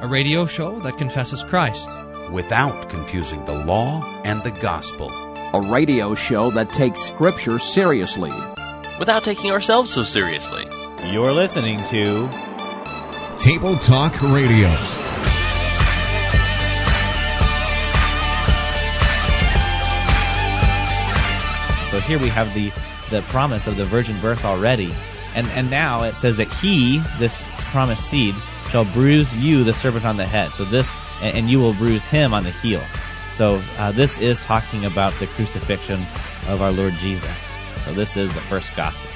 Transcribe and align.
A 0.00 0.06
radio 0.08 0.46
show 0.46 0.78
that 0.80 0.98
confesses 0.98 1.42
Christ 1.42 1.90
without 2.30 2.88
confusing 2.90 3.44
the 3.44 3.54
law 3.54 4.02
and 4.24 4.42
the 4.42 4.50
gospel. 4.50 5.10
A 5.54 5.60
radio 5.60 6.14
show 6.14 6.50
that 6.52 6.72
takes 6.72 7.00
Scripture 7.00 7.58
seriously 7.58 8.32
without 8.98 9.24
taking 9.24 9.50
ourselves 9.50 9.92
so 9.92 10.02
seriously. 10.02 10.64
You're 11.10 11.32
listening 11.32 11.78
to 11.88 12.28
Table 13.36 13.76
Talk 13.76 14.20
Radio. 14.22 14.70
So 21.90 22.00
here 22.00 22.18
we 22.18 22.28
have 22.28 22.52
the 22.54 22.72
the 23.10 23.22
promise 23.28 23.66
of 23.66 23.76
the 23.76 23.84
virgin 23.84 24.18
birth 24.20 24.44
already. 24.44 24.92
And 25.34 25.46
and 25.50 25.70
now 25.70 26.02
it 26.02 26.14
says 26.14 26.36
that 26.38 26.52
he, 26.54 26.98
this 27.18 27.48
promised 27.74 28.08
seed, 28.08 28.36
shall 28.70 28.84
bruise 28.84 29.36
you, 29.36 29.64
the 29.64 29.74
serpent, 29.74 30.04
on 30.04 30.16
the 30.16 30.24
head. 30.24 30.54
So 30.54 30.64
this, 30.64 30.94
and 31.20 31.50
you 31.50 31.58
will 31.58 31.74
bruise 31.74 32.04
him 32.04 32.32
on 32.32 32.44
the 32.44 32.52
heel. 32.52 32.80
So 33.30 33.60
uh, 33.78 33.90
this 33.90 34.16
is 34.18 34.44
talking 34.44 34.84
about 34.84 35.12
the 35.18 35.26
crucifixion 35.26 36.00
of 36.46 36.62
our 36.62 36.70
Lord 36.70 36.94
Jesus. 36.94 37.52
So 37.78 37.92
this 37.92 38.16
is 38.16 38.32
the 38.32 38.40
first 38.42 38.76
gospel. 38.76 39.10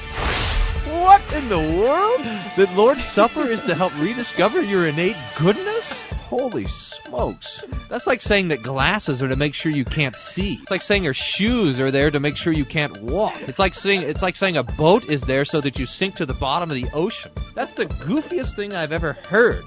What 0.91 1.21
in 1.31 1.47
the 1.47 1.57
world? 1.57 2.19
The 2.57 2.69
Lord's 2.75 3.05
Supper 3.05 3.43
is 3.43 3.61
to 3.61 3.75
help 3.75 3.97
rediscover 3.97 4.61
your 4.61 4.87
innate 4.87 5.15
goodness? 5.37 6.01
Holy 6.27 6.65
smokes. 7.09 7.63
That's 7.89 8.07
like 8.07 8.21
saying 8.21 8.49
that 8.49 8.61
glasses 8.61 9.21
are 9.21 9.27
to 9.27 9.35
make 9.35 9.53
sure 9.53 9.71
you 9.71 9.85
can't 9.85 10.15
see. 10.15 10.59
It's 10.61 10.71
like 10.71 10.81
saying 10.81 11.03
your 11.03 11.13
shoes 11.13 11.79
are 11.79 11.91
there 11.91 12.11
to 12.11 12.19
make 12.19 12.35
sure 12.35 12.53
you 12.53 12.65
can't 12.65 13.01
walk. 13.01 13.35
It's 13.47 13.59
like 13.59 13.73
saying 13.73 14.03
it's 14.03 14.21
like 14.21 14.35
saying 14.35 14.57
a 14.57 14.63
boat 14.63 15.09
is 15.09 15.21
there 15.21 15.45
so 15.45 15.59
that 15.61 15.79
you 15.79 15.85
sink 15.85 16.15
to 16.15 16.25
the 16.25 16.33
bottom 16.33 16.69
of 16.69 16.75
the 16.75 16.87
ocean. 16.93 17.31
That's 17.55 17.73
the 17.73 17.87
goofiest 17.87 18.55
thing 18.55 18.73
I've 18.73 18.91
ever 18.91 19.13
heard. 19.13 19.63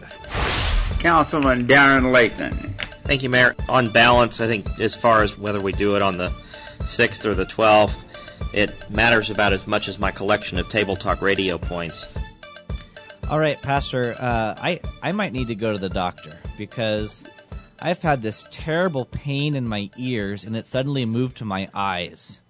Councilman 1.00 1.66
Darren 1.66 2.12
Layton. 2.12 2.74
Thank 3.04 3.22
you, 3.22 3.28
Mayor. 3.28 3.56
On 3.68 3.90
balance, 3.90 4.40
I 4.40 4.46
think 4.46 4.78
as 4.80 4.94
far 4.94 5.22
as 5.22 5.36
whether 5.36 5.60
we 5.60 5.72
do 5.72 5.96
it 5.96 6.02
on 6.02 6.16
the 6.16 6.32
6th 6.80 7.24
or 7.24 7.34
the 7.34 7.46
12th, 7.46 7.94
it 8.52 8.88
matters 8.90 9.30
about 9.30 9.52
as 9.52 9.66
much 9.66 9.88
as 9.88 9.98
my 9.98 10.10
collection 10.10 10.58
of 10.58 10.68
Table 10.68 10.94
Talk 10.94 11.20
radio 11.20 11.58
points. 11.58 12.06
All 13.32 13.40
right, 13.40 13.58
Pastor, 13.62 14.14
uh, 14.18 14.54
I, 14.58 14.80
I 15.02 15.12
might 15.12 15.32
need 15.32 15.48
to 15.48 15.54
go 15.54 15.72
to 15.72 15.78
the 15.78 15.88
doctor 15.88 16.36
because 16.58 17.24
I've 17.80 18.02
had 18.02 18.20
this 18.20 18.46
terrible 18.50 19.06
pain 19.06 19.54
in 19.54 19.66
my 19.66 19.88
ears 19.96 20.44
and 20.44 20.54
it 20.54 20.66
suddenly 20.66 21.06
moved 21.06 21.38
to 21.38 21.46
my 21.46 21.70
eyes. 21.72 22.42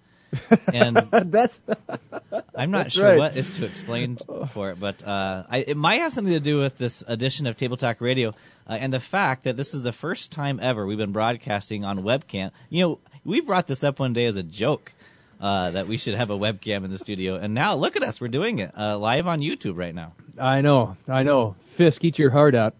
And 0.73 0.97
that's 1.31 1.61
I'm 2.53 2.69
not 2.71 2.83
that's 2.83 2.95
sure 2.95 3.05
right. 3.05 3.17
what 3.17 3.37
is 3.37 3.55
to 3.59 3.65
explain 3.65 4.17
for 4.49 4.71
it, 4.71 4.79
but 4.81 5.01
uh, 5.07 5.45
I, 5.49 5.59
it 5.59 5.77
might 5.77 6.01
have 6.01 6.11
something 6.11 6.33
to 6.33 6.41
do 6.41 6.57
with 6.59 6.77
this 6.77 7.01
edition 7.07 7.47
of 7.47 7.55
Table 7.55 7.77
Talk 7.77 8.01
Radio 8.01 8.35
uh, 8.67 8.73
and 8.73 8.93
the 8.93 8.99
fact 8.99 9.45
that 9.45 9.55
this 9.55 9.73
is 9.73 9.83
the 9.83 9.93
first 9.93 10.33
time 10.33 10.59
ever 10.61 10.85
we've 10.85 10.97
been 10.97 11.13
broadcasting 11.13 11.85
on 11.85 11.99
webcam. 11.99 12.51
You 12.69 12.81
know, 12.81 12.99
we 13.23 13.39
brought 13.39 13.67
this 13.67 13.85
up 13.85 13.99
one 13.99 14.11
day 14.11 14.25
as 14.25 14.35
a 14.35 14.43
joke. 14.43 14.91
Uh, 15.39 15.71
that 15.71 15.87
we 15.87 15.97
should 15.97 16.15
have 16.15 16.29
a 16.29 16.37
webcam 16.37 16.85
in 16.85 16.91
the 16.91 16.97
studio, 16.97 17.35
and 17.35 17.53
now 17.53 17.75
look 17.75 17.97
at 17.97 18.03
us, 18.03 18.21
we're 18.21 18.29
doing 18.29 18.59
it 18.59 18.71
uh, 18.77 18.97
live 18.97 19.27
on 19.27 19.41
YouTube 19.41 19.77
right 19.77 19.93
now. 19.93 20.13
I 20.39 20.61
know, 20.61 20.95
I 21.07 21.23
know. 21.23 21.55
Fisk, 21.61 22.03
eat 22.05 22.17
your 22.17 22.29
heart 22.29 22.55
out. 22.55 22.75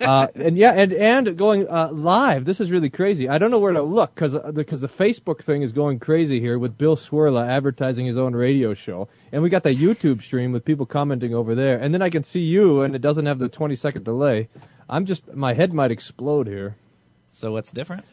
uh, 0.00 0.26
and 0.34 0.56
yeah, 0.56 0.72
and 0.72 0.92
and 0.92 1.36
going 1.36 1.66
uh, 1.66 1.90
live. 1.90 2.44
This 2.44 2.60
is 2.60 2.70
really 2.70 2.90
crazy. 2.90 3.28
I 3.28 3.38
don't 3.38 3.50
know 3.50 3.58
where 3.58 3.72
to 3.72 3.82
look 3.82 4.14
because 4.14 4.36
because 4.52 4.80
the 4.80 4.88
Facebook 4.88 5.42
thing 5.42 5.62
is 5.62 5.72
going 5.72 5.98
crazy 5.98 6.40
here 6.40 6.58
with 6.58 6.76
Bill 6.76 6.96
Cwirla 6.96 7.48
advertising 7.48 8.04
his 8.04 8.18
own 8.18 8.34
radio 8.34 8.74
show, 8.74 9.08
and 9.32 9.42
we 9.42 9.48
got 9.48 9.62
the 9.62 9.74
YouTube 9.74 10.22
stream 10.22 10.52
with 10.52 10.64
people 10.64 10.84
commenting 10.84 11.34
over 11.34 11.54
there, 11.54 11.78
and 11.78 11.94
then 11.94 12.02
I 12.02 12.10
can 12.10 12.22
see 12.22 12.40
you, 12.40 12.82
and 12.82 12.94
it 12.94 13.00
doesn't 13.00 13.26
have 13.26 13.38
the 13.38 13.48
20 13.48 13.74
second 13.76 14.04
delay. 14.04 14.48
I'm 14.88 15.06
just 15.06 15.34
my 15.34 15.54
head 15.54 15.72
might 15.72 15.90
explode 15.90 16.46
here. 16.46 16.76
So 17.30 17.52
what's 17.52 17.72
different? 17.72 18.04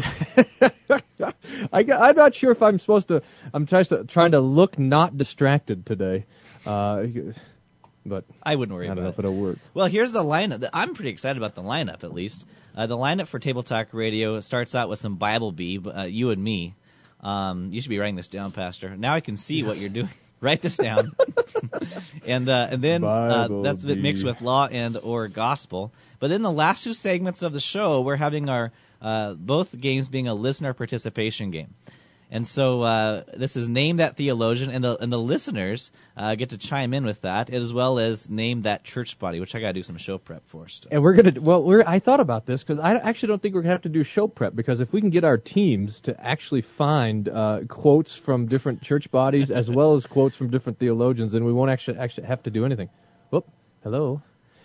I, 1.72 1.80
am 1.82 2.16
not 2.16 2.34
sure 2.34 2.50
if 2.52 2.62
I'm 2.62 2.78
supposed 2.78 3.08
to. 3.08 3.22
I'm 3.52 3.66
trying 3.66 3.84
to 3.84 4.04
trying 4.04 4.32
to 4.32 4.40
look 4.40 4.78
not 4.78 5.16
distracted 5.16 5.86
today, 5.86 6.26
uh, 6.66 7.06
but 8.04 8.24
I 8.42 8.56
wouldn't 8.56 8.74
worry 8.74 8.86
I 8.86 8.88
don't 8.88 8.98
about 8.98 9.02
know 9.02 9.08
it. 9.08 9.12
if 9.12 9.18
it'll 9.18 9.34
work. 9.34 9.58
Well, 9.74 9.86
here's 9.86 10.12
the 10.12 10.22
lineup. 10.22 10.68
I'm 10.72 10.94
pretty 10.94 11.10
excited 11.10 11.36
about 11.36 11.54
the 11.54 11.62
lineup, 11.62 12.04
at 12.04 12.12
least. 12.12 12.46
Uh, 12.76 12.86
the 12.86 12.96
lineup 12.96 13.26
for 13.26 13.38
Table 13.38 13.62
Talk 13.62 13.88
Radio 13.92 14.40
starts 14.40 14.74
out 14.74 14.88
with 14.88 14.98
some 14.98 15.16
Bible 15.16 15.52
Bee, 15.52 15.80
uh, 15.84 16.04
you 16.04 16.30
and 16.30 16.42
me. 16.42 16.74
Um, 17.20 17.68
you 17.72 17.80
should 17.80 17.90
be 17.90 17.98
writing 17.98 18.16
this 18.16 18.28
down, 18.28 18.52
Pastor. 18.52 18.96
Now 18.96 19.14
I 19.14 19.20
can 19.20 19.36
see 19.36 19.62
what 19.62 19.78
you're 19.78 19.88
doing. 19.88 20.10
Write 20.40 20.62
this 20.62 20.76
down. 20.76 21.16
and 22.26 22.48
uh, 22.48 22.68
and 22.70 22.80
then 22.80 23.02
uh, 23.02 23.48
that's 23.62 23.82
a 23.82 23.88
bit 23.88 23.98
mixed 23.98 24.22
with 24.22 24.40
law 24.40 24.68
and 24.68 24.96
or 25.02 25.26
gospel. 25.26 25.92
But 26.20 26.28
then 26.28 26.42
the 26.42 26.52
last 26.52 26.84
two 26.84 26.94
segments 26.94 27.42
of 27.42 27.52
the 27.52 27.58
show, 27.58 28.00
we're 28.02 28.14
having 28.14 28.48
our 28.48 28.70
uh, 29.00 29.34
both 29.34 29.78
games 29.78 30.08
being 30.08 30.28
a 30.28 30.34
listener 30.34 30.72
participation 30.72 31.50
game. 31.50 31.74
And 32.30 32.46
so 32.46 32.82
uh, 32.82 33.22
this 33.34 33.56
is 33.56 33.70
name 33.70 33.96
that 33.96 34.16
theologian, 34.16 34.70
and 34.70 34.84
the 34.84 34.98
and 35.02 35.10
the 35.10 35.18
listeners 35.18 35.90
uh, 36.14 36.34
get 36.34 36.50
to 36.50 36.58
chime 36.58 36.92
in 36.92 37.06
with 37.06 37.22
that, 37.22 37.48
as 37.48 37.72
well 37.72 37.98
as 37.98 38.28
name 38.28 38.62
that 38.62 38.84
church 38.84 39.18
body, 39.18 39.40
which 39.40 39.54
I 39.54 39.60
got 39.60 39.68
to 39.68 39.72
do 39.72 39.82
some 39.82 39.96
show 39.96 40.18
prep 40.18 40.46
for. 40.46 40.68
Still. 40.68 40.90
And 40.92 41.02
we're 41.02 41.14
gonna 41.14 41.40
well, 41.40 41.62
we're 41.62 41.82
I 41.86 42.00
thought 42.00 42.20
about 42.20 42.44
this 42.44 42.62
because 42.62 42.80
I 42.80 42.96
actually 42.96 43.28
don't 43.28 43.40
think 43.40 43.54
we're 43.54 43.62
gonna 43.62 43.72
have 43.72 43.82
to 43.82 43.88
do 43.88 44.02
show 44.02 44.28
prep 44.28 44.54
because 44.54 44.80
if 44.80 44.92
we 44.92 45.00
can 45.00 45.08
get 45.08 45.24
our 45.24 45.38
teams 45.38 46.02
to 46.02 46.20
actually 46.22 46.60
find 46.60 47.30
uh, 47.30 47.60
quotes 47.66 48.14
from 48.14 48.44
different 48.44 48.82
church 48.82 49.10
bodies 49.10 49.50
as 49.50 49.70
well 49.70 49.94
as 49.94 50.06
quotes 50.06 50.36
from 50.36 50.50
different 50.50 50.78
theologians, 50.78 51.32
then 51.32 51.46
we 51.46 51.52
won't 51.54 51.70
actually 51.70 51.96
actually 51.96 52.26
have 52.26 52.42
to 52.42 52.50
do 52.50 52.66
anything. 52.66 52.90
Whoop, 53.30 53.48
hello. 53.82 54.20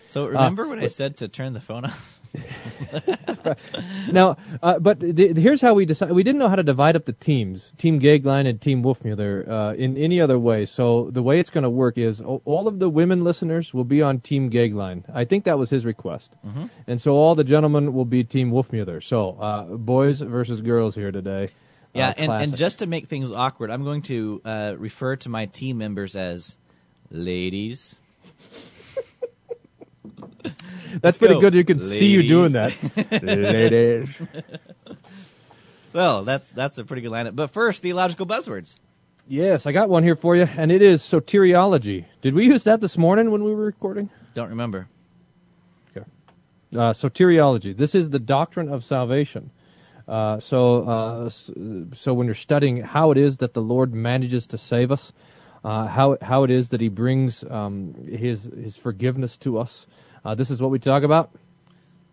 So 0.08 0.26
remember 0.26 0.68
when 0.68 0.80
I 0.80 0.88
said 0.88 1.18
to 1.18 1.30
turn 1.30 1.54
the 1.54 1.62
phone 1.62 1.86
off? 1.86 2.20
now, 4.12 4.38
uh, 4.62 4.80
but 4.80 5.00
the, 5.00 5.12
the- 5.34 5.42
here's 5.42 5.62
how 5.62 5.74
we 5.74 5.86
decided. 5.86 6.14
We 6.16 6.24
didn't 6.24 6.40
know 6.40 6.50
how 6.50 6.56
to 6.56 6.64
divide 6.64 6.96
up 6.96 7.06
the 7.06 7.14
teams, 7.14 7.74
Team 7.78 8.00
Gagline 8.00 8.48
and 8.48 8.60
Team 8.60 8.84
Wolfmueller, 8.84 9.48
uh, 9.48 9.74
in 9.78 9.98
any 9.98 10.20
other 10.22 10.38
way. 10.40 10.66
So 10.66 11.10
the 11.12 11.22
way 11.24 11.40
it's 11.40 11.50
going 11.50 11.64
to 11.64 11.70
work 11.70 11.98
is 11.98 12.22
all, 12.22 12.68
of 12.68 12.80
the 12.80 12.90
women 12.90 13.24
listeners 13.24 13.74
will 13.74 13.84
be 13.84 14.02
on 14.02 14.20
Team 14.20 14.50
Gagline. 14.50 15.04
I 15.14 15.26
think 15.26 15.46
that 15.46 15.60
was 15.60 15.70
his 15.70 15.86
request. 15.86 16.36
And 16.88 17.00
so 17.02 17.16
all 17.16 17.36
the 17.36 17.44
gentlemen 17.44 17.94
will 17.94 18.06
be 18.06 18.24
Team 18.24 18.52
Wolfmueller. 18.52 19.04
So 19.04 19.38
uh, 19.40 19.66
boys 19.66 20.22
versus 20.22 20.62
girls 20.62 20.96
here 20.96 21.12
today. 21.12 21.50
Yeah, 21.94 22.10
Uh, 22.10 22.14
and, 22.18 22.32
and 22.32 22.58
just 22.58 22.80
to 22.80 22.88
make 22.88 23.08
things 23.08 23.32
awkward, 23.32 23.70
I'm 23.70 23.84
going 23.84 24.02
to 24.04 24.42
uh, 24.44 24.74
refer 24.78 25.16
to 25.18 25.30
my 25.30 25.46
team 25.46 25.78
members 25.78 26.16
as 26.16 26.58
ladies. 27.12 27.96
that's 31.02 31.18
pretty 31.18 31.36
go, 31.36 31.42
good. 31.42 31.54
You 31.54 31.64
can 31.64 31.80
see 31.80 32.08
you 32.08 32.28
doing 32.28 32.54
that, 32.54 32.74
ladies. 33.24 34.20
ladies. 34.22 34.22
So 35.92 36.24
that's 36.24 36.50
that's 36.50 36.78
a 36.78 36.84
pretty 36.84 37.02
good 37.02 37.12
lineup. 37.12 37.36
But 37.36 37.52
first, 37.52 37.82
theological 37.82 38.26
buzzwords. 38.26 38.76
Yes, 39.28 39.66
I 39.66 39.72
got 39.72 39.90
one 39.90 40.04
here 40.04 40.16
for 40.16 40.36
you, 40.36 40.48
and 40.58 40.72
it 40.72 40.82
is 40.82 41.02
soteriology. 41.02 42.06
Did 42.22 42.34
we 42.34 42.46
use 42.46 42.66
that 42.66 42.82
this 42.82 42.98
morning 42.98 43.32
when 43.32 43.44
we 43.44 43.56
were 43.56 43.66
recording? 43.66 44.10
Don't 44.34 44.50
remember. 44.50 44.88
uh, 46.76 46.94
soteriology. 46.94 47.76
This 47.76 47.96
is 47.96 48.10
the 48.10 48.20
doctrine 48.20 48.70
of 48.70 48.84
salvation. 48.84 49.52
Uh, 50.08 50.40
so, 50.40 50.84
uh, 50.84 51.30
so 51.30 52.14
when 52.14 52.26
you're 52.26 52.36
studying 52.36 52.78
how 52.78 53.12
it 53.12 53.18
is 53.18 53.38
that 53.38 53.54
the 53.54 53.62
Lord 53.62 53.94
manages 53.94 54.48
to 54.48 54.58
save 54.58 54.92
us, 54.92 55.14
uh, 55.64 55.88
how 55.88 56.18
how 56.22 56.44
it 56.44 56.52
is 56.52 56.70
that 56.70 56.82
He 56.82 56.90
brings 56.90 57.44
um, 57.50 57.94
His 58.06 58.44
His 58.44 58.76
forgiveness 58.76 59.38
to 59.38 59.60
us, 59.60 59.88
uh, 60.26 60.36
this 60.36 60.50
is 60.50 60.62
what 60.62 60.72
we 60.72 60.80
talk 60.80 61.04
about 61.04 61.32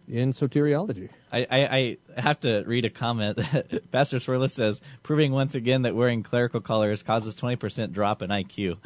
in 0.08 0.30
soteriology. 0.30 1.08
I, 1.32 1.46
I, 1.50 1.98
I 2.16 2.20
have 2.20 2.40
to 2.40 2.64
read 2.66 2.84
a 2.84 2.90
comment. 2.90 3.36
that 3.36 3.90
Pastor 3.92 4.18
Cwirla's 4.18 4.52
says, 4.52 4.80
proving 5.02 5.32
once 5.32 5.54
again 5.54 5.82
that 5.82 5.94
wearing 5.94 6.22
clerical 6.22 6.60
colors 6.60 7.02
causes 7.02 7.34
20% 7.36 7.92
drop 7.92 8.22
in 8.22 8.30
IQ. 8.30 8.78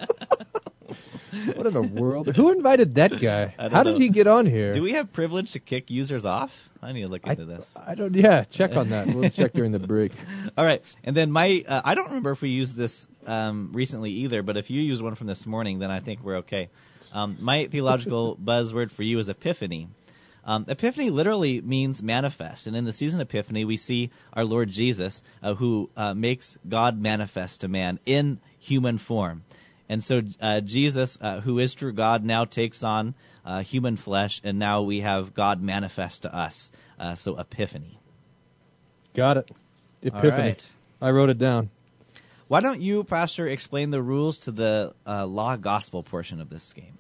What 1.54 1.66
in 1.66 1.74
the 1.74 1.82
world? 1.82 2.34
Who 2.34 2.50
invited 2.50 2.94
that 2.94 3.20
guy? 3.20 3.54
I 3.58 3.68
How 3.68 3.82
did 3.82 3.98
he 3.98 4.08
get 4.08 4.26
on 4.26 4.46
here? 4.46 4.72
Do 4.72 4.82
we 4.82 4.92
have 4.92 5.12
privilege 5.12 5.52
to 5.52 5.60
kick 5.60 5.90
users 5.90 6.24
off? 6.24 6.68
I 6.82 6.92
need 6.92 7.02
to 7.02 7.08
look 7.08 7.26
into 7.26 7.44
this. 7.44 7.76
I 7.76 7.94
don't. 7.94 8.14
Yeah, 8.14 8.44
check 8.44 8.76
on 8.76 8.90
that. 8.90 9.08
We'll 9.08 9.28
check 9.30 9.52
during 9.52 9.72
the 9.72 9.78
break. 9.78 10.12
All 10.56 10.64
right, 10.64 10.82
and 11.04 11.16
then 11.16 11.30
my 11.30 11.64
uh, 11.66 11.82
I 11.84 11.94
don't 11.94 12.06
remember 12.06 12.30
if 12.30 12.42
we 12.42 12.50
used 12.50 12.76
this 12.76 13.06
um, 13.26 13.70
recently 13.72 14.10
either, 14.12 14.42
but 14.42 14.56
if 14.56 14.70
you 14.70 14.80
used 14.80 15.02
one 15.02 15.14
from 15.14 15.26
this 15.26 15.46
morning, 15.46 15.78
then 15.80 15.90
I 15.90 16.00
think 16.00 16.22
we're 16.22 16.36
okay. 16.36 16.70
Um, 17.16 17.38
my 17.40 17.66
theological 17.66 18.36
buzzword 18.44 18.90
for 18.90 19.02
you 19.02 19.18
is 19.18 19.28
epiphany. 19.28 19.88
Um, 20.44 20.66
epiphany 20.68 21.08
literally 21.08 21.62
means 21.62 22.02
manifest, 22.02 22.66
and 22.66 22.76
in 22.76 22.84
the 22.84 22.92
season 22.92 23.20
Epiphany, 23.20 23.64
we 23.64 23.76
see 23.76 24.10
our 24.34 24.44
Lord 24.44 24.68
Jesus, 24.68 25.22
uh, 25.42 25.54
who 25.54 25.90
uh, 25.96 26.14
makes 26.14 26.56
God 26.68 27.00
manifest 27.00 27.62
to 27.62 27.68
man 27.68 27.98
in 28.06 28.38
human 28.58 28.98
form. 28.98 29.42
And 29.88 30.04
so 30.04 30.22
uh, 30.40 30.60
Jesus, 30.60 31.16
uh, 31.20 31.40
who 31.40 31.58
is 31.58 31.74
true 31.74 31.92
God, 31.92 32.22
now 32.22 32.44
takes 32.44 32.84
on 32.84 33.14
uh, 33.44 33.62
human 33.62 33.96
flesh, 33.96 34.40
and 34.44 34.58
now 34.58 34.82
we 34.82 35.00
have 35.00 35.34
God 35.34 35.62
manifest 35.62 36.22
to 36.22 36.36
us. 36.36 36.70
Uh, 36.98 37.14
so 37.14 37.36
epiphany. 37.38 37.98
Got 39.14 39.38
it. 39.38 39.50
Epiphany. 40.02 40.30
right. 40.30 40.66
I 41.00 41.10
wrote 41.10 41.30
it 41.30 41.38
down. 41.38 41.70
Why 42.48 42.60
don't 42.60 42.80
you, 42.80 43.02
Pastor, 43.02 43.48
explain 43.48 43.90
the 43.90 44.02
rules 44.02 44.38
to 44.40 44.52
the 44.52 44.94
uh, 45.04 45.26
law 45.26 45.56
gospel 45.56 46.04
portion 46.04 46.40
of 46.40 46.50
this 46.50 46.72
game? 46.72 46.98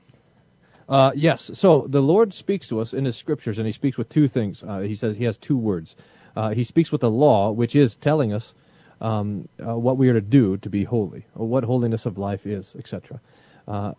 Uh, 0.88 1.12
yes. 1.14 1.50
So 1.54 1.86
the 1.86 2.02
Lord 2.02 2.32
speaks 2.32 2.68
to 2.68 2.80
us 2.80 2.94
in 2.94 3.04
His 3.04 3.16
scriptures, 3.16 3.58
and 3.58 3.66
He 3.66 3.72
speaks 3.72 3.98
with 3.98 4.08
two 4.08 4.28
things. 4.28 4.62
Uh, 4.62 4.80
he 4.80 4.94
says 4.94 5.16
He 5.16 5.24
has 5.24 5.36
two 5.36 5.56
words. 5.56 5.96
Uh, 6.36 6.50
he 6.50 6.64
speaks 6.64 6.92
with 6.92 7.00
the 7.00 7.10
law, 7.10 7.50
which 7.50 7.74
is 7.74 7.96
telling 7.96 8.32
us 8.32 8.54
um, 9.00 9.48
uh, 9.66 9.76
what 9.76 9.96
we 9.96 10.08
are 10.10 10.14
to 10.14 10.20
do 10.20 10.58
to 10.58 10.70
be 10.70 10.84
holy, 10.84 11.24
or 11.34 11.48
what 11.48 11.64
holiness 11.64 12.06
of 12.06 12.18
life 12.18 12.46
is, 12.46 12.76
etc. 12.76 13.20
Uh, 13.66 13.94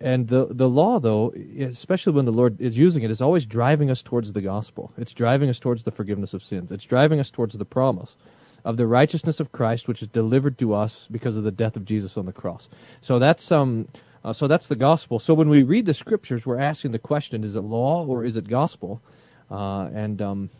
and 0.00 0.26
the 0.26 0.46
the 0.46 0.68
law, 0.68 0.98
though, 0.98 1.32
especially 1.60 2.14
when 2.14 2.24
the 2.24 2.32
Lord 2.32 2.60
is 2.60 2.76
using 2.76 3.02
it, 3.02 3.10
is 3.10 3.20
always 3.20 3.46
driving 3.46 3.90
us 3.90 4.02
towards 4.02 4.32
the 4.32 4.40
gospel. 4.40 4.92
It's 4.96 5.12
driving 5.12 5.50
us 5.50 5.60
towards 5.60 5.82
the 5.84 5.92
forgiveness 5.92 6.34
of 6.34 6.42
sins. 6.42 6.72
It's 6.72 6.84
driving 6.84 7.20
us 7.20 7.30
towards 7.30 7.56
the 7.56 7.64
promise 7.64 8.16
of 8.64 8.76
the 8.76 8.86
righteousness 8.86 9.40
of 9.40 9.52
Christ, 9.52 9.86
which 9.86 10.02
is 10.02 10.08
delivered 10.08 10.58
to 10.58 10.74
us 10.74 11.06
because 11.10 11.36
of 11.36 11.44
the 11.44 11.52
death 11.52 11.76
of 11.76 11.84
Jesus 11.84 12.16
on 12.16 12.26
the 12.26 12.32
cross. 12.32 12.68
So 13.00 13.18
that's 13.18 13.52
um, 13.52 13.88
uh, 14.24 14.32
so 14.32 14.46
that's 14.46 14.68
the 14.68 14.76
gospel. 14.76 15.18
So 15.18 15.34
when 15.34 15.48
we 15.48 15.62
read 15.62 15.86
the 15.86 15.94
scriptures, 15.94 16.46
we're 16.46 16.58
asking 16.58 16.92
the 16.92 16.98
question: 16.98 17.44
Is 17.44 17.56
it 17.56 17.60
law 17.60 18.04
or 18.06 18.24
is 18.24 18.36
it 18.36 18.48
gospel? 18.48 19.02
Uh, 19.50 19.90
and 19.92 20.22
um, 20.22 20.50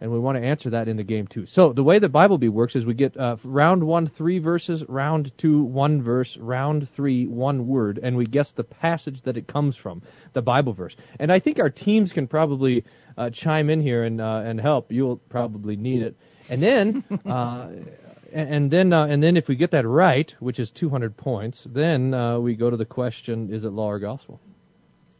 and 0.00 0.12
we 0.12 0.18
want 0.18 0.36
to 0.36 0.44
answer 0.44 0.70
that 0.70 0.88
in 0.88 0.96
the 0.96 1.04
game 1.04 1.26
too. 1.26 1.46
So 1.46 1.72
the 1.72 1.82
way 1.82 1.98
the 1.98 2.08
Bible 2.08 2.36
Bee 2.36 2.48
works 2.48 2.76
is 2.76 2.84
we 2.84 2.94
get 2.94 3.16
uh, 3.16 3.36
round 3.44 3.84
one 3.84 4.06
three 4.06 4.38
verses, 4.38 4.84
round 4.88 5.36
two 5.38 5.62
one 5.62 6.02
verse, 6.02 6.36
round 6.36 6.88
three 6.88 7.26
one 7.26 7.66
word, 7.66 7.98
and 8.02 8.16
we 8.16 8.26
guess 8.26 8.52
the 8.52 8.64
passage 8.64 9.22
that 9.22 9.36
it 9.36 9.46
comes 9.46 9.76
from, 9.76 10.02
the 10.34 10.42
Bible 10.42 10.74
verse. 10.74 10.96
And 11.18 11.32
I 11.32 11.38
think 11.38 11.58
our 11.58 11.70
teams 11.70 12.12
can 12.12 12.26
probably 12.26 12.84
uh, 13.16 13.30
chime 13.30 13.70
in 13.70 13.80
here 13.80 14.04
and 14.04 14.20
uh, 14.20 14.42
and 14.44 14.60
help. 14.60 14.92
You'll 14.92 15.16
probably 15.16 15.76
need 15.76 16.02
it. 16.02 16.16
And 16.50 16.62
then. 16.62 17.04
And 18.32 18.70
then, 18.70 18.92
uh, 18.92 19.06
and 19.06 19.22
then, 19.22 19.36
if 19.36 19.48
we 19.48 19.56
get 19.56 19.70
that 19.70 19.86
right, 19.86 20.34
which 20.40 20.58
is 20.58 20.70
200 20.70 21.16
points, 21.16 21.66
then 21.70 22.12
uh, 22.12 22.38
we 22.38 22.54
go 22.54 22.70
to 22.70 22.76
the 22.76 22.84
question: 22.84 23.52
Is 23.52 23.64
it 23.64 23.70
law 23.70 23.90
or 23.90 23.98
gospel? 23.98 24.40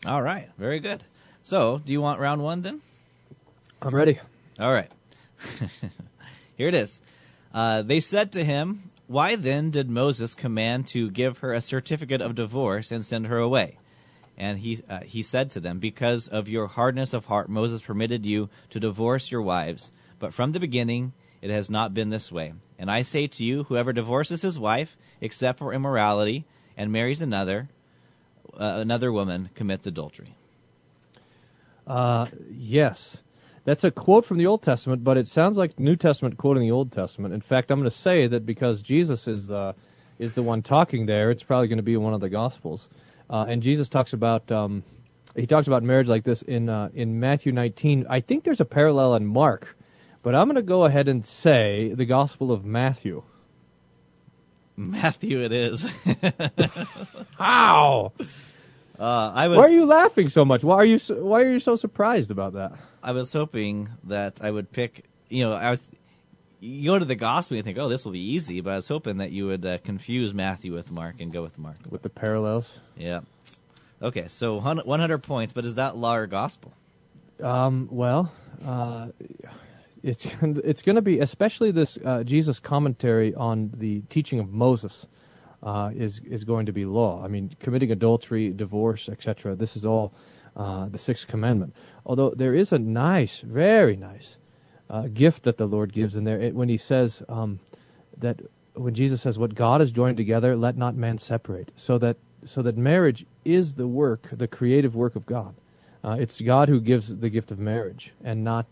All 0.05 0.23
right, 0.23 0.49
very 0.59 0.81
good. 0.81 1.05
So, 1.43 1.81
do 1.85 1.93
you 1.93 2.01
want 2.01 2.21
round 2.21 2.43
one 2.43 2.63
then? 2.63 2.81
I'm 3.81 3.95
ready. 3.95 4.19
All 4.59 4.73
right. 4.73 4.91
Here 6.57 6.69
it 6.69 6.75
is. 6.75 7.01
Uh, 7.53 7.83
they 7.83 8.01
said 8.01 8.33
to 8.33 8.45
him, 8.45 8.91
Why 9.07 9.37
then 9.37 9.71
did 9.71 9.89
Moses 9.89 10.35
command 10.35 10.87
to 10.89 11.11
give 11.11 11.39
her 11.39 11.53
a 11.53 11.61
certificate 11.61 12.21
of 12.21 12.35
divorce 12.35 12.91
and 12.91 13.05
send 13.05 13.27
her 13.27 13.39
away? 13.39 13.79
And 14.37 14.59
he, 14.59 14.81
uh, 14.89 15.01
he 15.01 15.23
said 15.23 15.51
to 15.53 15.61
them, 15.61 15.79
Because 15.79 16.29
of 16.29 16.49
your 16.49 16.67
hardness 16.67 17.13
of 17.13 17.27
heart, 17.27 17.49
Moses 17.49 17.81
permitted 17.81 18.27
you 18.27 18.49
to 18.71 18.81
divorce 18.81 19.31
your 19.31 19.43
wives. 19.43 19.91
But 20.19 20.35
from 20.35 20.53
the 20.53 20.61
beginning, 20.61 21.13
it 21.47 21.53
has 21.53 21.71
not 21.71 21.95
been 21.95 22.11
this 22.11 22.33
way. 22.33 22.55
And 22.77 22.91
I 22.91 23.03
say 23.03 23.29
to 23.29 23.45
you, 23.45 23.63
whoever 23.65 23.93
divorces 23.93 24.43
his 24.43 24.59
wife, 24.59 24.97
except 25.21 25.61
for 25.61 25.73
immorality, 25.73 26.45
and 26.77 26.91
marries 26.91 27.23
another, 27.23 27.69
uh, 28.53 28.65
another 28.65 29.13
woman, 29.13 29.51
commits 29.55 29.87
adultery. 29.87 30.35
Uh, 31.87 32.27
yes. 32.51 33.23
That's 33.65 33.85
a 33.85 33.93
quote 33.93 34.25
from 34.25 34.39
the 34.39 34.47
Old 34.47 34.63
Testament, 34.63 35.05
but 35.05 35.19
it 35.19 35.29
sounds 35.29 35.57
like 35.57 35.79
New 35.79 35.95
Testament 35.95 36.37
quoting 36.37 36.65
the 36.65 36.73
Old 36.73 36.91
Testament. 36.91 37.33
In 37.33 37.41
fact, 37.41 37.71
I'm 37.71 37.79
going 37.79 37.89
to 37.89 37.97
say 37.97 38.27
that 38.27 38.45
because 38.45 38.83
Jesus 38.83 39.29
is 39.29 39.47
the 39.47 39.77
is 40.19 40.33
the 40.33 40.43
one 40.43 40.63
talking 40.63 41.07
there, 41.07 41.31
it's 41.31 41.45
probably 41.45 41.69
going 41.69 41.77
to 41.77 41.85
be 41.85 41.97
one 41.97 42.13
of 42.13 42.21
the 42.21 42.29
Gospels. 42.29 42.89
Uh, 43.31 43.45
and 43.49 43.63
Jesus 43.63 43.89
talks 43.89 44.15
about 44.15 44.51
um, 44.51 44.83
he 45.37 45.47
talks 45.47 45.69
about 45.69 45.85
marriage 45.85 46.09
like 46.09 46.25
this 46.25 46.43
in 46.43 46.69
uh, 46.69 46.89
in 46.93 47.21
Matthew 47.21 47.53
19. 47.53 48.07
I 48.11 48.19
think 48.19 48.43
there's 48.43 48.61
a 48.61 48.65
parallel 48.65 49.15
in 49.15 49.27
Mark, 49.27 49.76
but 50.27 50.35
I'm 50.35 50.47
going 50.47 50.57
to 50.57 50.63
go 50.63 50.85
ahead 50.85 51.07
and 51.07 51.25
say 51.25 51.93
the 51.95 52.05
Gospel 52.05 52.51
of 52.51 52.65
Matthew. 52.65 53.23
Matthew, 54.77 55.45
it 55.45 55.53
is. 55.53 55.89
How? 57.39 58.13
Uh, 58.99 59.33
I 59.33 59.47
was. 59.47 59.57
Why 59.57 59.67
are 59.67 59.71
you 59.71 59.85
laughing 59.85 60.29
so 60.29 60.45
much? 60.45 60.65
Why 60.65 60.79
are 60.79 60.85
you 60.85 60.99
so, 60.99 61.23
Why 61.23 61.43
are 61.43 61.53
you 61.53 61.61
so 61.61 61.77
surprised 61.77 62.33
about 62.33 62.55
that? 62.55 62.73
I 63.05 63.13
was 63.13 63.33
hoping 63.33 63.89
that 64.03 64.41
I 64.43 64.51
would 64.51 64.73
pick. 64.73 65.05
You 65.29 65.45
know, 65.45 65.53
I 65.53 65.71
was. 65.71 65.89
You 66.59 66.91
go 66.91 66.99
to 66.99 67.05
the 67.05 67.15
gospel 67.15 67.57
and 67.57 67.59
you 67.59 67.63
think, 67.63 67.79
"Oh, 67.79 67.89
this 67.89 68.05
will 68.05 68.11
be 68.11 68.33
easy," 68.33 68.61
but 68.61 68.73
I 68.73 68.77
was 68.77 68.89
hoping 68.89 69.19
that 69.19 69.31
you 69.31 69.47
would 69.47 69.65
uh, 69.65 69.79
confuse 69.79 70.35
Matthew 70.35 70.75
with 70.75 70.91
Mark 70.91 71.21
and 71.21 71.33
go 71.33 71.43
with 71.43 71.57
Mark. 71.57 71.77
With 71.89 72.03
the 72.03 72.11
parallels. 72.11 72.81
Yeah. 72.97 73.21
Okay, 74.03 74.27
so 74.27 74.57
100 74.57 75.19
points, 75.19 75.53
but 75.53 75.65
is 75.65 75.77
that 75.77 75.97
law 75.97 76.17
or 76.17 76.27
gospel? 76.27 76.73
Um, 77.41 77.89
well, 77.93 78.33
uh, 78.67 79.09
it's 80.07 80.27
it's 80.43 80.83
going 80.83 80.97
to 80.97 81.03
be 81.03 81.19
especially 81.19 81.73
this 81.73 81.99
uh, 82.03 82.23
Jesus 82.25 82.61
commentary 82.61 83.35
on 83.35 83.71
the 83.77 84.01
teaching 84.03 84.39
of 84.39 84.53
Moses 84.53 85.07
uh, 85.63 85.91
is 85.95 86.21
is 86.21 86.45
going 86.45 86.67
to 86.67 86.73
be 86.73 86.85
law. 86.85 87.23
I 87.25 87.29
mean, 87.29 87.51
committing 87.59 87.91
adultery, 87.91 88.51
divorce, 88.51 89.09
etc. 89.09 89.57
This 89.57 89.77
is 89.77 89.85
all 89.85 90.15
uh, 90.55 90.89
the 90.89 90.99
sixth 90.99 91.27
commandment. 91.27 91.75
Although 92.05 92.31
there 92.31 92.55
is 92.55 92.73
a 92.73 92.79
nice, 92.79 93.41
very 93.41 93.97
nice 93.97 94.39
uh, 94.89 95.09
gift 95.09 95.43
that 95.43 95.57
the 95.57 95.67
Lord 95.67 95.93
gives 95.93 96.15
in 96.15 96.25
there 96.25 96.41
it, 96.41 96.55
when 96.55 96.69
He 96.69 96.79
says 96.79 97.23
um, 97.29 97.59
that 98.19 98.41
when 98.75 98.95
Jesus 98.95 99.21
says, 99.21 99.39
"What 99.39 99.55
God 99.55 99.81
has 99.81 99.91
joined 99.91 100.19
together, 100.19 100.55
let 100.55 100.77
not 100.77 100.95
man 100.95 101.19
separate," 101.19 101.73
so 101.75 101.99
that 101.99 102.17
so 102.45 102.63
that 102.63 102.77
marriage 102.77 103.27
is 103.45 103.75
the 103.75 103.89
work, 103.89 104.29
the 104.31 104.47
creative 104.47 104.95
work 104.95 105.17
of 105.17 105.27
God. 105.27 105.55
Uh, 106.05 106.17
it's 106.21 106.41
God 106.41 106.69
who 106.69 106.81
gives 106.81 107.17
the 107.19 107.29
gift 107.29 107.51
of 107.51 107.59
marriage, 107.59 108.13
and 108.23 108.45
not. 108.45 108.67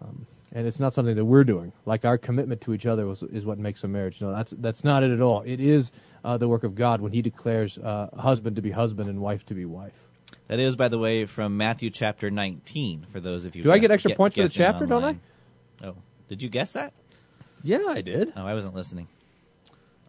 Um, 0.00 0.26
and 0.52 0.66
it's 0.66 0.80
not 0.80 0.94
something 0.94 1.16
that 1.16 1.24
we're 1.24 1.44
doing. 1.44 1.72
Like 1.84 2.04
our 2.04 2.16
commitment 2.16 2.60
to 2.62 2.74
each 2.74 2.86
other 2.86 3.06
was, 3.06 3.22
is 3.22 3.44
what 3.44 3.58
makes 3.58 3.84
a 3.84 3.88
marriage. 3.88 4.20
No, 4.20 4.32
that's 4.32 4.52
that's 4.52 4.84
not 4.84 5.02
it 5.02 5.10
at 5.10 5.20
all. 5.20 5.42
It 5.42 5.60
is 5.60 5.92
uh, 6.24 6.38
the 6.38 6.48
work 6.48 6.64
of 6.64 6.74
God 6.74 7.00
when 7.00 7.12
He 7.12 7.22
declares 7.22 7.78
uh, 7.78 8.08
husband 8.16 8.56
to 8.56 8.62
be 8.62 8.70
husband 8.70 9.10
and 9.10 9.20
wife 9.20 9.44
to 9.46 9.54
be 9.54 9.64
wife. 9.64 9.92
That 10.48 10.60
is, 10.60 10.76
by 10.76 10.88
the 10.88 10.98
way, 10.98 11.26
from 11.26 11.56
Matthew 11.56 11.90
chapter 11.90 12.30
19. 12.30 13.06
For 13.10 13.20
those 13.20 13.44
of 13.44 13.56
you, 13.56 13.62
do 13.62 13.72
I 13.72 13.78
get 13.78 13.90
extra 13.90 14.10
get, 14.10 14.16
points 14.16 14.36
for 14.36 14.44
the 14.44 14.48
chapter? 14.48 14.84
Online. 14.84 15.20
Don't 15.80 15.84
I? 15.84 15.88
Oh, 15.88 15.96
did 16.28 16.42
you 16.42 16.48
guess 16.48 16.72
that? 16.72 16.92
Yeah, 17.62 17.84
I 17.88 18.00
did. 18.00 18.32
Oh, 18.36 18.46
I 18.46 18.54
wasn't 18.54 18.74
listening. 18.74 19.08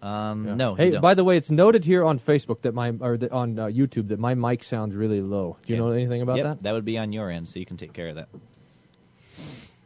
Um, 0.02 0.48
yeah. 0.48 0.54
No. 0.54 0.76
Hey, 0.76 0.98
by 0.98 1.16
the 1.16 1.24
way, 1.24 1.38
it's 1.38 1.50
noted 1.50 1.84
here 1.84 2.06
on 2.06 2.20
Facebook 2.20 2.62
that 2.62 2.74
my 2.74 2.94
or 3.00 3.18
the, 3.18 3.32
on 3.34 3.58
uh, 3.58 3.66
YouTube 3.66 4.10
that 4.10 4.20
my 4.20 4.36
mic 4.36 4.64
sounds 4.64 4.94
really 4.96 5.22
low. 5.22 5.58
Do 5.66 5.74
you 5.74 5.80
know 5.80 5.92
anything 5.92 6.22
about 6.22 6.38
yep, 6.38 6.44
that? 6.46 6.64
That 6.64 6.74
would 6.74 6.86
be 6.86 6.98
on 6.98 7.12
your 7.12 7.32
end, 7.32 7.50
so 7.50 7.60
you 7.60 7.66
can 7.66 7.78
take 7.78 7.94
care 7.94 8.10
of 8.10 8.16
that. 8.16 8.30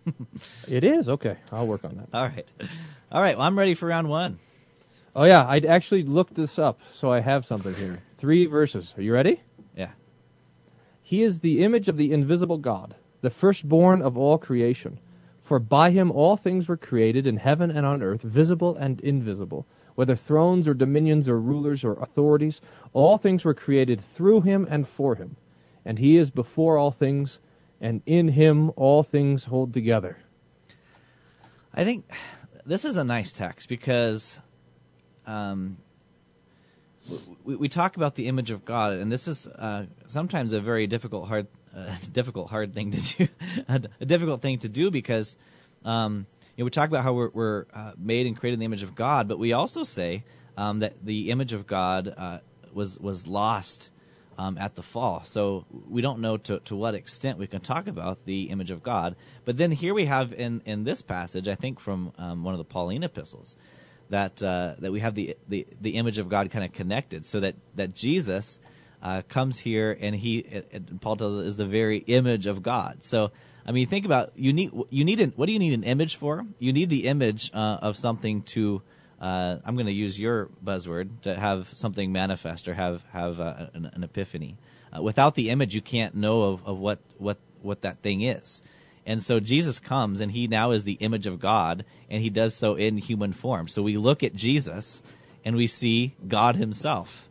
it 0.68 0.84
is 0.84 1.10
okay. 1.10 1.38
I'll 1.52 1.68
work 1.68 1.84
on 1.84 1.98
that. 1.98 2.08
All 2.14 2.24
right, 2.24 2.48
all 3.12 3.22
right. 3.22 3.38
Well, 3.38 3.46
I'm 3.46 3.58
ready 3.58 3.74
for 3.74 3.88
round 3.88 4.10
one. 4.10 4.40
Oh 5.16 5.26
yeah, 5.26 5.46
I 5.46 5.58
actually 5.60 6.04
looked 6.04 6.36
this 6.36 6.58
up, 6.58 6.80
so 6.92 7.12
I 7.12 7.20
have 7.20 7.46
something 7.46 7.74
here. 7.74 8.00
Three 8.18 8.46
verses. 8.46 8.94
Are 8.98 9.02
you 9.02 9.14
ready? 9.14 9.42
Yeah. 9.76 9.92
He 11.02 11.24
is 11.24 11.40
the 11.40 11.64
image 11.64 11.90
of 11.90 11.98
the 11.98 12.14
invisible 12.14 12.58
God, 12.58 12.96
the 13.22 13.30
firstborn 13.30 14.02
of 14.02 14.18
all 14.18 14.38
creation. 14.38 15.00
For 15.42 15.60
by 15.60 15.90
him 15.92 16.12
all 16.12 16.38
things 16.38 16.70
were 16.70 16.78
created 16.78 17.28
in 17.28 17.36
heaven 17.36 17.72
and 17.72 17.86
on 17.86 18.02
earth, 18.02 18.22
visible 18.22 18.78
and 18.78 19.02
invisible, 19.02 19.66
whether 19.96 20.16
thrones 20.16 20.66
or 20.66 20.74
dominions 20.74 21.28
or 21.28 21.38
rulers 21.38 21.84
or 21.84 21.94
authorities, 21.94 22.62
all 22.94 23.18
things 23.18 23.44
were 23.44 23.54
created 23.54 24.00
through 24.00 24.40
him 24.42 24.66
and 24.70 24.88
for 24.88 25.16
him. 25.16 25.36
And 25.84 26.00
he 26.00 26.16
is 26.16 26.30
before 26.30 26.78
all 26.78 26.92
things, 26.92 27.42
and 27.82 28.02
in 28.06 28.30
him 28.30 28.72
all 28.78 29.04
things 29.04 29.44
hold 29.44 29.74
together. 29.74 30.18
I 31.74 31.84
think 31.84 32.06
this 32.66 32.86
is 32.86 32.96
a 32.96 33.04
nice 33.04 33.34
text 33.34 33.68
because 33.68 34.40
um, 35.26 35.78
we, 37.44 37.56
we, 37.56 37.70
talk 37.70 37.98
about 37.98 38.16
the 38.16 38.28
image 38.28 38.52
of 38.52 38.64
God, 38.66 38.94
and 38.94 39.12
this 39.12 39.28
is 39.28 39.48
uh, 39.48 39.86
sometimes 40.08 40.54
a 40.54 40.62
very 40.62 40.86
difficult, 40.86 41.28
hard, 41.28 41.48
uh, 41.76 41.96
difficult, 42.14 42.50
hard 42.50 42.74
thing 42.74 42.92
to 42.92 43.02
do, 43.02 43.28
a 44.00 44.06
difficult 44.06 44.42
thing 44.42 44.60
to 44.60 44.70
do 44.70 44.92
because 44.92 45.36
um, 45.84 46.28
you 46.56 46.64
know, 46.64 46.66
we 46.66 46.72
talk 46.72 46.90
about 46.90 47.04
how 47.04 47.14
we're, 47.14 47.30
we're 47.30 47.66
uh, 47.74 47.94
made 47.98 48.28
and 48.28 48.38
created 48.38 48.56
in 48.56 48.60
the 48.60 48.66
image 48.66 48.84
of 48.84 48.94
God, 48.94 49.28
but 49.28 49.40
we 49.40 49.54
also 49.54 49.84
say 49.84 50.24
um, 50.58 50.80
that 50.80 51.04
the 51.04 51.32
image 51.32 51.54
of 51.54 51.66
God 51.66 52.14
uh, 52.16 52.40
was 52.74 53.00
was 53.00 53.26
lost 53.26 53.90
um, 54.42 54.58
at 54.58 54.76
the 54.76 54.82
fall. 54.82 55.24
So 55.26 55.66
we 55.96 56.02
don't 56.02 56.20
know 56.20 56.38
to, 56.38 56.60
to 56.60 56.76
what 56.76 56.96
extent 56.96 57.38
we 57.38 57.48
can 57.48 57.62
talk 57.62 57.88
about 57.88 58.26
the 58.26 58.50
image 58.50 58.72
of 58.72 58.82
God. 58.82 59.16
But 59.46 59.58
then 59.58 59.72
here 59.72 59.94
we 59.94 60.06
have 60.06 60.34
in, 60.34 60.62
in 60.66 60.84
this 60.84 61.02
passage, 61.02 61.48
I 61.48 61.56
think 61.56 61.80
from 61.80 62.12
um, 62.18 62.44
one 62.44 62.54
of 62.54 62.58
the 62.58 62.64
Pauline 62.74 63.04
epistles, 63.04 63.56
that 64.10 64.42
uh, 64.44 64.76
that 64.80 64.92
we 64.92 65.00
have 65.00 65.16
the, 65.16 65.38
the 65.48 65.66
the 65.80 65.92
image 65.92 66.18
of 66.18 66.28
God 66.28 66.52
kind 66.52 66.66
of 66.66 66.74
connected, 66.74 67.26
so 67.26 67.40
that 67.40 67.56
that 67.76 67.96
Jesus 67.96 68.60
uh, 69.02 69.22
comes 69.30 69.60
here 69.60 69.98
and 70.02 70.14
he 70.16 70.64
Paul 71.00 71.16
tells 71.16 71.40
us 71.40 71.46
is 71.46 71.58
the 71.58 71.66
very 71.66 72.00
image 72.00 72.46
of 72.46 72.62
God. 72.62 73.04
So 73.04 73.32
I 73.66 73.72
mean, 73.72 73.88
think 73.88 74.06
about 74.06 74.32
you 74.36 74.52
need 74.52 74.72
you 74.90 75.06
need 75.06 75.20
an, 75.22 75.32
what 75.38 75.46
do 75.46 75.54
you 75.54 75.60
need 75.60 75.74
an 75.74 75.84
image 75.84 76.18
for? 76.18 76.46
You 76.60 76.74
need 76.74 76.90
the 76.90 77.08
image 77.08 77.52
uh, 77.54 77.78
of 77.82 77.96
something 77.96 78.42
to. 78.56 78.82
Uh, 79.22 79.60
I'm 79.64 79.76
going 79.76 79.86
to 79.86 79.92
use 79.92 80.20
your 80.20 80.50
buzzword 80.66 81.22
to 81.22 81.40
have 81.40 81.70
something 81.74 82.12
manifest 82.12 82.68
or 82.68 82.74
have 82.74 83.04
have 83.14 83.40
uh, 83.40 83.68
an, 83.76 83.92
an, 83.94 84.04
epiphany. 84.04 84.58
Uh, 84.92 85.04
without 85.04 85.36
the 85.36 85.52
image, 85.52 85.76
you 85.76 85.82
can't 85.82 86.16
know 86.16 86.42
of, 86.42 86.66
of 86.66 86.80
what 86.80 87.00
what 87.20 87.38
what 87.62 87.82
that 87.84 88.02
thing 88.02 88.22
is. 88.22 88.64
And 89.06 89.22
so 89.22 89.40
Jesus 89.40 89.78
comes 89.80 90.22
and 90.22 90.32
he 90.32 90.48
now 90.48 90.72
is 90.72 90.86
the 90.86 90.94
image 90.94 91.28
of 91.28 91.40
God 91.40 91.86
and 92.10 92.24
he 92.24 92.32
does 92.32 92.56
so 92.56 92.76
in 92.76 92.98
human 92.98 93.32
form. 93.32 93.68
So 93.68 93.84
we 93.84 93.96
look 93.96 94.24
at 94.24 94.34
Jesus 94.34 95.04
and 95.46 95.56
we 95.56 95.68
see 95.68 96.16
God 96.28 96.56
himself. 96.56 97.30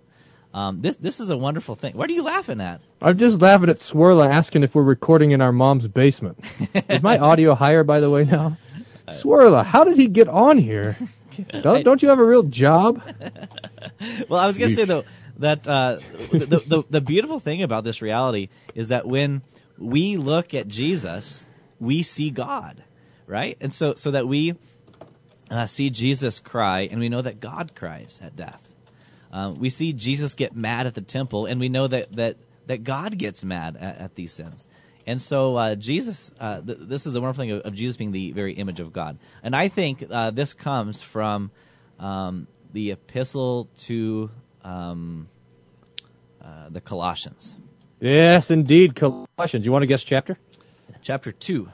Um, 0.55 0.83
this 0.83 0.95
this 0.97 1.19
is 1.19 1.31
a 1.31 1.37
wonderful 1.37 1.75
thing. 1.75 1.97
What 1.97 2.09
are 2.09 2.13
you 2.13 2.23
laughing 2.23 2.61
at? 2.61 2.81
I'm 3.03 3.19
just 3.19 3.41
laughing 3.41 3.69
at 3.69 3.77
Cwirla 3.77 4.31
asking 4.31 4.63
if 4.63 4.77
we're 4.77 4.83
recording 4.83 5.33
in 5.33 5.41
our 5.41 5.53
mom's 5.53 5.89
basement. 5.89 6.39
Is 6.89 7.03
my 7.03 7.19
audio 7.19 7.55
higher, 7.55 7.83
by 7.83 7.99
the 7.99 8.11
way, 8.11 8.25
now? 8.25 8.57
Cwirla, 9.07 9.65
how 9.65 9.85
did 9.85 9.97
he 9.97 10.07
get 10.07 10.29
on 10.29 10.57
here? 10.59 10.97
Don't, 11.63 11.85
don't 11.85 12.03
you 12.03 12.09
have 12.09 12.19
a 12.19 12.25
real 12.25 12.43
job? 12.45 13.03
Well, 14.29 14.41
I 14.41 14.47
was 14.47 14.57
gonna 14.57 14.71
say 14.71 14.85
though 14.85 15.05
that 15.39 15.69
uh, 15.69 15.99
the, 16.31 16.63
the 16.67 16.85
the 16.89 17.01
beautiful 17.03 17.39
thing 17.39 17.63
about 17.63 17.85
this 17.85 18.01
reality 18.01 18.49
is 18.75 18.89
that 18.89 19.07
when 19.07 19.43
we 19.77 20.17
look 20.17 20.55
at 20.55 20.69
Jesus, 20.69 21.45
we 21.79 22.03
see 22.03 22.31
God, 22.31 22.83
right? 23.27 23.59
And 23.61 23.75
so 23.75 23.95
so 23.97 24.11
that 24.13 24.27
we 24.27 24.55
uh, 25.51 25.67
see 25.67 25.91
Jesus 25.91 26.41
cry, 26.41 26.89
and 26.91 26.99
we 26.99 27.11
know 27.11 27.21
that 27.21 27.41
God 27.41 27.75
cries 27.75 28.21
at 28.23 28.37
death. 28.37 28.75
Uh, 29.33 29.53
we 29.57 29.69
see 29.69 29.93
Jesus 29.93 30.35
get 30.35 30.57
mad 30.57 30.87
at 30.87 30.95
the 30.95 31.03
temple, 31.03 31.45
and 31.45 31.61
we 31.61 31.69
know 31.69 31.87
that 31.87 32.15
that 32.17 32.37
that 32.67 32.85
God 32.85 33.19
gets 33.19 33.45
mad 33.45 33.77
at, 33.77 33.99
at 33.99 34.15
these 34.15 34.33
sins. 34.33 34.67
And 35.07 35.21
so 35.21 35.57
uh, 35.57 35.75
Jesus, 35.75 36.31
uh, 36.39 36.61
th- 36.61 36.79
this 36.83 37.07
is 37.07 37.13
the 37.13 37.21
wonderful 37.21 37.43
thing 37.43 37.51
of, 37.53 37.63
of 37.63 37.75
Jesus 37.75 37.97
being 37.97 38.13
the 38.13 38.33
very 38.33 38.55
image 38.55 38.81
of 38.81 38.93
God. 38.93 39.19
And 39.43 39.57
I 39.57 39.69
think 39.69 40.05
uh, 40.11 40.31
this 40.31 40.53
comes 40.53 41.01
from 41.01 41.51
um, 41.99 42.47
the 42.73 42.93
epistle 42.93 43.69
to 43.81 44.31
um, 44.63 45.29
uh, 46.43 46.69
the 46.69 46.81
Colossians, 46.81 47.55
Yes, 48.01 48.51
indeed. 48.51 48.97
Colossians. 48.97 49.65
You 49.65 49.73
want 49.73 49.83
to 49.83 49.87
guess 49.87 50.03
chapter? 50.03 50.37
chapter 51.03 51.33
two. 51.33 51.69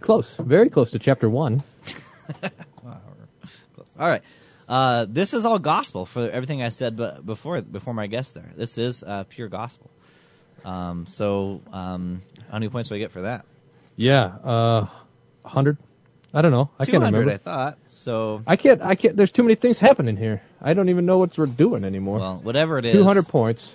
Close. 0.00 0.36
Very 0.36 0.70
close 0.70 0.92
to 0.92 0.98
chapter 1.00 1.28
1. 1.28 1.62
All 3.98 4.08
right. 4.08 4.22
Uh, 4.68 5.06
this 5.08 5.34
is 5.34 5.44
all 5.44 5.58
gospel 5.58 6.06
for 6.06 6.30
everything 6.30 6.62
I 6.62 6.68
said 6.68 6.96
before 7.24 7.62
before 7.62 7.94
my 7.94 8.06
guest 8.06 8.34
there. 8.34 8.52
This 8.56 8.78
is 8.78 9.02
uh, 9.02 9.24
pure 9.28 9.48
gospel. 9.48 9.90
Um, 10.64 11.06
so, 11.06 11.60
um, 11.72 12.22
how 12.48 12.54
many 12.54 12.68
points 12.68 12.88
do 12.88 12.94
I 12.94 12.98
get 12.98 13.10
for 13.12 13.22
that? 13.22 13.44
Yeah, 13.96 14.24
uh, 14.44 14.86
100? 15.42 15.78
I 16.34 16.42
don't 16.42 16.50
know. 16.52 16.70
I 16.78 16.84
can't 16.84 16.96
200, 16.96 17.18
remember. 17.18 17.32
I 17.34 17.36
thought. 17.38 17.78
So, 17.88 18.42
I 18.46 18.56
can't, 18.56 18.82
I 18.82 18.94
can't, 18.94 19.16
there's 19.16 19.32
too 19.32 19.42
many 19.42 19.54
things 19.54 19.78
happening 19.78 20.16
here. 20.16 20.42
I 20.60 20.74
don't 20.74 20.88
even 20.90 21.06
know 21.06 21.18
what 21.18 21.36
we're 21.38 21.46
doing 21.46 21.84
anymore. 21.84 22.18
well, 22.18 22.36
whatever 22.42 22.78
it 22.78 22.84
is, 22.84 22.92
200 22.92 23.26
points. 23.28 23.74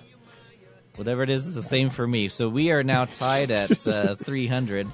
whatever 0.96 1.22
it 1.22 1.30
is, 1.30 1.46
is 1.46 1.54
the 1.54 1.62
same 1.62 1.90
for 1.90 2.06
me. 2.06 2.28
So 2.28 2.48
we 2.48 2.70
are 2.70 2.82
now 2.84 3.06
tied 3.06 3.50
at 3.50 3.86
uh, 3.88 4.14
300. 4.14 4.88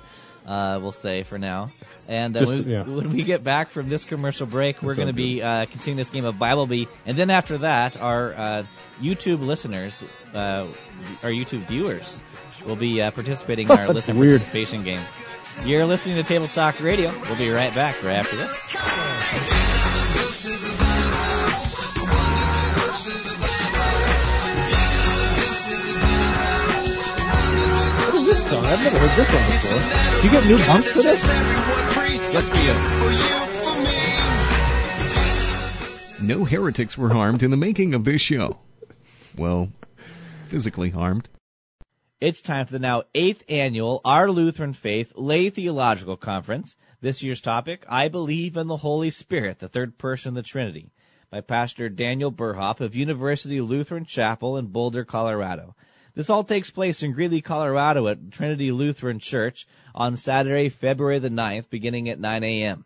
Uh, 0.51 0.81
we'll 0.83 0.91
say 0.91 1.23
for 1.23 1.39
now. 1.39 1.71
And 2.09 2.37
uh, 2.37 2.41
Just- 2.41 2.53
when, 2.55 2.69
yeah. 2.69 2.83
when 2.83 3.13
we 3.13 3.23
get 3.23 3.45
back 3.45 3.71
from 3.71 3.89
this 3.89 4.05
commercial 4.05 4.47
break, 4.49 4.83
we're 4.83 4.97
going 4.97 5.07
to 5.07 5.13
be 5.15 5.41
uh, 5.41 5.67
continuing 5.67 5.97
this 5.97 6.11
game 6.11 6.25
of 6.25 6.41
Bible 6.41 6.67
Bee, 6.67 6.89
and 7.07 7.17
then 7.17 7.31
after 7.31 7.59
that, 7.59 7.97
our 8.01 8.35
uh, 8.35 8.65
YouTube 9.01 9.47
listeners, 9.47 10.03
uh, 10.35 10.67
our 11.23 11.31
YouTube 11.31 11.69
viewers, 11.69 12.21
will 12.67 12.75
be 12.75 13.01
uh, 13.01 13.13
participating 13.13 13.69
in 13.69 13.79
our 13.79 13.89
listener 13.95 14.19
weird. 14.19 14.33
participation 14.41 14.83
game. 14.83 15.03
You're 15.65 15.87
listening 15.87 16.17
to 16.17 16.25
Table 16.25 16.49
Talk 16.49 16.81
Radio. 16.81 17.13
We'll 17.29 17.37
be 17.39 17.51
right 17.51 17.73
back 17.75 18.03
right 18.03 18.17
after 18.17 18.35
this. 18.37 19.60
Song? 28.51 28.67
I've 28.67 28.83
never 28.83 28.99
heard 28.99 29.17
this 29.17 29.33
one 29.33 29.47
before. 29.47 29.81
You 30.25 30.31
get 30.31 30.45
new 30.47 30.59
bumps 30.67 30.91
for 30.91 31.03
this? 31.03 31.23
Yes, 32.33 32.49
for 32.49 32.61
you. 36.27 36.37
No 36.37 36.45
heretics 36.45 36.99
were 36.99 37.13
harmed 37.13 37.43
in 37.43 37.51
the 37.51 37.57
making 37.57 37.95
of 37.95 38.05
this 38.05 38.21
show. 38.21 38.59
Well, 39.37 39.71
physically 40.49 40.91
harmed. 40.91 41.29
It's 42.21 42.43
time 42.43 42.67
for 42.67 42.73
the 42.73 42.81
now 42.81 43.05
eighth 43.15 43.45
annual 43.49 44.01
Our 44.05 44.31
Lutheran 44.31 44.75
Faith 44.75 45.13
Lay 45.17 45.51
Theological 45.51 46.17
Conference. 46.17 46.77
This 47.01 47.23
year's 47.23 47.41
topic, 47.41 47.87
I 47.89 48.09
Believe 48.09 48.59
in 48.59 48.67
the 48.67 48.77
Holy 48.77 49.11
Spirit, 49.11 49.59
the 49.59 49.69
third 49.69 49.97
person 49.97 50.31
of 50.31 50.35
the 50.35 50.43
Trinity, 50.43 50.93
by 51.31 51.41
Pastor 51.41 51.89
Daniel 51.89 52.31
Burhoff 52.31 52.81
of 52.81 52.95
University 52.95 53.61
Lutheran 53.63 54.05
Chapel 54.05 54.59
in 54.59 54.67
Boulder, 54.67 55.05
Colorado. 55.05 55.75
This 56.15 56.31
all 56.31 56.45
takes 56.45 56.71
place 56.71 57.03
in 57.03 57.13
Greeley, 57.13 57.41
Colorado 57.41 58.09
at 58.09 58.33
Trinity 58.33 58.73
Lutheran 58.73 59.21
Church 59.21 59.67
on 59.95 60.17
Saturday, 60.17 60.69
February 60.69 61.19
the 61.21 61.31
9th, 61.31 61.71
beginning 61.71 62.09
at 62.09 62.19
9 62.19 62.43
a.m. 62.43 62.85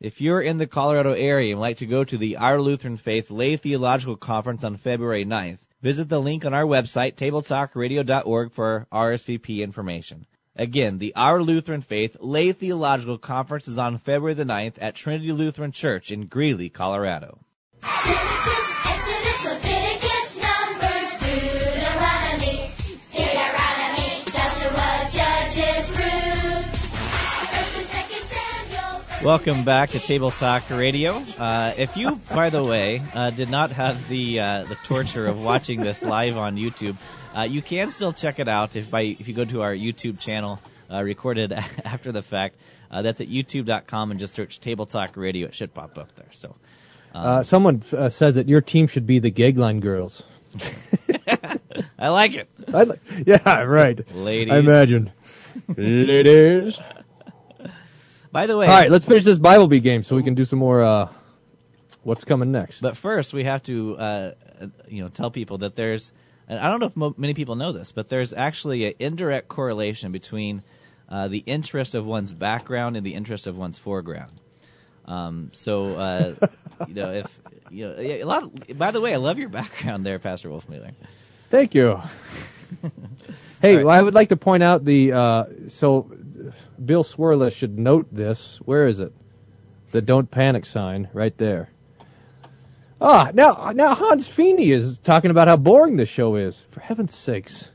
If 0.00 0.20
you're 0.20 0.40
in 0.40 0.56
the 0.56 0.66
Colorado 0.66 1.12
area 1.12 1.50
and 1.50 1.60
would 1.60 1.62
like 1.62 1.76
to 1.76 1.86
go 1.86 2.02
to 2.02 2.16
the 2.16 2.38
Our 2.38 2.60
Lutheran 2.60 2.96
Faith 2.96 3.30
Lay 3.30 3.56
Theological 3.56 4.16
Conference 4.16 4.64
on 4.64 4.76
February 4.76 5.24
9th, 5.24 5.60
visit 5.80 6.08
the 6.08 6.20
link 6.20 6.44
on 6.44 6.54
our 6.54 6.64
website, 6.64 7.14
tabletalkradio.org 7.14 8.50
for 8.50 8.86
RSVP 8.90 9.60
information. 9.60 10.26
Again, 10.56 10.98
the 10.98 11.14
Our 11.14 11.42
Lutheran 11.42 11.82
Faith 11.82 12.16
Lay 12.18 12.52
Theological 12.52 13.18
Conference 13.18 13.68
is 13.68 13.78
on 13.78 13.98
February 13.98 14.34
the 14.34 14.44
9th 14.44 14.74
at 14.80 14.94
Trinity 14.94 15.32
Lutheran 15.32 15.72
Church 15.72 16.10
in 16.10 16.26
Greeley, 16.26 16.68
Colorado. 16.68 17.38
Genesis, 18.04 19.21
Welcome 29.22 29.64
back 29.64 29.90
to 29.90 30.00
Table 30.00 30.32
Talk 30.32 30.68
Radio. 30.70 31.12
Uh, 31.38 31.72
if 31.76 31.96
you, 31.96 32.16
by 32.34 32.50
the 32.50 32.62
way, 32.64 33.00
uh, 33.14 33.30
did 33.30 33.50
not 33.50 33.70
have 33.70 34.08
the 34.08 34.40
uh, 34.40 34.64
the 34.64 34.74
torture 34.84 35.28
of 35.28 35.42
watching 35.44 35.80
this 35.80 36.02
live 36.02 36.36
on 36.36 36.56
YouTube, 36.56 36.96
uh, 37.36 37.42
you 37.42 37.62
can 37.62 37.88
still 37.90 38.12
check 38.12 38.40
it 38.40 38.48
out 38.48 38.74
if 38.74 38.90
by 38.90 39.02
if 39.02 39.28
you 39.28 39.34
go 39.34 39.44
to 39.44 39.62
our 39.62 39.72
YouTube 39.74 40.18
channel, 40.18 40.60
uh, 40.90 41.00
recorded 41.02 41.52
after 41.84 42.10
the 42.10 42.22
fact. 42.22 42.56
Uh, 42.90 43.02
that's 43.02 43.20
at 43.20 43.28
YouTube.com 43.28 44.10
and 44.10 44.18
just 44.18 44.34
search 44.34 44.58
Table 44.58 44.86
Talk 44.86 45.16
Radio. 45.16 45.46
It 45.46 45.54
should 45.54 45.72
pop 45.72 45.96
up 45.98 46.14
there. 46.16 46.28
So, 46.32 46.56
Uh, 47.14 47.42
someone 47.44 47.82
uh, 47.92 48.08
says 48.08 48.34
that 48.34 48.48
your 48.48 48.60
team 48.60 48.86
should 48.88 49.06
be 49.06 49.18
the 49.20 49.30
Gagline 49.30 49.80
girls. 49.80 50.24
I 51.98 52.08
like 52.08 52.34
it. 52.34 52.48
I 52.74 52.82
li- 52.84 52.96
yeah, 53.26 53.62
right. 53.62 53.98
Ladies. 54.14 54.52
I 54.52 54.58
imagine. 54.58 55.12
Ladies. 55.76 56.78
By 58.32 58.46
the 58.46 58.56
way, 58.56 58.66
All 58.66 58.72
right, 58.72 58.90
let's 58.90 59.04
finish 59.04 59.24
this 59.24 59.38
Bible 59.38 59.68
Bee 59.68 59.80
game 59.80 60.02
so 60.02 60.16
we 60.16 60.22
can 60.22 60.34
do 60.34 60.46
some 60.46 60.58
more. 60.58 60.82
Uh, 60.82 61.08
what's 62.02 62.24
coming 62.24 62.50
next? 62.50 62.80
But 62.80 62.96
first, 62.96 63.34
we 63.34 63.44
have 63.44 63.62
to, 63.64 63.96
uh, 63.98 64.30
you 64.88 65.02
know, 65.02 65.08
tell 65.10 65.30
people 65.30 65.58
that 65.58 65.76
there's, 65.76 66.12
and 66.48 66.58
I 66.58 66.70
don't 66.70 66.80
know 66.80 66.86
if 66.86 66.96
mo- 66.96 67.14
many 67.18 67.34
people 67.34 67.56
know 67.56 67.72
this, 67.72 67.92
but 67.92 68.08
there's 68.08 68.32
actually 68.32 68.86
an 68.86 68.94
indirect 68.98 69.48
correlation 69.48 70.12
between 70.12 70.62
uh, 71.10 71.28
the 71.28 71.38
interest 71.44 71.94
of 71.94 72.06
one's 72.06 72.32
background 72.32 72.96
and 72.96 73.04
the 73.04 73.14
interest 73.14 73.46
of 73.46 73.58
one's 73.58 73.78
foreground. 73.78 74.32
Um, 75.04 75.50
so, 75.52 75.98
uh, 75.98 76.34
you 76.88 76.94
know, 76.94 77.12
if 77.12 77.40
you 77.70 77.88
know, 77.88 77.96
a 77.98 78.24
lot. 78.24 78.44
Of, 78.44 78.78
by 78.78 78.92
the 78.92 79.00
way, 79.02 79.12
I 79.12 79.18
love 79.18 79.38
your 79.38 79.50
background 79.50 80.06
there, 80.06 80.18
Pastor 80.18 80.48
Wolfmueller. 80.48 80.92
Thank 81.50 81.74
you. 81.74 82.00
hey, 83.60 83.84
well, 83.84 83.90
I 83.90 84.00
would 84.00 84.14
like 84.14 84.30
to 84.30 84.36
point 84.36 84.62
out 84.62 84.86
the 84.86 85.12
uh, 85.12 85.44
so 85.68 86.10
Bill 86.84 87.04
Cwirla 87.04 87.54
should 87.54 87.78
note 87.78 88.08
this. 88.12 88.58
Where 88.58 88.86
is 88.86 88.98
it? 89.00 89.12
The 89.92 90.02
"Don't 90.02 90.30
Panic" 90.30 90.64
sign 90.66 91.08
right 91.12 91.36
there. 91.36 91.68
Ah, 93.00 93.30
now 93.34 93.72
now 93.74 93.94
Hans 93.94 94.28
Fiene 94.28 94.60
is 94.60 94.98
talking 94.98 95.30
about 95.30 95.48
how 95.48 95.56
boring 95.56 95.96
this 95.96 96.08
show 96.08 96.36
is. 96.36 96.64
For 96.70 96.80
heaven's 96.80 97.14
sakes, 97.14 97.70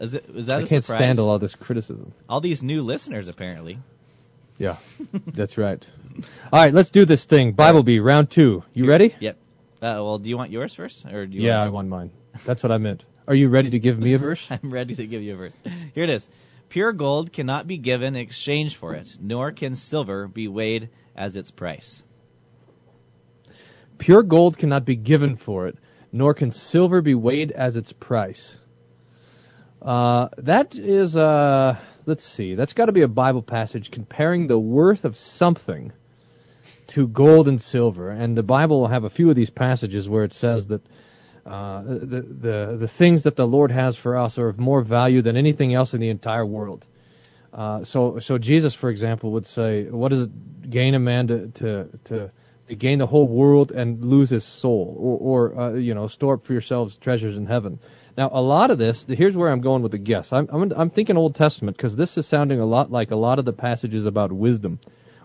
Is 0.00 0.14
it? 0.14 0.24
Is 0.34 0.46
that 0.46 0.60
I 0.60 0.62
a 0.64 0.66
can't 0.66 0.84
surprise? 0.84 0.98
stand 0.98 1.18
all 1.18 1.38
this 1.38 1.54
criticism. 1.54 2.12
All 2.28 2.40
these 2.40 2.62
new 2.62 2.82
listeners, 2.82 3.28
apparently. 3.28 3.78
Yeah, 4.58 4.76
that's 5.26 5.56
right. 5.58 5.84
All 6.52 6.60
right, 6.60 6.74
let's 6.74 6.90
do 6.90 7.06
this 7.06 7.24
thing. 7.24 7.52
Bible 7.52 7.82
Bee, 7.82 7.98
round 8.00 8.30
two. 8.30 8.62
You 8.74 8.84
ready? 8.86 9.14
Yep. 9.18 9.36
Uh, 9.80 9.96
well, 10.04 10.18
do 10.18 10.28
you 10.28 10.36
want 10.36 10.50
yours 10.50 10.74
first, 10.74 11.06
or 11.06 11.26
do 11.26 11.36
you? 11.38 11.42
Yeah, 11.42 11.60
I 11.62 11.70
want 11.70 11.88
mine. 11.88 12.10
That's 12.44 12.62
what 12.62 12.70
I 12.70 12.76
meant. 12.76 13.04
Are 13.26 13.34
you 13.34 13.48
ready 13.48 13.70
to 13.70 13.78
give 13.78 13.98
me 13.98 14.12
a 14.12 14.18
verse? 14.28 14.46
I'm 14.50 14.70
ready 14.70 14.94
to 14.94 15.06
give 15.06 15.22
you 15.22 15.32
a 15.32 15.36
verse. 15.36 15.54
Here 15.94 16.04
it 16.04 16.10
is. 16.10 16.28
Pure 16.72 16.94
gold 16.94 17.34
cannot 17.34 17.66
be 17.66 17.76
given 17.76 18.16
in 18.16 18.22
exchange 18.22 18.76
for 18.76 18.94
it, 18.94 19.14
nor 19.20 19.52
can 19.52 19.76
silver 19.76 20.26
be 20.26 20.48
weighed 20.48 20.88
as 21.14 21.36
its 21.36 21.50
price. 21.50 22.02
Pure 23.98 24.22
gold 24.22 24.56
cannot 24.56 24.86
be 24.86 24.96
given 24.96 25.36
for 25.36 25.68
it, 25.68 25.76
nor 26.12 26.32
can 26.32 26.50
silver 26.50 27.02
be 27.02 27.14
weighed 27.14 27.50
as 27.50 27.76
its 27.76 27.92
price. 27.92 28.58
Uh, 29.82 30.30
that 30.38 30.74
is, 30.74 31.14
uh, 31.14 31.76
let's 32.06 32.24
see, 32.24 32.54
that's 32.54 32.72
got 32.72 32.86
to 32.86 32.92
be 32.92 33.02
a 33.02 33.08
Bible 33.08 33.42
passage 33.42 33.90
comparing 33.90 34.46
the 34.46 34.58
worth 34.58 35.04
of 35.04 35.14
something 35.14 35.92
to 36.86 37.06
gold 37.06 37.48
and 37.48 37.60
silver. 37.60 38.08
And 38.08 38.34
the 38.34 38.42
Bible 38.42 38.80
will 38.80 38.88
have 38.88 39.04
a 39.04 39.10
few 39.10 39.28
of 39.28 39.36
these 39.36 39.50
passages 39.50 40.08
where 40.08 40.24
it 40.24 40.32
says 40.32 40.68
that 40.68 40.80
uh, 41.44 41.82
the, 41.82 42.22
the, 42.22 42.76
the 42.80 42.88
things 42.88 43.24
that 43.24 43.36
the 43.36 43.46
Lord 43.46 43.70
has 43.70 43.96
for 43.96 44.16
us 44.16 44.38
are 44.38 44.48
of 44.48 44.58
more 44.58 44.82
value 44.82 45.22
than 45.22 45.36
anything 45.36 45.74
else 45.74 45.94
in 45.94 46.00
the 46.00 46.08
entire 46.08 46.46
world. 46.46 46.86
Uh, 47.52 47.84
so, 47.84 48.18
so 48.18 48.38
Jesus, 48.38 48.74
for 48.74 48.88
example, 48.88 49.32
would 49.32 49.46
say, 49.46 49.84
"What 49.84 50.08
does 50.08 50.24
it 50.24 50.70
gain 50.70 50.94
a 50.94 50.98
man 50.98 51.26
to, 51.26 51.48
to, 51.48 51.88
to 52.04 52.30
to 52.66 52.74
gain 52.74 52.98
the 52.98 53.06
whole 53.06 53.26
world 53.26 53.72
and 53.72 54.04
lose 54.04 54.30
his 54.30 54.44
soul, 54.44 54.96
or, 54.98 55.50
or 55.52 55.60
uh, 55.60 55.74
you 55.74 55.94
know, 55.94 56.06
store 56.06 56.34
up 56.34 56.42
for 56.42 56.52
yourselves 56.52 56.96
treasures 56.96 57.36
in 57.36 57.46
heaven. 57.46 57.78
Now, 58.16 58.30
a 58.32 58.42
lot 58.42 58.70
of 58.70 58.78
this, 58.78 59.04
here's 59.04 59.36
where 59.36 59.50
I'm 59.50 59.60
going 59.60 59.82
with 59.82 59.92
the 59.92 59.98
guess. 59.98 60.32
I'm, 60.32 60.48
I'm, 60.50 60.72
I'm 60.76 60.90
thinking 60.90 61.16
Old 61.16 61.34
Testament 61.34 61.76
because 61.76 61.96
this 61.96 62.16
is 62.18 62.26
sounding 62.26 62.60
a 62.60 62.66
lot 62.66 62.90
like 62.90 63.10
a 63.10 63.16
lot 63.16 63.38
of 63.38 63.44
the 63.44 63.52
passages 63.52 64.04
about 64.06 64.32
wisdom, 64.32 64.78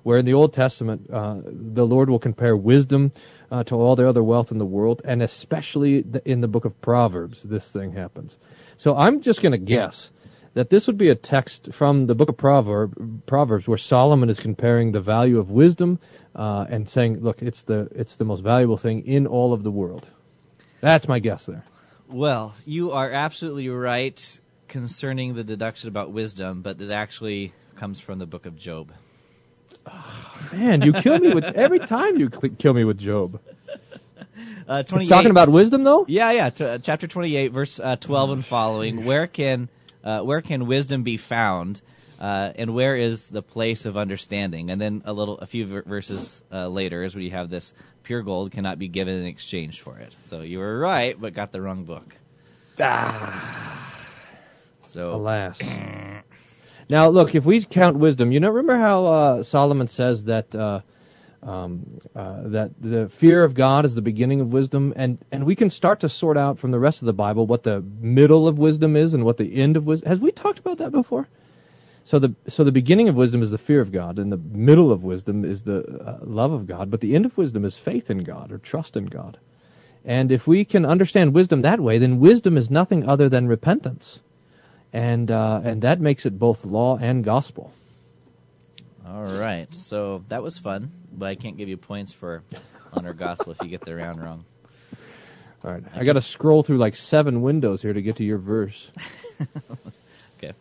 where 0.04 0.18
in 0.18 0.26
the 0.26 0.34
Old 0.34 0.54
Testament, 0.54 1.10
uh, 1.12 1.42
the 1.46 1.86
Lord 1.86 2.10
will 2.10 2.20
compare 2.20 2.56
wisdom 2.56 3.12
uh, 3.52 3.64
to 3.66 3.76
all 3.76 3.96
the 3.96 4.08
other 4.08 4.24
wealth 4.24 4.52
in 4.52 4.58
the 4.58 4.66
world, 4.66 5.02
and 5.06 5.22
especially 5.22 6.06
in 6.26 6.42
the 6.42 6.48
book 6.48 6.66
of 6.66 6.80
Proverbs, 6.82 7.44
this 7.44 7.72
thing 7.72 7.92
happens. 7.92 8.38
So 8.78 8.96
I'm 8.96 9.22
just 9.22 9.42
going 9.42 9.54
to 9.54 9.58
guess 9.58 10.12
that 10.54 10.72
this 10.72 10.88
would 10.88 10.98
be 10.98 11.10
a 11.10 11.16
text 11.16 11.72
from 11.72 12.08
the 12.08 12.16
book 12.16 12.30
of 12.30 12.38
Proverb, 12.38 13.26
Proverbs 13.28 13.68
where 13.68 13.78
Solomon 13.78 14.30
is 14.30 14.40
comparing 14.40 14.92
the 14.92 15.02
value 15.02 15.40
of 15.40 15.52
wisdom 15.52 16.00
uh, 16.36 16.66
and 16.68 16.90
saying, 16.90 17.20
look, 17.20 17.44
it's 17.44 17.64
the 17.64 17.88
it's 17.94 18.16
the 18.16 18.26
most 18.26 18.44
valuable 18.44 18.78
thing 18.78 19.06
in 19.06 19.28
all 19.28 19.54
of 19.54 19.62
the 19.62 19.72
world. 19.72 20.08
That's 20.82 21.08
my 21.08 21.20
guess 21.20 21.46
there. 21.46 21.64
Well, 22.10 22.56
you 22.66 22.92
are 22.92 23.12
absolutely 23.12 23.70
right 23.70 24.40
concerning 24.68 25.36
the 25.36 25.44
deduction 25.44 25.90
about 25.90 26.12
wisdom, 26.12 26.62
but 26.62 26.82
it 26.82 26.90
actually 26.90 27.54
comes 27.76 28.00
from 28.00 28.20
the 28.20 28.26
book 28.26 28.46
of 28.46 28.56
Job. 28.56 28.92
Man, 30.54 30.82
you 30.82 30.94
kill 30.94 31.20
me 31.20 31.34
with 31.34 31.46
every 31.56 31.80
time 31.80 32.18
you 32.18 32.30
kill 32.30 32.74
me 32.74 32.84
with 32.84 32.98
Job. 33.00 33.40
Uh, 34.68 34.84
It's 34.86 35.08
talking 35.08 35.32
about 35.32 35.50
wisdom 35.50 35.84
though. 35.84 36.06
Yeah, 36.08 36.32
yeah. 36.32 36.50
T- 36.50 36.64
uh, 36.64 36.78
chapter 36.78 37.08
twenty-eight, 37.08 37.52
verse 37.52 37.80
uh, 37.80 37.96
twelve 37.96 38.30
and 38.32 38.46
following. 38.46 39.06
Where 39.06 39.28
can 39.28 39.70
uh, 40.04 40.22
where 40.22 40.42
can 40.42 40.68
wisdom 40.68 41.04
be 41.04 41.18
found, 41.18 41.82
uh, 42.20 42.52
and 42.56 42.74
where 42.74 42.96
is 42.96 43.28
the 43.28 43.42
place 43.42 43.86
of 43.86 43.98
understanding? 43.98 44.70
And 44.70 44.80
then 44.80 45.02
a 45.06 45.14
little, 45.14 45.38
a 45.40 45.46
few 45.46 45.66
ver- 45.66 45.82
verses 45.84 46.44
uh, 46.52 46.68
later, 46.68 47.04
is 47.04 47.16
where 47.16 47.24
you 47.24 47.32
have 47.32 47.50
this: 47.50 47.74
pure 48.04 48.22
gold 48.22 48.52
cannot 48.52 48.78
be 48.78 48.88
given 48.88 49.16
in 49.16 49.26
exchange 49.26 49.82
for 49.82 49.98
it. 50.00 50.16
So 50.26 50.42
you 50.42 50.60
were 50.60 50.78
right, 50.80 51.20
but 51.20 51.34
got 51.34 51.52
the 51.52 51.62
wrong 51.62 51.84
book. 51.86 52.16
Ah. 52.80 53.96
So 54.82 55.16
Alas. 55.16 55.62
Now, 56.90 57.10
look, 57.10 57.36
if 57.36 57.46
we 57.46 57.62
count 57.64 57.98
wisdom, 57.98 58.32
you 58.32 58.40
know, 58.40 58.50
remember 58.50 58.78
how 58.78 59.06
uh, 59.06 59.44
Solomon 59.44 59.88
says 59.90 60.26
that 60.26 60.56
uh, 60.56 60.82
um, 61.44 62.00
uh, 62.16 62.48
that 62.48 62.72
the 62.80 63.10
fear 63.10 63.44
of 63.44 63.54
God 63.54 63.84
is 63.84 63.94
the 63.94 64.02
beginning 64.02 64.40
of 64.40 64.54
wisdom, 64.54 64.94
and 64.96 65.18
and 65.32 65.46
we 65.46 65.56
can 65.56 65.70
start 65.70 66.00
to 66.02 66.10
sort 66.10 66.38
out 66.38 66.60
from 66.60 66.72
the 66.72 66.80
rest 66.80 67.02
of 67.02 67.06
the 67.06 67.14
Bible 67.14 67.46
what 67.46 67.64
the 67.64 67.82
middle 68.00 68.48
of 68.48 68.58
wisdom 68.58 68.96
is 68.96 69.14
and 69.14 69.26
what 69.26 69.38
the 69.38 69.56
end 69.56 69.76
of 69.76 69.86
wisdom. 69.86 70.08
Has 70.10 70.20
we 70.22 70.32
talked 70.32 70.60
about 70.60 70.78
that 70.78 70.92
before? 70.92 71.28
So 72.06 72.20
the 72.20 72.34
so 72.48 72.64
the 72.64 72.72
beginning 72.72 73.10
of 73.10 73.18
wisdom 73.18 73.42
is 73.42 73.52
the 73.52 73.58
fear 73.58 73.82
of 73.82 73.92
God, 73.92 74.18
and 74.18 74.32
the 74.32 74.38
middle 74.38 74.92
of 74.92 75.04
wisdom 75.04 75.44
is 75.44 75.64
the 75.64 75.84
uh, 75.84 76.20
love 76.22 76.54
of 76.54 76.68
God, 76.68 76.90
but 76.90 77.02
the 77.02 77.16
end 77.16 77.26
of 77.26 77.38
wisdom 77.38 77.66
is 77.66 77.78
faith 77.78 78.10
in 78.10 78.24
God 78.24 78.54
or 78.54 78.60
trust 78.60 78.96
in 78.96 79.08
God. 79.08 79.38
And 80.06 80.32
if 80.32 80.48
we 80.48 80.64
can 80.64 80.86
understand 80.86 81.34
wisdom 81.34 81.64
that 81.64 81.82
way, 81.82 81.98
then 81.98 82.22
wisdom 82.22 82.56
is 82.56 82.72
nothing 82.72 83.06
other 83.06 83.28
than 83.28 83.48
repentance 83.50 84.22
and 84.94 85.30
uh, 85.32 85.62
and 85.64 85.82
that 85.82 86.00
makes 86.00 86.26
it 86.26 86.38
both 86.38 86.66
law 86.66 86.98
and 86.98 87.24
gospel. 87.24 87.72
all 89.06 89.24
right, 89.24 89.74
so 89.74 90.24
that 90.30 90.42
was 90.44 90.58
fun, 90.58 90.92
but 91.12 91.28
I 91.28 91.36
can't 91.36 91.58
give 91.58 91.70
you 91.70 91.78
points 91.78 92.14
for 92.14 92.44
honor 92.94 93.14
gospel 93.14 93.54
if 93.54 93.62
you 93.62 93.70
get 93.70 93.82
the 93.82 93.96
round 93.96 94.24
wrong. 94.24 94.46
All 95.64 95.72
right, 95.72 95.84
I 95.94 96.04
got 96.04 96.14
to 96.14 96.22
scroll 96.22 96.64
through 96.64 96.78
like 96.78 96.96
seven 96.96 97.42
windows 97.42 97.82
here 97.82 97.94
to 97.94 98.02
get 98.02 98.18
to 98.18 98.24
your 98.24 98.38
verse. 98.38 98.92
Okay. 100.40 100.54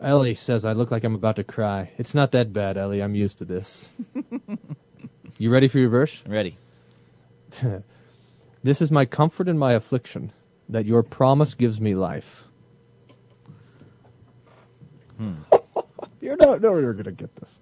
Ellie 0.00 0.34
says 0.34 0.64
I 0.64 0.72
look 0.72 0.90
like 0.90 1.04
I'm 1.04 1.14
about 1.14 1.36
to 1.36 1.44
cry. 1.44 1.90
It's 1.98 2.14
not 2.14 2.32
that 2.32 2.50
bad, 2.52 2.78
Ellie. 2.78 3.02
I'm 3.02 3.14
used 3.14 3.38
to 3.38 3.44
this. 3.44 3.86
you 5.38 5.50
ready 5.50 5.68
for 5.68 5.78
your 5.78 5.90
verse? 5.90 6.22
Ready. 6.26 6.56
This 8.62 8.82
is 8.82 8.90
my 8.90 9.04
comfort 9.04 9.48
in 9.48 9.56
my 9.56 9.74
affliction, 9.74 10.32
that 10.70 10.84
your 10.86 11.02
promise 11.02 11.54
gives 11.54 11.80
me 11.80 11.94
life. 11.94 12.44
You're 16.20 16.36
not, 16.36 16.60
no, 16.60 16.76
you're 16.78 16.94
gonna 16.94 17.12
get 17.12 17.34
this. 17.36 17.58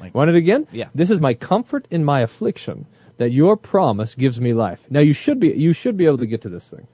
Like- 0.00 0.14
Want 0.14 0.30
it 0.30 0.36
again? 0.36 0.66
Yeah. 0.72 0.88
This 0.94 1.10
is 1.10 1.20
my 1.20 1.34
comfort 1.34 1.86
in 1.90 2.04
my 2.04 2.20
affliction, 2.20 2.86
that 3.16 3.30
your 3.30 3.56
promise 3.56 4.14
gives 4.14 4.40
me 4.40 4.52
life. 4.54 4.82
Now 4.90 5.00
you 5.00 5.12
should 5.12 5.40
be, 5.40 5.48
you 5.52 5.72
should 5.72 5.96
be 5.96 6.06
able 6.06 6.18
to 6.18 6.26
get 6.26 6.42
to 6.42 6.48
this 6.48 6.70
thing. 6.70 6.86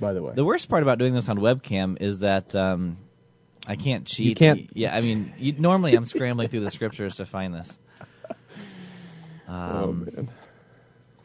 By 0.00 0.12
the 0.12 0.22
way, 0.22 0.32
The 0.34 0.44
worst 0.44 0.68
part 0.68 0.82
about 0.82 0.98
doing 0.98 1.14
this 1.14 1.28
on 1.28 1.38
webcam 1.38 2.00
is 2.00 2.20
that 2.20 2.54
um, 2.54 2.98
I 3.66 3.76
can't 3.76 4.06
cheat. 4.06 4.36
can't- 4.36 4.68
Yeah, 4.74 4.94
I 4.94 5.00
mean, 5.00 5.32
you, 5.38 5.54
normally 5.58 5.94
I'm 5.94 6.04
scrambling 6.04 6.48
through 6.48 6.60
the 6.60 6.70
scriptures 6.70 7.16
to 7.16 7.26
find 7.26 7.54
this. 7.54 7.78
oh 9.48 9.52
Um, 9.54 10.04
man. 10.14 10.30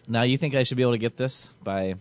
Now, 0.10 0.23
you 0.23 0.38
think 0.38 0.56
I 0.56 0.63
should 0.63 0.78
be 0.78 0.84
able 0.84 0.93
to 0.93 0.97
get 0.97 1.17
this 1.17 1.49
by? 1.63 1.95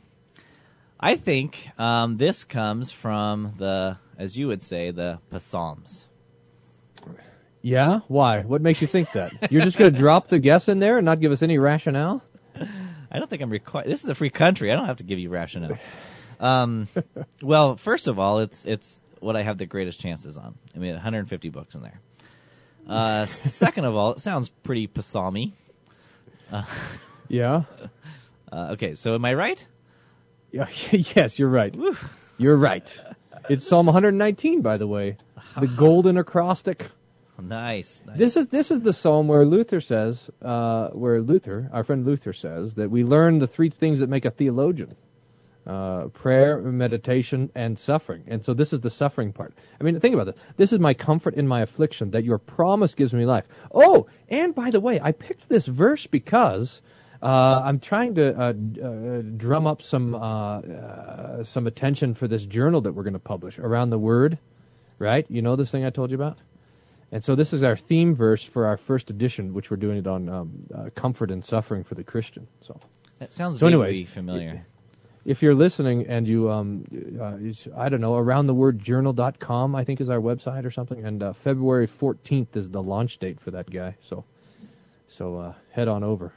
I 0.98 1.16
think 1.16 1.68
um, 1.78 2.16
this 2.16 2.44
comes 2.44 2.90
from 2.90 3.54
the, 3.56 3.98
as 4.18 4.36
you 4.36 4.48
would 4.48 4.62
say, 4.62 4.90
the 4.90 5.18
Psalms. 5.38 6.06
Yeah? 7.62 8.00
Why? 8.06 8.42
What 8.42 8.62
makes 8.62 8.80
you 8.80 8.86
think 8.86 9.12
that? 9.12 9.50
You're 9.50 9.62
just 9.62 9.76
going 9.76 9.92
to 9.92 9.98
drop 9.98 10.28
the 10.28 10.38
guess 10.38 10.68
in 10.68 10.78
there 10.78 10.98
and 10.98 11.04
not 11.04 11.20
give 11.20 11.32
us 11.32 11.42
any 11.42 11.58
rationale? 11.58 12.22
I 13.10 13.18
don't 13.18 13.28
think 13.28 13.42
I'm 13.42 13.50
required. 13.50 13.88
This 13.88 14.04
is 14.04 14.08
a 14.08 14.14
free 14.14 14.30
country. 14.30 14.72
I 14.72 14.76
don't 14.76 14.86
have 14.86 14.98
to 14.98 15.04
give 15.04 15.18
you 15.18 15.30
rationale. 15.30 15.78
Um, 16.38 16.88
well, 17.42 17.76
first 17.76 18.08
of 18.08 18.18
all, 18.18 18.40
it's 18.40 18.64
it's 18.64 19.00
what 19.20 19.36
I 19.36 19.42
have 19.42 19.58
the 19.58 19.66
greatest 19.66 19.98
chances 19.98 20.36
on. 20.36 20.56
I 20.74 20.78
mean, 20.78 20.92
150 20.92 21.48
books 21.48 21.74
in 21.74 21.82
there. 21.82 22.00
Uh, 22.86 23.26
second 23.26 23.84
of 23.84 23.96
all, 23.96 24.12
it 24.12 24.20
sounds 24.20 24.48
pretty 24.48 24.86
psalmy. 24.86 25.52
Yeah. 27.28 27.62
Uh, 28.52 28.68
okay, 28.72 28.94
so 28.94 29.14
am 29.14 29.24
I 29.24 29.34
right? 29.34 29.66
Yeah. 30.50 30.66
yes, 30.90 31.38
you're 31.38 31.48
right. 31.48 31.74
You're 32.38 32.56
right. 32.56 33.00
It's 33.48 33.66
Psalm 33.66 33.86
119, 33.86 34.62
by 34.62 34.76
the 34.76 34.86
way, 34.86 35.16
the 35.58 35.66
golden 35.76 36.16
acrostic. 36.18 36.86
Nice. 37.40 38.00
nice. 38.06 38.18
This 38.18 38.36
is 38.36 38.46
this 38.48 38.70
is 38.70 38.80
the 38.80 38.92
psalm 38.92 39.28
where 39.28 39.44
Luther 39.44 39.80
says, 39.80 40.30
uh, 40.40 40.88
where 40.90 41.20
Luther, 41.20 41.68
our 41.72 41.84
friend 41.84 42.04
Luther 42.06 42.32
says 42.32 42.74
that 42.74 42.90
we 42.90 43.04
learn 43.04 43.38
the 43.38 43.46
three 43.46 43.68
things 43.68 44.00
that 44.00 44.08
make 44.08 44.24
a 44.24 44.30
theologian: 44.30 44.96
uh, 45.66 46.08
prayer, 46.08 46.58
meditation, 46.58 47.50
and 47.54 47.78
suffering. 47.78 48.24
And 48.26 48.44
so 48.44 48.54
this 48.54 48.72
is 48.72 48.80
the 48.80 48.90
suffering 48.90 49.32
part. 49.32 49.54
I 49.78 49.84
mean, 49.84 50.00
think 50.00 50.14
about 50.14 50.26
this. 50.26 50.36
This 50.56 50.72
is 50.72 50.78
my 50.78 50.94
comfort 50.94 51.34
in 51.34 51.46
my 51.46 51.60
affliction, 51.60 52.12
that 52.12 52.24
your 52.24 52.38
promise 52.38 52.94
gives 52.94 53.12
me 53.12 53.26
life. 53.26 53.46
Oh, 53.72 54.06
and 54.30 54.54
by 54.54 54.70
the 54.70 54.80
way, 54.80 54.98
I 55.00 55.12
picked 55.12 55.48
this 55.48 55.66
verse 55.66 56.06
because. 56.06 56.80
Uh, 57.22 57.62
I'm 57.64 57.80
trying 57.80 58.14
to 58.16 58.38
uh, 58.38 58.52
uh, 58.82 59.22
drum 59.36 59.66
up 59.66 59.82
some 59.82 60.14
uh, 60.14 60.58
uh, 60.60 61.44
some 61.44 61.66
attention 61.66 62.14
for 62.14 62.28
this 62.28 62.44
journal 62.44 62.82
that 62.82 62.92
we're 62.92 63.04
going 63.04 63.14
to 63.14 63.18
publish 63.18 63.58
around 63.58 63.90
the 63.90 63.98
word, 63.98 64.38
right? 64.98 65.24
You 65.28 65.42
know 65.42 65.56
this 65.56 65.70
thing 65.70 65.84
I 65.84 65.90
told 65.90 66.10
you 66.10 66.16
about. 66.16 66.38
And 67.12 67.22
so 67.22 67.34
this 67.34 67.52
is 67.52 67.62
our 67.62 67.76
theme 67.76 68.14
verse 68.14 68.42
for 68.42 68.66
our 68.66 68.76
first 68.76 69.10
edition, 69.10 69.54
which 69.54 69.70
we're 69.70 69.76
doing 69.76 69.98
it 69.98 70.06
on 70.06 70.28
um, 70.28 70.66
uh, 70.74 70.90
comfort 70.94 71.30
and 71.30 71.44
suffering 71.44 71.84
for 71.84 71.94
the 71.94 72.04
Christian. 72.04 72.48
So 72.60 72.78
that 73.20 73.32
sounds 73.32 73.58
so 73.60 73.66
anyways, 73.66 74.08
familiar. 74.08 74.66
if 75.24 75.42
you're 75.42 75.54
listening 75.54 76.06
and 76.08 76.26
you, 76.26 76.50
um, 76.50 76.84
uh, 77.20 77.80
I 77.80 77.88
don't 77.88 78.00
know, 78.00 78.14
aroundthewordjournal.com, 78.14 79.76
I 79.76 79.84
think 79.84 80.00
is 80.00 80.10
our 80.10 80.20
website 80.20 80.64
or 80.64 80.70
something, 80.70 81.04
and 81.04 81.22
uh, 81.22 81.32
February 81.32 81.86
14th 81.86 82.56
is 82.56 82.70
the 82.70 82.82
launch 82.82 83.18
date 83.18 83.40
for 83.40 83.52
that 83.52 83.70
guy. 83.70 83.94
So, 84.00 84.24
so 85.06 85.38
uh, 85.38 85.54
head 85.70 85.86
on 85.86 86.02
over. 86.02 86.32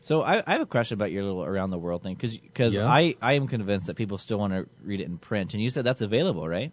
So 0.00 0.22
I, 0.22 0.42
I 0.46 0.52
have 0.52 0.60
a 0.62 0.66
question 0.66 0.94
about 0.94 1.10
your 1.12 1.22
little 1.24 1.44
around 1.44 1.70
the 1.70 1.78
world 1.78 2.02
thing 2.02 2.14
because 2.16 2.74
Yeah. 2.74 2.86
I, 2.86 3.14
I 3.20 3.34
am 3.34 3.46
convinced 3.48 3.86
that 3.88 3.94
people 3.94 4.18
still 4.18 4.38
want 4.38 4.52
to 4.52 4.66
read 4.82 5.00
it 5.00 5.04
in 5.06 5.18
print, 5.18 5.54
and 5.54 5.62
you 5.62 5.70
said 5.70 5.84
that's 5.84 6.00
available, 6.00 6.48
right? 6.48 6.72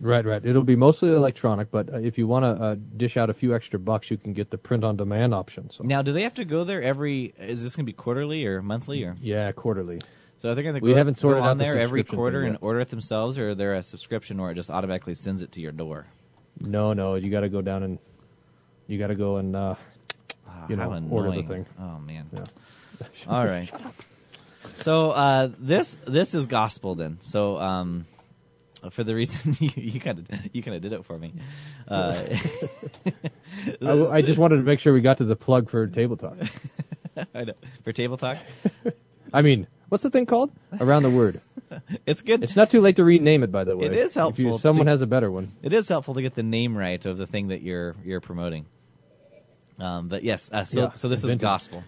Right, 0.00 0.24
right. 0.24 0.44
It'll 0.44 0.64
be 0.64 0.74
mostly 0.74 1.10
electronic, 1.10 1.70
but 1.70 1.92
uh, 1.94 1.98
if 1.98 2.18
you 2.18 2.26
want 2.26 2.44
to 2.44 2.62
uh, 2.62 2.76
dish 2.96 3.16
out 3.16 3.30
a 3.30 3.32
few 3.32 3.54
extra 3.54 3.78
bucks, 3.78 4.10
you 4.10 4.16
can 4.16 4.32
get 4.32 4.50
the 4.50 4.58
print 4.58 4.82
on 4.82 4.96
demand 4.96 5.32
option. 5.32 5.70
So 5.70 5.84
Now, 5.84 6.02
do 6.02 6.12
they 6.12 6.22
have 6.24 6.34
to 6.34 6.44
go 6.44 6.64
there 6.64 6.82
every? 6.82 7.32
Is 7.38 7.62
this 7.62 7.76
going 7.76 7.84
to 7.86 7.88
be 7.88 7.94
quarterly 7.94 8.44
or 8.44 8.62
monthly 8.62 9.04
or? 9.04 9.16
yeah, 9.20 9.52
quarterly. 9.52 10.00
So 10.38 10.52
they're 10.54 10.64
going 10.64 10.74
to 10.74 10.80
We 10.80 10.90
go, 10.90 10.96
haven't 10.96 11.18
sorted 11.18 11.42
go 11.42 11.44
out 11.44 11.50
on 11.52 11.56
the 11.56 11.64
there 11.64 11.78
every 11.78 12.02
quarter 12.02 12.42
and 12.42 12.58
order 12.60 12.80
it 12.80 12.88
themselves, 12.88 13.38
or 13.38 13.54
they're 13.54 13.74
a 13.74 13.82
subscription 13.84 14.42
where 14.42 14.50
it 14.50 14.56
just 14.56 14.70
automatically 14.70 15.14
sends 15.14 15.40
it 15.40 15.52
to 15.52 15.60
your 15.60 15.70
door. 15.70 16.06
No, 16.58 16.94
no, 16.94 17.14
you 17.14 17.30
got 17.30 17.42
to 17.42 17.48
go 17.48 17.62
down 17.62 17.84
and 17.84 17.98
you 18.88 18.98
got 18.98 19.06
to 19.06 19.14
go 19.14 19.36
and 19.36 19.54
uh, 19.54 19.76
You 20.68 20.76
know, 20.76 20.92
annoying. 20.92 21.10
order 21.10 21.30
the 21.30 21.42
thing. 21.42 21.66
Oh 21.80 21.98
man. 21.98 22.28
Yeah. 22.32 22.44
All 23.28 23.44
right. 23.44 23.70
So 24.76 25.10
uh, 25.10 25.50
this 25.58 25.96
this 26.06 26.34
is 26.34 26.46
gospel 26.46 26.94
then. 26.94 27.18
So 27.20 27.58
um, 27.58 28.06
for 28.90 29.04
the 29.04 29.14
reason 29.14 29.56
you, 29.60 30.00
kind 30.00 30.18
of 30.18 30.26
you 30.52 30.62
kind 30.62 30.76
of 30.76 30.82
did 30.82 30.92
it 30.92 31.04
for 31.04 31.18
me. 31.18 31.34
Uh, 31.88 32.24
I, 33.82 33.92
I 34.12 34.22
just 34.22 34.38
wanted 34.38 34.56
to 34.56 34.62
make 34.62 34.80
sure 34.80 34.92
we 34.92 35.00
got 35.00 35.18
to 35.18 35.24
the 35.24 35.36
plug 35.36 35.68
for 35.68 35.86
table 35.86 36.16
talk. 36.16 36.36
I 37.34 37.44
know. 37.44 37.52
for 37.84 37.92
table 37.92 38.16
talk, 38.16 38.38
I 39.32 39.42
mean, 39.42 39.66
what's 39.88 40.02
the 40.02 40.10
thing 40.10 40.26
called? 40.26 40.50
Around 40.80 41.02
the 41.02 41.10
word. 41.10 41.40
it's 42.06 42.22
good. 42.22 42.42
It's 42.42 42.56
not 42.56 42.70
too 42.70 42.80
late 42.80 42.96
to 42.96 43.04
rename 43.04 43.42
it, 43.42 43.52
by 43.52 43.64
the 43.64 43.76
way. 43.76 43.86
It 43.86 43.92
is 43.94 44.10
If 44.10 44.14
helpful 44.16 44.44
you, 44.44 44.58
someone 44.58 44.86
to- 44.86 44.90
has 44.92 45.02
a 45.02 45.06
better 45.06 45.30
one. 45.30 45.52
It 45.62 45.72
is 45.72 45.88
helpful 45.88 46.14
to 46.14 46.22
get 46.22 46.34
the 46.34 46.42
name 46.42 46.76
right 46.76 47.04
of 47.04 47.18
the 47.18 47.26
thing 47.26 47.48
that 47.48 47.62
you're 47.62 47.94
you're 48.04 48.20
promoting. 48.20 48.66
Um, 49.78 50.08
but 50.08 50.22
yes, 50.22 50.50
uh, 50.52 50.64
so 50.64 50.80
Yeah, 50.82 50.92
so 50.92 51.08
this 51.08 51.24
is 51.24 51.34
gospel. 51.36 51.82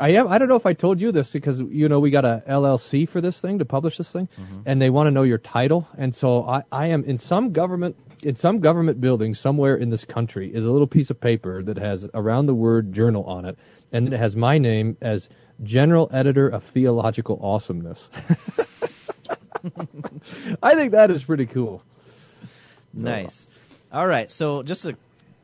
I 0.00 0.10
am. 0.10 0.28
I 0.28 0.38
don't 0.38 0.48
know 0.48 0.56
if 0.56 0.66
I 0.66 0.72
told 0.72 1.00
you 1.00 1.12
this 1.12 1.32
because 1.32 1.60
you 1.60 1.88
know 1.88 2.00
we 2.00 2.10
got 2.10 2.24
a 2.24 2.42
LLC 2.48 3.08
for 3.08 3.20
this 3.20 3.40
thing 3.40 3.58
to 3.58 3.64
publish 3.64 3.96
this 3.96 4.12
thing, 4.12 4.28
and 4.64 4.80
they 4.80 4.90
want 4.90 5.08
to 5.08 5.10
know 5.10 5.24
your 5.24 5.38
title. 5.38 5.88
And 5.96 6.14
so 6.14 6.46
I, 6.48 6.62
I 6.70 6.86
am 6.88 7.04
in 7.04 7.18
some 7.18 7.52
government 7.52 7.96
in 8.22 8.34
some 8.34 8.60
government 8.60 9.00
building 9.00 9.34
somewhere 9.34 9.76
in 9.76 9.90
this 9.90 10.04
country 10.04 10.52
is 10.52 10.64
a 10.64 10.70
little 10.70 10.86
piece 10.86 11.10
of 11.10 11.20
paper 11.20 11.62
that 11.62 11.78
has 11.78 12.08
around 12.14 12.46
the 12.46 12.54
word 12.54 12.92
journal 12.92 13.24
on 13.24 13.44
it, 13.44 13.58
and 13.92 14.12
it 14.12 14.16
has 14.16 14.36
my 14.36 14.58
name 14.58 14.96
as 15.00 15.28
General 15.62 16.08
Editor 16.12 16.48
of 16.48 16.62
Theological 16.62 17.38
Awesomeness. 17.42 18.08
I 20.62 20.74
think 20.74 20.92
that 20.92 21.10
is 21.10 21.24
pretty 21.24 21.46
cool. 21.46 21.82
Nice. 22.92 23.46
All 23.92 24.06
right, 24.06 24.30
so 24.30 24.62
just 24.62 24.84
a 24.84 24.96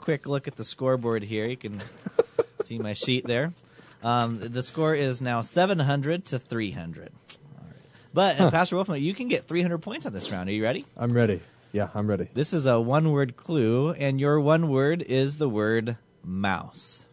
quick 0.04 0.26
look 0.26 0.46
at 0.46 0.56
the 0.56 0.64
scoreboard 0.64 1.22
here. 1.22 1.46
You 1.46 1.56
can 1.56 1.80
see 2.64 2.78
my 2.78 2.92
sheet 2.92 3.26
there. 3.26 3.54
Um, 4.02 4.38
the 4.38 4.62
score 4.62 4.94
is 4.94 5.22
now 5.22 5.40
700 5.40 6.26
to 6.26 6.38
300. 6.38 7.08
All 7.08 7.64
right. 7.64 7.74
But 8.12 8.38
uh, 8.38 8.50
Pastor 8.50 8.76
Wolfman, 8.76 9.02
you 9.02 9.14
can 9.14 9.28
get 9.28 9.48
300 9.48 9.78
points 9.78 10.04
on 10.04 10.12
this 10.12 10.30
round. 10.30 10.50
Are 10.50 10.52
you 10.52 10.62
ready? 10.62 10.84
I'm 10.94 11.14
ready. 11.14 11.40
Yeah, 11.72 11.88
I'm 11.94 12.06
ready. 12.06 12.28
This 12.34 12.52
is 12.52 12.66
a 12.66 12.78
one 12.78 13.12
word 13.12 13.34
clue, 13.34 13.92
and 13.92 14.20
your 14.20 14.38
one 14.38 14.68
word 14.68 15.00
is 15.00 15.38
the 15.38 15.48
word 15.48 15.96
mouse. 16.22 17.06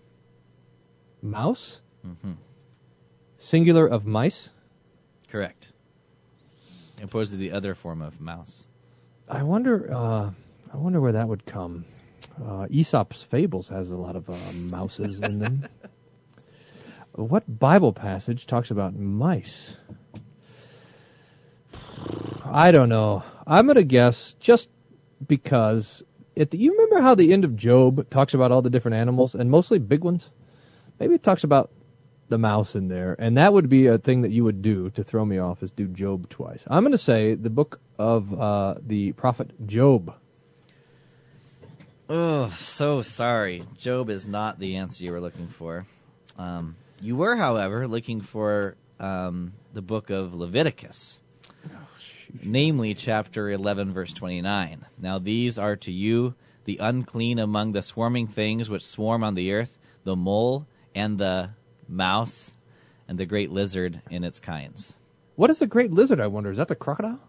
Mouse. 1.21 1.79
Singular 3.37 3.87
of 3.87 4.05
mice. 4.05 4.49
Correct. 5.29 5.71
Opposed 7.01 7.31
to 7.31 7.37
the 7.37 7.53
other 7.53 7.73
form 7.73 8.01
of 8.01 8.19
mouse. 8.19 8.65
I 9.29 9.43
wonder. 9.43 9.87
Uh, 9.89 10.31
I 10.73 10.77
wonder 10.77 10.99
where 10.99 11.13
that 11.13 11.27
would 11.27 11.45
come. 11.45 11.85
Uh, 12.43 12.67
Aesop's 12.69 13.23
Fables 13.23 13.69
has 13.69 13.91
a 13.91 13.97
lot 13.97 14.15
of 14.15 14.29
uh, 14.29 14.35
mouses 14.53 15.19
in 15.19 15.39
them. 15.39 15.67
What 17.13 17.43
Bible 17.59 17.91
passage 17.91 18.45
talks 18.45 18.71
about 18.71 18.95
mice? 18.95 19.75
I 22.45 22.71
don't 22.71 22.89
know. 22.89 23.23
I'm 23.45 23.67
gonna 23.67 23.83
guess 23.83 24.33
just 24.39 24.69
because. 25.27 26.03
At 26.37 26.51
the, 26.51 26.57
you 26.57 26.71
remember 26.71 27.01
how 27.01 27.15
the 27.15 27.33
end 27.33 27.43
of 27.43 27.57
Job 27.57 28.09
talks 28.09 28.33
about 28.33 28.53
all 28.53 28.61
the 28.61 28.69
different 28.69 28.95
animals 28.95 29.35
and 29.35 29.51
mostly 29.51 29.79
big 29.79 30.03
ones? 30.03 30.31
Maybe 30.97 31.15
it 31.15 31.23
talks 31.23 31.43
about 31.43 31.69
the 32.29 32.37
mouse 32.37 32.75
in 32.75 32.87
there, 32.87 33.15
and 33.19 33.37
that 33.37 33.51
would 33.51 33.67
be 33.67 33.87
a 33.87 33.97
thing 33.97 34.21
that 34.21 34.31
you 34.31 34.45
would 34.45 34.61
do 34.61 34.89
to 34.91 35.03
throw 35.03 35.25
me 35.25 35.37
off 35.39 35.61
is 35.61 35.71
do 35.71 35.87
Job 35.87 36.29
twice. 36.29 36.63
I'm 36.67 36.83
going 36.83 36.93
to 36.93 36.97
say 36.97 37.35
the 37.35 37.49
book 37.49 37.81
of 37.99 38.33
uh, 38.33 38.75
the 38.81 39.11
prophet 39.11 39.51
Job. 39.67 40.15
Oh, 42.13 42.49
so 42.59 43.01
sorry. 43.01 43.63
Job 43.77 44.09
is 44.09 44.27
not 44.27 44.59
the 44.59 44.75
answer 44.75 45.01
you 45.01 45.13
were 45.13 45.21
looking 45.21 45.47
for. 45.47 45.85
Um, 46.37 46.75
you 46.99 47.15
were, 47.15 47.37
however, 47.37 47.87
looking 47.87 48.19
for 48.19 48.75
um, 48.99 49.53
the 49.73 49.81
book 49.81 50.09
of 50.09 50.33
Leviticus, 50.33 51.21
namely 52.43 52.95
chapter 52.95 53.49
11, 53.49 53.93
verse 53.93 54.11
29. 54.11 54.87
Now, 54.99 55.19
these 55.19 55.57
are 55.57 55.77
to 55.77 55.91
you 55.93 56.35
the 56.65 56.77
unclean 56.81 57.39
among 57.39 57.71
the 57.71 57.81
swarming 57.81 58.27
things 58.27 58.69
which 58.69 58.85
swarm 58.85 59.23
on 59.23 59.35
the 59.35 59.53
earth, 59.53 59.77
the 60.03 60.17
mole 60.17 60.67
and 60.93 61.17
the 61.17 61.51
mouse 61.87 62.51
and 63.07 63.17
the 63.17 63.25
great 63.25 63.51
lizard 63.51 64.01
in 64.09 64.25
its 64.25 64.41
kinds. 64.41 64.95
What 65.37 65.49
is 65.49 65.59
the 65.59 65.65
great 65.65 65.93
lizard? 65.93 66.19
I 66.19 66.27
wonder. 66.27 66.51
Is 66.51 66.57
that 66.57 66.67
the 66.67 66.75
crocodile? 66.75 67.21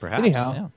Perhaps. 0.00 0.18
Anyhow. 0.18 0.70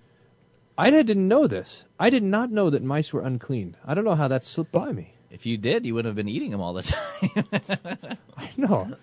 I 0.78 0.90
didn't 0.90 1.28
know 1.28 1.48
this. 1.48 1.86
I 2.00 2.10
did 2.10 2.24
not 2.24 2.52
know 2.52 2.70
that 2.70 2.84
mice 2.84 3.14
were 3.14 3.22
unclean. 3.22 3.76
I 3.86 3.94
don't 3.94 4.06
know 4.06 4.16
how 4.16 4.30
that 4.30 4.44
slipped 4.46 4.72
by 4.72 4.92
me. 4.92 5.14
If 5.30 5.46
you 5.46 5.58
did, 5.58 5.86
you 5.86 5.96
wouldn't 5.96 6.10
have 6.10 6.16
been 6.16 6.30
eating 6.30 6.52
them 6.52 6.62
all 6.62 6.74
the 6.74 6.84
time. 6.84 8.18
I 8.38 8.50
know. 8.58 8.96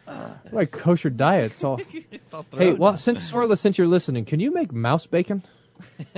My 0.53 0.65
kosher 0.65 1.11
diet. 1.11 1.53
It's 1.53 1.65
all. 1.65 1.81
It's 2.13 2.35
all 2.35 2.47
Hey, 2.57 2.73
well, 2.73 2.97
since 2.97 3.31
Sorla, 3.31 3.59
since 3.59 3.79
you're 3.79 3.87
listening, 3.89 4.25
can 4.25 4.39
you 4.41 4.53
make 4.53 4.73
mouse 4.73 5.07
bacon? 5.07 5.43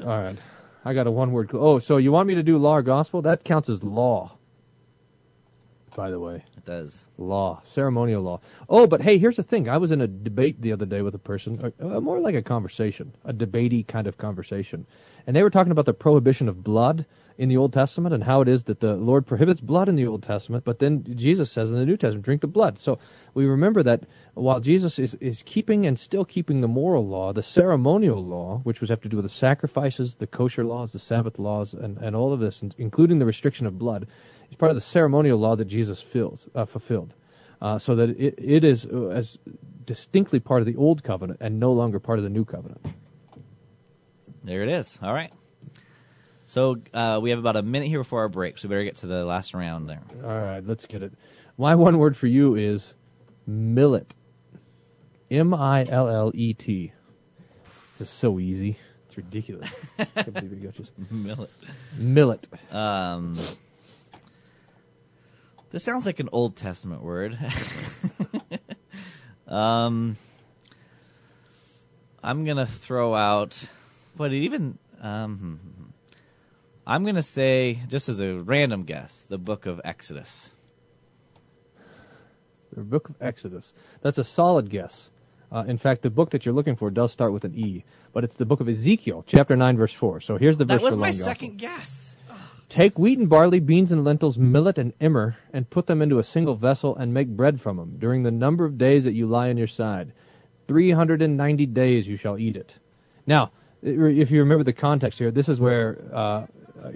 All 0.00 0.06
right, 0.06 0.36
I 0.84 0.94
got 0.94 1.06
a 1.06 1.10
one-word. 1.10 1.48
Clue. 1.50 1.60
Oh, 1.60 1.78
so 1.78 1.96
you 1.98 2.12
want 2.12 2.28
me 2.28 2.36
to 2.36 2.42
do 2.42 2.56
law 2.58 2.76
or 2.76 2.82
gospel? 2.82 3.22
That 3.22 3.44
counts 3.44 3.68
as 3.68 3.82
law. 3.84 4.36
By 5.94 6.10
the 6.10 6.18
way, 6.18 6.36
it 6.56 6.64
does. 6.64 7.02
law, 7.18 7.60
ceremonial 7.64 8.22
law. 8.22 8.40
Oh, 8.68 8.86
but 8.86 9.02
hey, 9.02 9.18
here's 9.18 9.36
the 9.36 9.42
thing. 9.42 9.68
I 9.68 9.76
was 9.76 9.90
in 9.90 10.00
a 10.00 10.06
debate 10.06 10.60
the 10.60 10.72
other 10.72 10.86
day 10.86 11.02
with 11.02 11.14
a 11.14 11.18
person, 11.18 11.72
uh, 11.80 11.96
uh, 11.96 12.00
more 12.00 12.18
like 12.18 12.34
a 12.34 12.42
conversation, 12.42 13.12
a 13.26 13.32
debatey 13.34 13.86
kind 13.86 14.06
of 14.06 14.16
conversation, 14.16 14.86
and 15.26 15.36
they 15.36 15.42
were 15.42 15.50
talking 15.50 15.70
about 15.70 15.84
the 15.84 15.92
prohibition 15.94 16.48
of 16.48 16.64
blood 16.64 17.04
in 17.38 17.48
the 17.48 17.56
Old 17.56 17.72
Testament 17.72 18.14
and 18.14 18.22
how 18.22 18.40
it 18.40 18.48
is 18.48 18.64
that 18.64 18.80
the 18.80 18.94
Lord 18.94 19.26
prohibits 19.26 19.60
blood 19.60 19.88
in 19.88 19.96
the 19.96 20.06
Old 20.06 20.22
Testament, 20.22 20.64
but 20.64 20.78
then 20.78 21.04
Jesus 21.16 21.50
says 21.50 21.70
in 21.70 21.76
the 21.76 21.86
New 21.86 21.96
Testament, 21.96 22.24
drink 22.24 22.40
the 22.40 22.46
blood. 22.46 22.78
So 22.78 22.98
we 23.34 23.46
remember 23.46 23.82
that 23.82 24.04
while 24.34 24.60
Jesus 24.60 24.98
is, 24.98 25.14
is 25.16 25.42
keeping 25.44 25.86
and 25.86 25.98
still 25.98 26.24
keeping 26.24 26.60
the 26.60 26.68
moral 26.68 27.06
law, 27.06 27.32
the 27.32 27.42
ceremonial 27.42 28.22
law, 28.22 28.60
which 28.64 28.80
was 28.80 28.90
have 28.90 29.00
to 29.02 29.08
do 29.08 29.16
with 29.16 29.24
the 29.24 29.30
sacrifices, 29.30 30.14
the 30.14 30.26
kosher 30.26 30.64
laws, 30.64 30.92
the 30.92 30.98
Sabbath 30.98 31.38
laws, 31.38 31.74
and, 31.74 31.98
and 31.98 32.14
all 32.14 32.32
of 32.32 32.40
this, 32.40 32.62
including 32.78 33.18
the 33.18 33.26
restriction 33.26 33.66
of 33.66 33.78
blood, 33.78 34.06
is 34.52 34.56
part 34.56 34.70
of 34.70 34.76
the 34.76 34.82
ceremonial 34.82 35.38
law 35.38 35.56
that 35.56 35.64
Jesus 35.64 36.00
fills, 36.00 36.48
uh, 36.54 36.64
fulfilled. 36.64 37.14
Uh, 37.60 37.78
so 37.78 37.94
that 37.94 38.10
it, 38.10 38.34
it 38.38 38.64
is 38.64 38.86
uh, 38.86 39.08
as 39.08 39.38
distinctly 39.84 40.40
part 40.40 40.60
of 40.60 40.66
the 40.66 40.76
old 40.76 41.02
covenant 41.02 41.40
and 41.40 41.58
no 41.58 41.72
longer 41.72 42.00
part 42.00 42.18
of 42.18 42.24
the 42.24 42.30
new 42.30 42.44
covenant. 42.44 42.84
There 44.44 44.62
it 44.62 44.68
is. 44.68 44.98
All 45.02 45.14
right. 45.14 45.32
So 46.46 46.78
uh, 46.92 47.20
we 47.22 47.30
have 47.30 47.38
about 47.38 47.56
a 47.56 47.62
minute 47.62 47.88
here 47.88 48.00
before 48.00 48.20
our 48.20 48.28
break, 48.28 48.58
so 48.58 48.68
we 48.68 48.74
better 48.74 48.84
get 48.84 48.96
to 48.96 49.06
the 49.06 49.24
last 49.24 49.54
round 49.54 49.88
there. 49.88 50.02
All 50.22 50.40
right, 50.40 50.64
let's 50.66 50.86
get 50.86 51.02
it. 51.02 51.12
My 51.56 51.76
one 51.76 51.98
word 51.98 52.16
for 52.16 52.26
you 52.26 52.56
is 52.56 52.94
millet. 53.46 54.12
M 55.30 55.54
I 55.54 55.86
L 55.88 56.08
L 56.08 56.30
E 56.34 56.52
T. 56.52 56.92
This 57.92 58.02
is 58.02 58.10
so 58.10 58.38
easy. 58.38 58.76
It's 59.06 59.16
ridiculous. 59.16 59.72
I 59.98 60.04
can't 60.04 60.34
believe 60.34 60.52
you 60.52 60.58
got 60.68 60.74
this. 60.74 60.90
Millet. 61.10 61.50
Millet. 61.96 62.48
Um, 62.70 63.38
this 65.72 65.82
sounds 65.82 66.06
like 66.06 66.20
an 66.20 66.28
Old 66.32 66.56
Testament 66.56 67.02
word. 67.02 67.38
um, 69.48 70.16
I'm 72.22 72.44
gonna 72.44 72.66
throw 72.66 73.14
out, 73.14 73.64
but 74.16 74.32
even 74.32 74.78
um. 75.00 75.92
I'm 76.84 77.04
gonna 77.04 77.22
say 77.22 77.78
just 77.88 78.08
as 78.08 78.20
a 78.20 78.34
random 78.34 78.82
guess, 78.82 79.22
the 79.22 79.38
Book 79.38 79.66
of 79.66 79.80
Exodus. 79.84 80.50
The 82.74 82.82
book 82.82 83.10
of 83.10 83.16
Exodus. 83.20 83.72
That's 84.00 84.18
a 84.18 84.24
solid 84.24 84.70
guess. 84.70 85.10
Uh, 85.50 85.64
in 85.66 85.76
fact, 85.76 86.00
the 86.00 86.10
book 86.10 86.30
that 86.30 86.46
you're 86.46 86.54
looking 86.54 86.74
for 86.74 86.90
does 86.90 87.12
start 87.12 87.32
with 87.32 87.44
an 87.44 87.52
E, 87.54 87.84
but 88.14 88.24
it's 88.24 88.36
the 88.36 88.46
book 88.46 88.60
of 88.60 88.68
Ezekiel, 88.68 89.22
chapter 89.26 89.54
9, 89.54 89.76
verse 89.76 89.92
4. 89.92 90.22
So 90.22 90.38
here's 90.38 90.56
the 90.56 90.64
That 90.64 90.74
verse 90.74 90.82
That 90.82 90.86
was 90.86 90.96
my 90.96 91.10
second 91.10 91.58
guess. 91.58 92.16
Take 92.72 92.98
wheat 92.98 93.18
and 93.18 93.28
barley, 93.28 93.60
beans 93.60 93.92
and 93.92 94.02
lentils, 94.02 94.38
millet 94.38 94.78
and 94.78 94.94
emmer, 94.98 95.36
and 95.52 95.68
put 95.68 95.86
them 95.86 96.00
into 96.00 96.18
a 96.18 96.24
single 96.24 96.54
vessel 96.54 96.96
and 96.96 97.12
make 97.12 97.28
bread 97.28 97.60
from 97.60 97.76
them 97.76 97.96
during 97.98 98.22
the 98.22 98.30
number 98.30 98.64
of 98.64 98.78
days 98.78 99.04
that 99.04 99.12
you 99.12 99.26
lie 99.26 99.50
on 99.50 99.58
your 99.58 99.66
side. 99.66 100.14
390 100.68 101.66
days 101.66 102.08
you 102.08 102.16
shall 102.16 102.38
eat 102.38 102.56
it. 102.56 102.78
Now, 103.26 103.50
if 103.82 104.30
you 104.30 104.40
remember 104.40 104.64
the 104.64 104.72
context 104.72 105.18
here, 105.18 105.30
this 105.30 105.50
is 105.50 105.60
where 105.60 106.02
uh, 106.14 106.46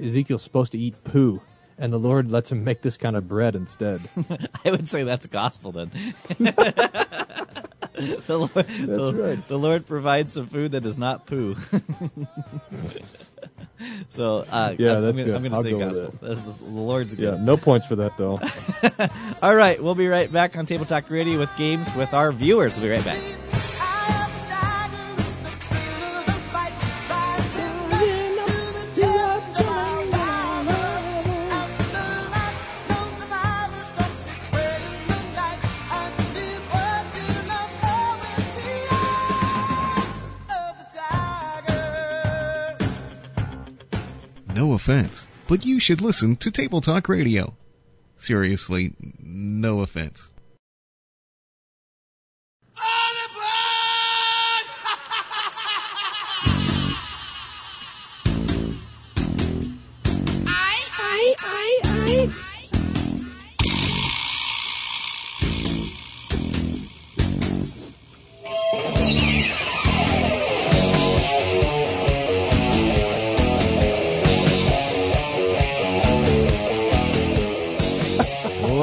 Ezekiel's 0.03 0.43
supposed 0.43 0.73
to 0.73 0.79
eat 0.79 0.95
poo, 1.05 1.43
and 1.77 1.93
the 1.93 1.99
Lord 1.99 2.31
lets 2.31 2.51
him 2.51 2.65
make 2.65 2.81
this 2.81 2.97
kind 2.97 3.15
of 3.15 3.29
bread 3.29 3.55
instead. 3.55 4.01
I 4.65 4.71
would 4.71 4.89
say 4.89 5.03
that's 5.03 5.27
gospel 5.27 5.73
then. 5.73 5.91
the, 7.97 8.39
Lord, 8.39 8.53
the, 8.53 9.15
right. 9.15 9.49
the 9.49 9.59
Lord 9.59 9.87
provides 9.87 10.35
some 10.35 10.47
food 10.49 10.73
that 10.73 10.85
is 10.85 10.99
not 10.99 11.27
poo. 11.27 11.57
so 14.11 14.45
uh, 14.51 14.75
Yeah, 14.79 14.97
I'm, 14.97 15.03
that's 15.03 15.19
I'm 15.19 15.25
gonna, 15.25 15.25
good. 15.25 15.35
I'm 15.35 15.43
gonna 15.43 15.57
I'll 15.57 15.63
say 15.63 15.71
go 15.71 15.79
gospel. 15.79 16.15
That's 16.21 16.41
The 16.59 16.65
Lord's 16.65 17.15
yeah, 17.15 17.37
no 17.41 17.57
points 17.57 17.87
for 17.87 17.97
that, 17.97 18.17
though. 18.17 18.39
All 19.43 19.55
right, 19.55 19.83
we'll 19.83 19.95
be 19.95 20.09
right 20.09 20.31
back 20.31 20.57
on 20.57 20.67
Table 20.67 20.85
Talk 20.85 21.09
Radio 21.11 21.39
with 21.39 21.51
games 21.57 21.93
with 21.95 22.13
our 22.13 22.33
viewers. 22.33 22.77
We'll 22.77 22.87
be 22.87 22.91
right 22.91 23.05
back. 23.05 23.19
No 44.57 44.73
offense, 44.73 45.27
but 45.49 45.67
you 45.67 45.79
should 45.79 46.01
listen 46.01 46.35
to 46.37 46.51
Table 46.51 46.81
Talk 46.81 47.11
Radio. 47.11 47.59
Seriously, 48.15 48.95
no 49.23 49.81
offense. 49.81 50.31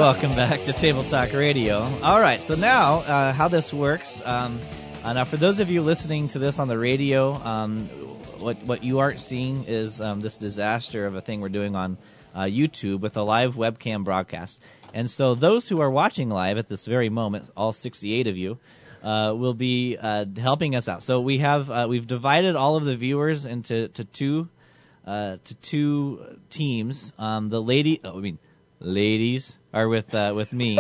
Welcome 0.04 0.36
back 0.36 0.62
to 0.64 0.74
Table 0.74 1.06
Talk 1.06 1.32
Radio. 1.32 1.80
All 2.04 2.20
right, 2.20 2.42
so 2.42 2.56
now 2.56 2.96
uh, 2.96 3.32
how 3.32 3.48
this 3.48 3.72
works. 3.72 4.22
Um, 4.26 4.60
uh, 5.02 5.14
now, 5.14 5.24
for 5.24 5.38
those 5.38 5.62
of 5.62 5.70
you 5.70 5.82
listening 5.82 6.28
to 6.30 6.40
this 6.40 6.60
on 6.60 6.68
the 6.68 6.78
radio, 6.78 7.36
um, 7.36 7.86
what 8.38 8.62
what 8.64 8.84
you 8.84 9.00
aren't 9.00 9.22
seeing 9.22 9.64
is 9.64 10.02
um, 10.02 10.20
this 10.20 10.36
disaster 10.36 11.06
of 11.06 11.16
a 11.16 11.22
thing 11.22 11.40
we're 11.40 11.48
doing 11.48 11.78
on 11.78 11.98
uh, 12.36 12.42
YouTube 12.42 13.00
with 13.00 13.16
a 13.16 13.22
live 13.22 13.56
webcam 13.56 14.04
broadcast. 14.04 14.62
And 14.94 15.10
so, 15.10 15.36
those 15.36 15.70
who 15.70 15.80
are 15.80 15.90
watching 15.90 16.28
live 16.28 16.58
at 16.58 16.68
this 16.68 16.86
very 16.86 17.08
moment, 17.08 17.50
all 17.56 17.72
68 17.72 18.28
of 18.28 18.36
you, 18.36 18.60
uh, 19.04 19.34
will 19.34 19.54
be 19.54 19.96
uh, 19.98 20.26
helping 20.38 20.76
us 20.76 20.90
out. 20.90 21.02
So 21.04 21.22
we 21.22 21.38
have 21.38 21.72
uh, 21.72 21.86
we've 21.88 22.08
divided 22.08 22.58
all 22.58 22.76
of 22.76 22.84
the 22.84 22.98
viewers 22.98 23.46
into 23.46 23.88
to 23.88 24.04
two 24.04 24.50
uh, 25.08 25.38
to 25.46 25.56
two 25.56 26.40
teams. 26.50 27.14
Um, 27.18 27.48
the 27.48 27.62
lady, 27.62 28.02
oh, 28.04 28.18
I 28.18 28.20
mean, 28.20 28.38
ladies 28.84 29.58
are 29.74 29.88
with 29.88 30.14
uh, 30.14 30.34
with 30.36 30.54
me, 30.54 30.78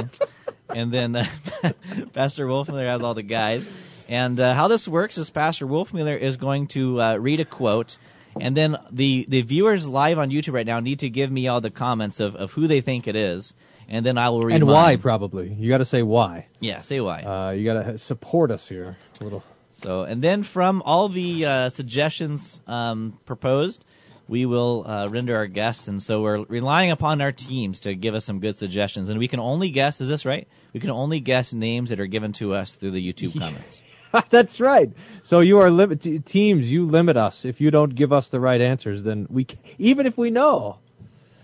and 0.69 0.93
then 0.93 1.15
uh, 1.15 1.25
Pastor 2.13 2.45
Wolfmueller 2.47 2.87
has 2.87 3.01
all 3.01 3.13
the 3.13 3.23
guys. 3.23 3.67
And 4.09 4.39
uh, 4.39 4.53
how 4.53 4.67
this 4.67 4.87
works 4.87 5.17
is 5.17 5.29
Pastor 5.29 5.65
Wolfmueller 5.65 6.19
is 6.19 6.37
going 6.37 6.67
to 6.67 7.01
uh, 7.01 7.15
read 7.17 7.39
a 7.39 7.45
quote, 7.45 7.97
and 8.39 8.55
then 8.55 8.77
the 8.91 9.25
the 9.29 9.41
viewers 9.41 9.87
live 9.87 10.19
on 10.19 10.29
YouTube 10.29 10.53
right 10.53 10.65
now 10.67 10.79
need 10.79 10.99
to 10.99 11.09
give 11.09 11.31
me 11.31 11.47
all 11.47 11.61
the 11.61 11.71
comments 11.71 12.19
of, 12.19 12.35
of 12.35 12.51
who 12.51 12.67
they 12.67 12.81
think 12.81 13.07
it 13.07 13.15
is, 13.15 13.53
and 13.87 14.05
then 14.05 14.17
I 14.17 14.29
will 14.29 14.41
read 14.43 14.55
And 14.55 14.65
mine. 14.65 14.73
why, 14.73 14.95
probably. 14.97 15.53
You 15.53 15.69
got 15.69 15.77
to 15.79 15.85
say 15.85 16.03
why. 16.03 16.47
Yeah, 16.59 16.81
say 16.81 16.99
why. 16.99 17.21
Uh, 17.21 17.51
you 17.51 17.63
got 17.63 17.83
to 17.85 17.97
support 17.97 18.51
us 18.51 18.67
here 18.67 18.97
a 19.19 19.23
little. 19.23 19.43
So, 19.71 20.03
and 20.03 20.21
then 20.21 20.43
from 20.43 20.81
all 20.83 21.09
the 21.09 21.45
uh, 21.45 21.69
suggestions 21.69 22.61
um, 22.67 23.17
proposed, 23.25 23.83
we 24.27 24.45
will 24.45 24.85
uh, 24.87 25.07
render 25.07 25.35
our 25.35 25.47
guests. 25.47 25.87
And 25.87 26.01
so 26.01 26.21
we're 26.21 26.43
relying 26.45 26.91
upon 26.91 27.21
our 27.21 27.31
teams 27.31 27.81
to 27.81 27.93
give 27.95 28.15
us 28.15 28.25
some 28.25 28.39
good 28.39 28.55
suggestions. 28.55 29.09
And 29.09 29.19
we 29.19 29.27
can 29.27 29.39
only 29.39 29.69
guess, 29.69 29.99
is 30.01 30.09
this 30.09 30.25
right? 30.25 30.47
We 30.73 30.79
can 30.79 30.89
only 30.89 31.19
guess 31.19 31.53
names 31.53 31.89
that 31.89 31.99
are 31.99 32.07
given 32.07 32.33
to 32.33 32.53
us 32.53 32.75
through 32.75 32.91
the 32.91 33.13
YouTube 33.13 33.37
comments. 33.39 33.81
That's 34.29 34.59
right. 34.59 34.91
So 35.23 35.39
you 35.39 35.59
are 35.59 35.69
limit 35.71 36.25
teams. 36.25 36.71
You 36.71 36.85
limit 36.85 37.17
us. 37.17 37.45
If 37.45 37.59
you 37.61 37.71
don't 37.71 37.93
give 37.95 38.13
us 38.13 38.29
the 38.29 38.39
right 38.39 38.61
answers, 38.61 39.03
then 39.03 39.27
we, 39.29 39.45
c- 39.49 39.57
even 39.77 40.05
if 40.05 40.17
we 40.17 40.29
know, 40.31 40.77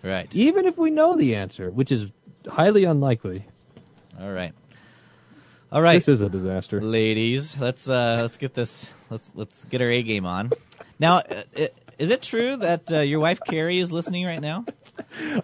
Right. 0.03 0.33
even 0.35 0.65
if 0.65 0.77
we 0.77 0.91
know 0.91 1.15
the 1.15 1.35
answer, 1.35 1.69
which 1.71 1.91
is 1.91 2.11
highly 2.47 2.85
unlikely, 2.85 3.45
All 4.19 4.31
right. 4.31 4.53
All 5.71 5.81
right. 5.81 5.95
this 5.97 6.07
is 6.07 6.21
a 6.21 6.29
disaster. 6.29 6.81
ladies 6.81 7.55
let's 7.59 7.87
uh 7.87 8.17
let's 8.21 8.37
get 8.37 8.55
this 8.55 8.91
let's 9.11 9.31
let's 9.35 9.65
get 9.65 9.81
our 9.81 9.89
a 9.91 10.01
game 10.01 10.25
on 10.25 10.49
now 10.97 11.17
uh, 11.19 11.67
is 11.99 12.09
it 12.09 12.21
true 12.21 12.57
that 12.57 12.91
uh, 12.91 12.99
your 13.01 13.19
wife 13.19 13.39
carrie 13.47 13.77
is 13.79 13.91
listening 13.91 14.25
right 14.25 14.41
now 14.41 14.65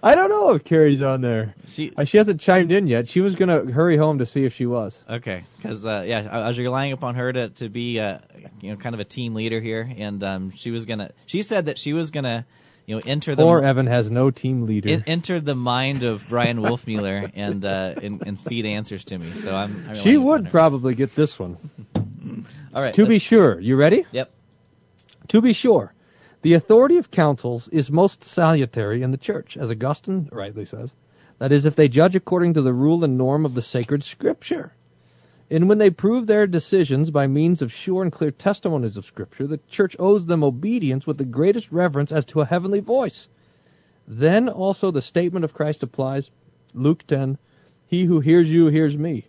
I 0.04 0.16
don't 0.16 0.28
know 0.30 0.54
if 0.54 0.66
Carrie's 0.66 1.02
on 1.02 1.22
there. 1.22 1.56
she 1.66 1.94
Uh, 1.96 2.04
She 2.04 2.18
hasn't 2.18 2.42
chimed 2.42 2.72
in 2.74 2.88
yet. 2.88 3.08
She 3.08 3.22
was 3.22 3.36
gonna 3.36 3.64
hurry 3.72 3.96
home 3.96 4.18
to 4.20 4.26
see 4.26 4.44
if 4.44 4.54
she 4.54 4.66
was. 4.66 5.02
okay 5.10 5.44
because 5.58 5.86
uh 5.86 6.04
yeah 6.06 6.28
I, 6.30 6.40
I 6.40 6.48
was 6.48 6.58
relying 6.60 6.92
upon 6.92 7.16
her 7.16 7.32
to 7.32 7.50
to 7.50 7.70
be 7.70 8.00
uh 8.00 8.18
you 8.62 8.72
know 8.72 8.76
kind 8.78 8.94
of 8.94 9.00
a 9.00 9.06
team 9.06 9.34
leader 9.34 9.62
here 9.62 9.90
and 9.98 10.22
um 10.24 10.52
she 10.52 10.72
was 10.72 10.84
gonna 10.86 11.12
she 11.26 11.42
said 11.42 11.68
that 11.68 11.80
she 11.80 11.94
was 11.94 12.12
gonna 12.12 12.46
you 12.86 12.96
know 12.96 13.02
enter 13.06 13.34
the 13.34 13.44
Or 13.46 13.64
Evan 13.64 13.88
has 13.88 14.12
no 14.12 14.30
team 14.30 14.64
leader. 14.64 14.90
en- 14.90 15.04
enter 15.08 15.40
the 15.40 15.56
mind 15.56 16.04
of 16.04 16.28
Brian 16.28 16.58
Wolfmueller 16.60 17.32
and 17.34 17.64
uh 17.64 17.96
and, 18.04 18.22
and 18.28 18.38
feed 18.40 18.66
answers 18.66 19.06
to 19.06 19.18
me. 19.18 19.32
So 19.32 19.56
I'm. 19.56 19.72
I'm 19.90 19.96
she 19.96 20.18
would 20.18 20.50
probably 20.52 20.96
get 20.96 21.16
this 21.16 21.40
one. 21.40 21.58
All 22.76 22.84
right. 22.84 22.94
To 22.94 23.06
be 23.06 23.20
sure, 23.20 23.58
you 23.60 23.78
ready? 23.78 24.06
Yep. 24.12 24.32
To 25.30 25.42
be 25.42 25.54
sure, 25.54 25.94
the 26.46 26.54
authority 26.54 26.98
of 26.98 27.10
councils 27.10 27.68
is 27.70 27.90
most 27.90 28.24
salutary 28.24 29.02
in 29.02 29.10
the 29.10 29.18
church, 29.18 29.58
as 29.58 29.72
Augustine 29.72 30.30
rightly 30.32 30.66
says. 30.66 30.94
That 31.40 31.52
is, 31.52 31.66
if 31.66 31.76
they 31.76 31.88
judge 31.88 32.16
according 32.16 32.54
to 32.54 32.62
the 32.62 32.72
rule 32.72 33.04
and 33.04 33.18
norm 33.18 33.48
of 33.48 33.56
the 33.56 33.64
sacred 33.64 34.04
scripture. 34.04 34.72
And 35.50 35.68
when 35.68 35.80
they 35.80 35.90
prove 35.90 36.28
their 36.28 36.46
decisions 36.46 37.10
by 37.10 37.26
means 37.26 37.64
of 37.64 37.74
sure 37.74 38.04
and 38.04 38.12
clear 38.12 38.30
testimonies 38.30 38.96
of 38.96 39.06
scripture, 39.06 39.48
the 39.48 39.60
church 39.70 39.96
owes 39.98 40.28
them 40.28 40.44
obedience 40.44 41.08
with 41.08 41.18
the 41.18 41.26
greatest 41.26 41.72
reverence 41.72 42.12
as 42.12 42.26
to 42.26 42.42
a 42.42 42.46
heavenly 42.46 42.80
voice. 42.80 43.28
Then 44.08 44.48
also 44.48 44.92
the 44.92 45.02
statement 45.02 45.46
of 45.46 45.56
Christ 45.56 45.82
applies. 45.82 46.30
Luke 46.76 47.08
10, 47.08 47.40
He 47.88 48.06
who 48.06 48.20
hears 48.20 48.54
you 48.54 48.68
hears 48.68 48.96
me, 48.96 49.26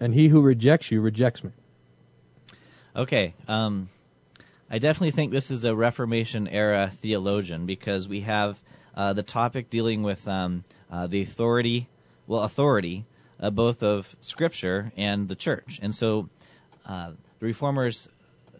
and 0.00 0.12
he 0.12 0.26
who 0.26 0.40
rejects 0.40 0.90
you 0.90 1.02
rejects 1.02 1.44
me. 1.44 1.52
Okay. 2.96 3.34
Um, 3.46 3.88
I 4.70 4.78
definitely 4.78 5.12
think 5.12 5.32
this 5.32 5.50
is 5.50 5.64
a 5.64 5.74
Reformation 5.74 6.46
era 6.46 6.90
theologian 6.94 7.64
because 7.64 8.06
we 8.06 8.20
have 8.22 8.60
uh, 8.94 9.14
the 9.14 9.22
topic 9.22 9.70
dealing 9.70 10.02
with 10.02 10.28
um, 10.28 10.64
uh, 10.90 11.06
the 11.06 11.22
authority, 11.22 11.88
well, 12.26 12.42
authority, 12.42 13.06
uh, 13.40 13.48
both 13.48 13.82
of 13.82 14.14
Scripture 14.20 14.92
and 14.94 15.28
the 15.28 15.34
church, 15.34 15.78
and 15.80 15.94
so 15.94 16.28
uh, 16.84 17.12
the 17.38 17.46
reformers 17.46 18.08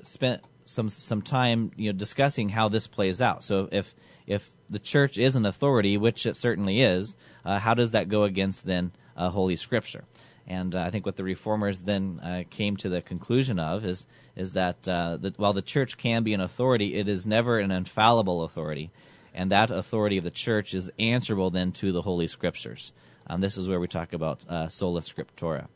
spent 0.03 0.42
some 0.64 0.88
some 0.88 1.21
time, 1.21 1.73
you 1.77 1.92
know, 1.92 1.99
discussing 1.99 2.51
how 2.51 2.68
this 2.68 2.87
plays 2.87 3.21
out. 3.21 3.44
So 3.44 3.68
if 3.71 3.94
if 4.27 4.51
the 4.71 4.79
church 4.79 5.18
is 5.18 5.37
an 5.37 5.44
authority, 5.44 5.99
which 5.99 6.25
it 6.25 6.37
certainly 6.37 6.81
is, 6.81 7.16
uh, 7.44 7.59
how 7.59 7.75
does 7.75 7.90
that 7.90 8.09
go 8.09 8.23
against 8.25 8.64
then 8.64 8.92
uh, 9.14 9.29
Holy 9.29 9.57
Scripture? 9.57 10.05
And 10.49 10.75
uh, 10.75 10.81
I 10.81 10.91
think 10.91 11.05
what 11.05 11.17
the 11.17 11.25
reformers 11.25 11.81
then 11.81 12.21
uh, 12.21 12.43
came 12.49 12.77
to 12.79 12.89
the 12.89 13.03
conclusion 13.03 13.61
of 13.61 13.85
is 13.85 14.07
is 14.35 14.55
that, 14.55 14.89
uh, 14.89 15.19
that 15.19 15.39
while 15.39 15.53
the 15.53 15.63
church 15.63 15.99
can 15.99 16.23
be 16.23 16.33
an 16.33 16.41
authority, 16.41 16.95
it 16.95 17.07
is 17.07 17.27
never 17.27 17.59
an 17.59 17.71
infallible 17.71 18.45
authority, 18.45 18.91
and 19.35 19.53
that 19.53 19.71
authority 19.71 20.17
of 20.17 20.25
the 20.25 20.31
church 20.31 20.73
is 20.73 20.91
answerable 20.99 21.51
then 21.51 21.73
to 21.73 21.93
the 21.93 22.03
Holy 22.03 22.27
Scriptures. 22.27 22.93
Um, 23.27 23.43
this 23.43 23.59
is 23.59 23.69
where 23.69 23.79
we 23.79 23.89
talk 23.89 24.15
about 24.15 24.49
uh, 24.49 24.69
sola 24.69 25.03
scriptura. 25.03 25.67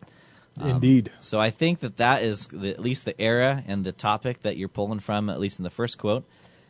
Indeed. 0.61 1.11
So 1.21 1.39
I 1.39 1.51
think 1.51 1.81
that 1.81 1.97
that 1.97 2.23
is 2.23 2.47
the, 2.47 2.71
at 2.71 2.81
least 2.81 3.05
the 3.05 3.21
era 3.21 3.63
and 3.67 3.85
the 3.85 3.93
topic 3.93 4.43
that 4.43 4.57
you're 4.57 4.69
pulling 4.69 5.01
from, 5.01 5.29
at 5.29 5.41
least 5.41 5.59
in 5.59 5.65
the 5.65 5.71
first 5.71 5.99
quote. 5.99 6.25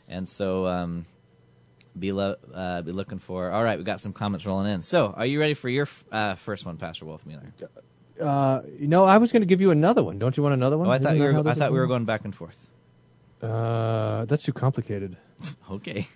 And 0.08 0.28
so 0.28 0.66
um, 0.66 1.06
be 1.98 2.12
lo- 2.12 2.36
uh, 2.54 2.82
be 2.82 2.92
looking 2.92 3.18
for. 3.18 3.50
All 3.50 3.62
right, 3.62 3.78
we 3.78 3.84
got 3.84 4.00
some 4.00 4.12
comments 4.12 4.46
rolling 4.46 4.72
in. 4.72 4.82
So 4.82 5.12
are 5.16 5.26
you 5.26 5.40
ready 5.40 5.54
for 5.54 5.68
your 5.68 5.84
f- 5.84 6.04
uh, 6.10 6.34
first 6.34 6.64
one, 6.64 6.76
Pastor 6.76 7.06
Wolf 7.06 7.24
Wolfmueller? 7.24 7.52
Uh, 8.20 8.62
you 8.78 8.88
know, 8.88 9.04
I 9.04 9.18
was 9.18 9.32
going 9.32 9.42
to 9.42 9.46
give 9.46 9.60
you 9.60 9.70
another 9.70 10.02
one. 10.02 10.18
Don't 10.18 10.36
you 10.36 10.42
want 10.42 10.54
another 10.54 10.78
one? 10.78 10.88
Oh, 10.88 10.90
I 10.90 10.98
thought 10.98 11.14
we 11.14 11.20
were. 11.20 11.48
I 11.48 11.54
thought 11.54 11.72
we 11.72 11.78
were 11.78 11.86
going? 11.86 12.04
back 12.04 12.24
and 12.24 12.34
forth. 12.34 12.66
Uh, 13.42 14.24
that's 14.26 14.44
too 14.44 14.52
complicated. 14.52 15.16
Okay. 15.72 16.06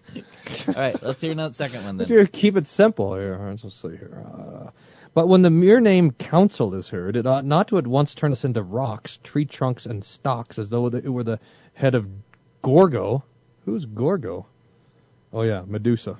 All 0.69 0.75
right, 0.75 1.03
let's 1.03 1.21
hear 1.21 1.33
another 1.33 1.53
second 1.53 1.85
one 1.85 1.97
then. 1.97 2.07
here, 2.07 2.27
keep 2.27 2.57
it 2.57 2.69
simple 2.69 3.17
here. 3.17 3.37
Let's 3.61 3.75
see 3.75 3.89
here. 3.89 4.23
Uh, 4.25 4.71
but 5.15 5.27
when 5.27 5.43
the 5.43 5.51
mere 5.51 5.81
name 5.81 6.13
council 6.13 6.75
is 6.75 6.89
heard, 6.89 7.17
it 7.17 7.27
ought 7.27 7.45
not 7.45 7.67
to 7.69 7.79
at 7.79 7.89
once 7.89 8.15
turn 8.15 8.31
us 8.31 8.45
into 8.45 8.63
rocks, 8.63 9.19
tree 9.25 9.45
trunks, 9.45 9.85
and 9.87 10.05
stalks, 10.05 10.61
as 10.61 10.71
though 10.71 10.87
it 10.87 11.09
were 11.09 11.25
the 11.25 11.41
head 11.75 11.97
of 11.97 12.09
Gorgo. 12.63 13.25
Who's 13.65 13.85
Gorgo? 13.85 14.47
Oh 15.33 15.43
yeah, 15.43 15.65
Medusa. 15.67 16.19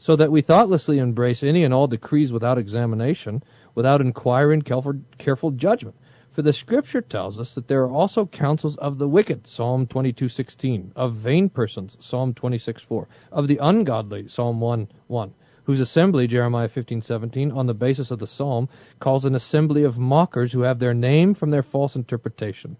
So 0.00 0.16
that 0.16 0.32
we 0.32 0.40
thoughtlessly 0.40 0.98
embrace 0.98 1.42
any 1.42 1.62
and 1.62 1.74
all 1.74 1.86
decrees 1.86 2.32
without 2.32 2.56
examination, 2.56 3.42
without 3.74 4.00
inquiring, 4.00 4.62
careful, 4.62 4.94
careful 5.18 5.50
judgment. 5.50 5.94
For 6.30 6.40
the 6.40 6.54
Scripture 6.54 7.02
tells 7.02 7.38
us 7.38 7.54
that 7.54 7.68
there 7.68 7.82
are 7.82 7.90
also 7.90 8.24
counsels 8.24 8.76
of 8.78 8.96
the 8.96 9.06
wicked, 9.06 9.46
Psalm 9.46 9.86
22:16, 9.86 10.92
of 10.96 11.12
vain 11.12 11.50
persons, 11.50 11.98
Psalm 12.00 12.32
26:4, 12.32 13.08
of 13.30 13.46
the 13.46 13.58
ungodly, 13.58 14.26
Psalm 14.26 14.58
1:1, 14.58 15.32
whose 15.64 15.80
assembly, 15.80 16.26
Jeremiah 16.26 16.68
15:17, 16.68 17.52
on 17.52 17.66
the 17.66 17.74
basis 17.74 18.10
of 18.10 18.18
the 18.18 18.26
psalm, 18.26 18.70
calls 19.00 19.26
an 19.26 19.34
assembly 19.34 19.84
of 19.84 19.98
mockers 19.98 20.50
who 20.50 20.62
have 20.62 20.78
their 20.78 20.94
name 20.94 21.34
from 21.34 21.50
their 21.50 21.62
false 21.62 21.94
interpretation. 21.94 22.78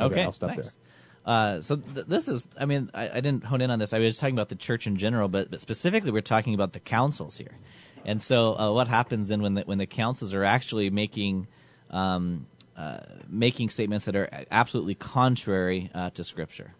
Okay, 0.00 0.22
I'll 0.22 0.32
stop 0.32 0.56
nice. 0.56 0.74
Uh, 1.24 1.60
so 1.60 1.76
th- 1.76 2.06
this 2.06 2.26
is, 2.28 2.44
I 2.58 2.64
mean, 2.64 2.90
I, 2.94 3.08
I 3.08 3.20
didn't 3.20 3.44
hone 3.44 3.60
in 3.60 3.70
on 3.70 3.78
this. 3.78 3.92
I 3.92 3.98
was 3.98 4.18
talking 4.18 4.34
about 4.34 4.48
the 4.48 4.56
church 4.56 4.86
in 4.86 4.96
general, 4.96 5.28
but, 5.28 5.50
but 5.50 5.60
specifically 5.60 6.10
we're 6.10 6.20
talking 6.20 6.54
about 6.54 6.72
the 6.72 6.80
councils 6.80 7.36
here. 7.36 7.56
And 8.04 8.20
so, 8.20 8.58
uh, 8.58 8.72
what 8.72 8.88
happens 8.88 9.28
then 9.28 9.42
when 9.42 9.54
the 9.54 9.62
when 9.62 9.78
the 9.78 9.86
councils 9.86 10.34
are 10.34 10.42
actually 10.42 10.90
making 10.90 11.46
um, 11.90 12.46
uh, 12.76 12.98
making 13.28 13.70
statements 13.70 14.06
that 14.06 14.16
are 14.16 14.28
absolutely 14.50 14.96
contrary 14.96 15.90
uh, 15.94 16.10
to 16.10 16.24
Scripture? 16.24 16.74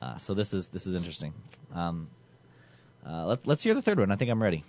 Uh, 0.00 0.16
so 0.16 0.32
this 0.32 0.54
is 0.54 0.68
this 0.68 0.86
is 0.86 0.94
interesting. 0.94 1.34
Um, 1.74 2.08
uh, 3.04 3.26
let, 3.26 3.46
let's 3.46 3.64
hear 3.64 3.74
the 3.74 3.82
third 3.82 3.98
one. 3.98 4.12
I 4.12 4.16
think 4.16 4.30
I'm 4.30 4.42
ready. 4.42 4.62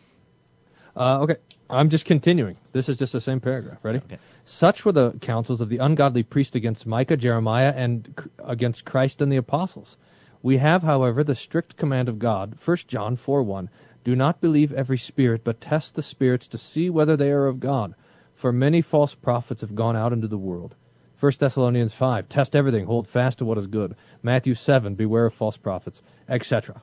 Uh, 0.96 1.22
okay, 1.22 1.36
I'm 1.70 1.90
just 1.90 2.06
continuing. 2.06 2.58
This 2.72 2.90
is 2.90 2.98
just 2.98 3.14
the 3.14 3.22
same 3.22 3.40
paragraph. 3.40 3.80
Ready? 3.84 3.98
Okay. 4.00 4.18
Such 4.46 4.86
were 4.86 4.92
the 4.92 5.12
counsels 5.20 5.62
of 5.62 5.70
the 5.70 5.80
ungodly 5.80 6.24
priest 6.24 6.56
against 6.56 6.86
Micah, 6.86 7.18
Jeremiah, 7.18 7.74
and 7.76 8.06
c- 8.18 8.30
against 8.44 8.86
Christ 8.86 9.22
and 9.22 9.32
the 9.32 9.38
apostles. 9.38 9.98
We 10.42 10.58
have, 10.58 10.84
however, 10.84 11.24
the 11.24 11.36
strict 11.36 11.76
command 11.76 12.08
of 12.08 12.20
God, 12.20 12.56
1 12.64 12.78
John 12.88 13.16
4 13.16 13.44
1. 13.44 13.70
Do 14.04 14.16
not 14.16 14.40
believe 14.40 14.72
every 14.72 15.00
spirit, 15.00 15.44
but 15.44 15.60
test 15.60 15.96
the 15.96 16.04
spirits 16.04 16.48
to 16.50 16.60
see 16.60 16.92
whether 16.92 17.18
they 17.18 17.32
are 17.32 17.48
of 17.48 17.60
God. 17.60 17.96
For 18.36 18.52
many 18.52 18.82
false 18.82 19.16
prophets 19.16 19.62
have 19.62 19.74
gone 19.74 19.96
out 19.96 20.14
into 20.14 20.28
the 20.28 20.38
world. 20.38 20.76
1 21.20 21.32
Thessalonians 21.40 21.94
5, 21.94 22.30
Test 22.30 22.56
everything, 22.56 22.86
hold 22.86 23.08
fast 23.08 23.40
to 23.40 23.46
what 23.46 23.58
is 23.58 23.66
good. 23.66 23.96
Matthew 24.22 24.54
7, 24.54 24.94
Beware 24.94 25.26
of 25.26 25.34
false 25.34 25.58
prophets, 25.58 26.04
etc. 26.30 26.82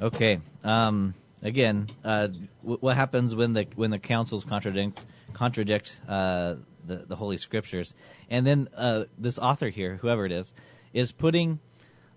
Okay. 0.00 0.40
Um, 0.64 1.14
again, 1.42 1.88
uh, 2.04 2.28
w- 2.62 2.78
what 2.80 2.96
happens 2.96 3.34
when 3.34 3.52
the 3.52 3.66
when 3.74 3.90
the 3.90 3.98
councils 3.98 4.44
contradict 4.44 5.00
contradict 5.32 6.00
uh, 6.08 6.56
the 6.86 6.96
the 7.06 7.16
holy 7.16 7.38
scriptures, 7.38 7.94
and 8.28 8.46
then 8.46 8.68
uh, 8.76 9.04
this 9.18 9.38
author 9.38 9.68
here, 9.68 9.96
whoever 9.96 10.26
it 10.26 10.32
is, 10.32 10.52
is 10.92 11.12
putting 11.12 11.60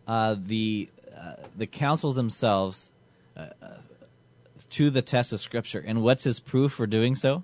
uh, 0.08 0.36
the 0.38 0.90
uh, 1.16 1.36
the 1.56 1.68
councils 1.68 2.16
themselves 2.16 2.90
uh, 3.38 3.48
uh, 3.62 3.68
to 4.70 4.90
the 4.90 5.02
test 5.02 5.34
of 5.34 5.42
scripture, 5.42 5.84
and 5.86 6.02
what's 6.02 6.24
his 6.24 6.40
proof 6.40 6.74
for 6.74 6.88
doing 6.88 7.16
so? 7.16 7.44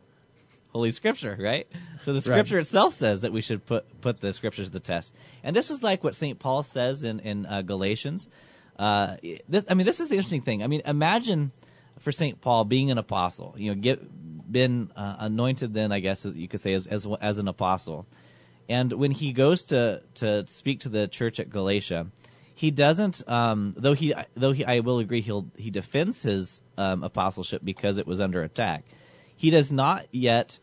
Holy 0.72 0.92
Scripture, 0.92 1.36
right? 1.40 1.68
So 2.06 2.14
the 2.14 2.22
Scripture 2.22 2.60
itself 2.60 2.94
says 2.94 3.22
that 3.22 3.32
we 3.32 3.42
should 3.42 3.66
put 3.66 4.02
put 4.02 4.20
the 4.20 4.32
Scriptures 4.34 4.68
to 4.68 4.74
the 4.74 4.80
test, 4.80 5.14
and 5.44 5.56
this 5.56 5.72
is 5.72 5.82
like 5.82 6.04
what 6.04 6.16
Saint 6.16 6.38
Paul 6.38 6.62
says 6.62 7.04
in 7.04 7.20
in 7.22 7.48
uh, 7.48 7.64
Galatians. 7.64 8.30
Uh, 8.78 9.18
th- 9.18 9.66
I 9.68 9.74
mean, 9.74 9.86
this 9.86 10.00
is 10.00 10.10
the 10.10 10.16
interesting 10.16 10.42
thing. 10.42 10.64
I 10.64 10.68
mean, 10.68 10.82
imagine 10.86 11.52
for 12.00 12.12
Saint 12.12 12.42
Paul 12.42 12.66
being 12.66 12.92
an 12.92 12.98
apostle, 12.98 13.56
you 13.58 13.74
know, 13.74 13.80
get 13.80 14.02
been 14.52 14.92
uh, 14.96 15.18
anointed. 15.20 15.74
Then 15.74 15.92
I 15.92 16.00
guess 16.00 16.26
as 16.26 16.36
you 16.36 16.48
could 16.48 16.60
say 16.60 16.74
as, 16.74 16.88
as 16.88 17.08
as 17.22 17.38
an 17.38 17.48
apostle, 17.48 18.08
and 18.68 18.92
when 18.94 19.12
he 19.12 19.34
goes 19.34 19.64
to 19.66 20.02
to 20.16 20.48
speak 20.48 20.82
to 20.82 20.90
the 20.90 21.08
church 21.08 21.40
at 21.40 21.50
Galatia, 21.50 22.08
he 22.54 22.72
doesn't. 22.72 23.28
Um, 23.28 23.74
though 23.78 23.94
he 23.94 24.14
though 24.36 24.52
he 24.52 24.66
I 24.66 24.80
will 24.80 25.00
agree 25.00 25.22
he'll 25.22 25.48
he 25.58 25.70
defends 25.70 26.22
his 26.22 26.62
um, 26.78 27.04
apostleship 27.04 27.62
because 27.64 27.98
it 27.98 28.08
was 28.08 28.20
under 28.20 28.44
attack. 28.44 28.86
He 29.36 29.50
does 29.50 29.72
not 29.72 30.06
yet 30.12 30.60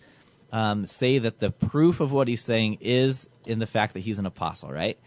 um, 0.52 0.86
say 0.86 1.18
that 1.18 1.38
the 1.38 1.50
proof 1.50 2.00
of 2.00 2.12
what 2.12 2.28
he's 2.28 2.42
saying 2.42 2.78
is 2.80 3.28
in 3.46 3.58
the 3.58 3.66
fact 3.66 3.94
that 3.94 4.00
he's 4.00 4.18
an 4.18 4.26
apostle. 4.26 4.70
Right? 4.70 4.98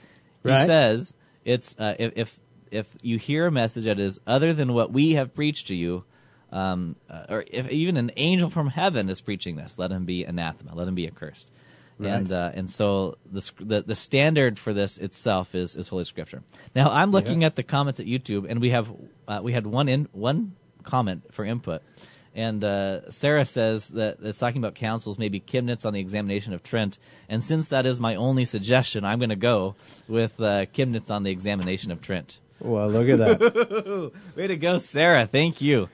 He 0.61 0.65
says 0.65 1.13
it's 1.45 1.75
uh, 1.77 1.95
if, 1.99 2.13
if 2.15 2.39
if 2.71 2.87
you 3.01 3.17
hear 3.17 3.47
a 3.47 3.51
message 3.51 3.85
that 3.85 3.99
is 3.99 4.19
other 4.27 4.53
than 4.53 4.73
what 4.73 4.91
we 4.91 5.13
have 5.13 5.33
preached 5.33 5.67
to 5.67 5.75
you, 5.75 6.03
um, 6.51 6.95
uh, 7.09 7.25
or 7.29 7.45
if 7.51 7.69
even 7.69 7.97
an 7.97 8.11
angel 8.17 8.49
from 8.49 8.67
heaven 8.67 9.09
is 9.09 9.21
preaching 9.21 9.55
this, 9.55 9.77
let 9.77 9.91
him 9.91 10.05
be 10.05 10.23
anathema, 10.23 10.73
let 10.75 10.87
him 10.87 10.95
be 10.95 11.07
accursed. 11.07 11.51
And 12.01 12.31
uh, 12.31 12.51
and 12.53 12.71
so 12.71 13.17
the, 13.29 13.51
the 13.59 13.81
the 13.81 13.95
standard 13.95 14.57
for 14.57 14.73
this 14.73 14.97
itself 14.97 15.53
is 15.53 15.75
is 15.75 15.89
Holy 15.89 16.05
Scripture. 16.05 16.43
Now 16.73 16.89
I'm 16.89 17.11
looking 17.11 17.43
at 17.43 17.57
the 17.57 17.63
comments 17.63 17.99
at 17.99 18.05
YouTube, 18.05 18.45
and 18.49 18.61
we 18.61 18.69
have 18.69 18.89
uh, 19.27 19.41
we 19.43 19.51
had 19.51 19.67
one 19.67 19.89
in 19.89 20.07
one 20.13 20.55
comment 20.83 21.23
for 21.33 21.43
input, 21.43 21.81
and 22.33 22.63
uh, 22.63 23.11
Sarah 23.11 23.43
says 23.43 23.89
that 23.89 24.19
it's 24.21 24.39
talking 24.39 24.61
about 24.61 24.75
councils, 24.75 25.19
maybe 25.19 25.41
Chemnitz 25.41 25.85
on 25.85 25.91
the 25.91 25.99
examination 25.99 26.53
of 26.53 26.63
Trent, 26.63 26.97
and 27.27 27.43
since 27.43 27.67
that 27.67 27.85
is 27.85 27.99
my 27.99 28.15
only 28.15 28.45
suggestion, 28.45 29.03
I'm 29.03 29.19
going 29.19 29.29
to 29.29 29.35
go 29.35 29.75
with 30.07 30.39
uh, 30.39 30.67
Chemnitz 30.67 31.11
on 31.11 31.23
the 31.23 31.31
examination 31.31 31.91
of 31.91 31.99
Trent. 31.99 32.39
Well, 32.61 32.89
look 32.89 33.09
at 33.09 33.17
that. 33.19 34.11
Way 34.37 34.47
to 34.47 34.55
go, 34.55 34.77
Sarah! 34.77 35.25
Thank 35.25 35.59
you. 35.59 35.89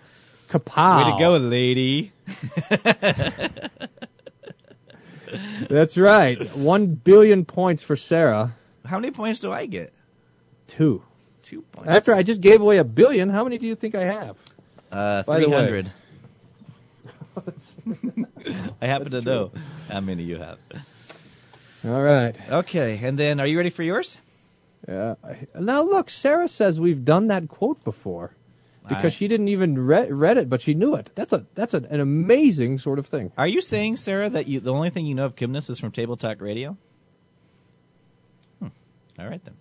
Kapow. 0.49 1.05
Way 1.05 1.11
to 1.11 1.19
go, 1.19 1.37
lady. 1.37 2.11
That's 5.69 5.97
right. 5.97 6.41
One 6.55 6.87
billion 6.87 7.45
points 7.45 7.83
for 7.83 7.95
Sarah. 7.95 8.55
How 8.85 8.99
many 8.99 9.11
points 9.11 9.39
do 9.39 9.51
I 9.51 9.65
get? 9.65 9.93
Two. 10.67 11.03
Two 11.41 11.63
points. 11.71 11.89
After 11.89 12.13
I 12.13 12.23
just 12.23 12.41
gave 12.41 12.61
away 12.61 12.77
a 12.77 12.83
billion, 12.83 13.29
how 13.29 13.43
many 13.43 13.57
do 13.57 13.67
you 13.67 13.75
think 13.75 13.95
I 13.95 14.03
have? 14.03 14.35
Uh, 14.91 15.23
three 15.23 15.49
hundred. 15.49 15.91
I 18.81 18.87
happen 18.87 19.11
to 19.11 19.21
know 19.21 19.51
how 19.89 19.99
many 19.99 20.23
you 20.23 20.37
have. 20.37 20.57
All 21.85 22.01
right. 22.01 22.35
Okay, 22.49 22.99
and 23.03 23.19
then 23.19 23.39
are 23.39 23.45
you 23.45 23.57
ready 23.57 23.69
for 23.69 23.83
yours? 23.83 24.17
Uh, 24.87 25.15
now 25.59 25.81
look, 25.81 26.09
Sarah 26.09 26.47
says 26.47 26.79
we've 26.79 27.03
done 27.03 27.27
that 27.27 27.49
quote 27.49 27.83
before 27.83 28.31
because 28.87 29.05
I- 29.13 29.15
she 29.15 29.27
didn't 29.27 29.47
even 29.49 29.77
re- 29.77 30.11
read 30.11 30.37
it, 30.37 30.49
but 30.49 30.61
she 30.61 30.73
knew 30.73 30.95
it. 30.95 31.11
That's 31.15 31.33
a 31.33 31.45
that's 31.55 31.73
a, 31.73 31.77
an 31.89 31.99
amazing 31.99 32.79
sort 32.79 32.99
of 32.99 33.07
thing. 33.07 33.31
Are 33.37 33.47
you 33.47 33.61
saying, 33.61 33.97
Sarah, 33.97 34.29
that 34.29 34.47
you 34.47 34.59
the 34.59 34.73
only 34.73 34.89
thing 34.89 35.05
you 35.05 35.15
know 35.15 35.25
of 35.25 35.35
Chemnitz 35.35 35.69
is 35.69 35.79
from 35.79 35.91
Table 35.91 36.17
Talk 36.17 36.41
Radio? 36.41 36.77
Hmm. 38.59 38.67
All 39.19 39.27
right 39.27 39.41
then. 39.43 39.55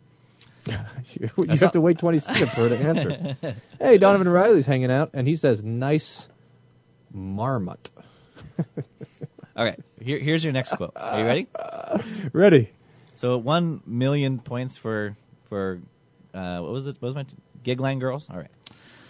you 1.21 1.29
you 1.45 1.57
have 1.59 1.73
to 1.73 1.81
wait 1.81 1.99
20 1.99 2.19
seconds 2.21 2.55
for 2.55 2.69
her 2.69 2.69
to 2.71 2.79
answer. 2.79 3.55
hey, 3.79 3.99
Donovan 3.99 4.29
Riley's 4.29 4.65
hanging 4.65 4.91
out, 4.91 5.11
and 5.13 5.27
he 5.29 5.37
says, 5.37 5.63
"Nice 5.63 6.27
marmot." 7.13 7.91
All 9.57 9.65
right. 9.65 9.79
Here, 10.01 10.19
here's 10.19 10.43
your 10.43 10.53
next 10.53 10.73
quote. 10.73 10.93
Are 10.97 11.21
you 11.21 11.27
ready? 11.27 11.47
Ready? 12.33 12.71
So 13.17 13.39
one 13.39 13.83
million 13.87 14.39
points 14.39 14.77
for 14.77 15.17
for 15.49 15.81
uh, 16.33 16.59
what 16.61 16.73
was 16.73 16.87
it? 16.87 16.97
What 17.01 17.09
was 17.09 17.15
my 17.15 17.23
t- 17.25 17.37
Gigline 17.63 18.01
girls? 18.01 18.27
All 18.31 18.37
right. 18.39 18.51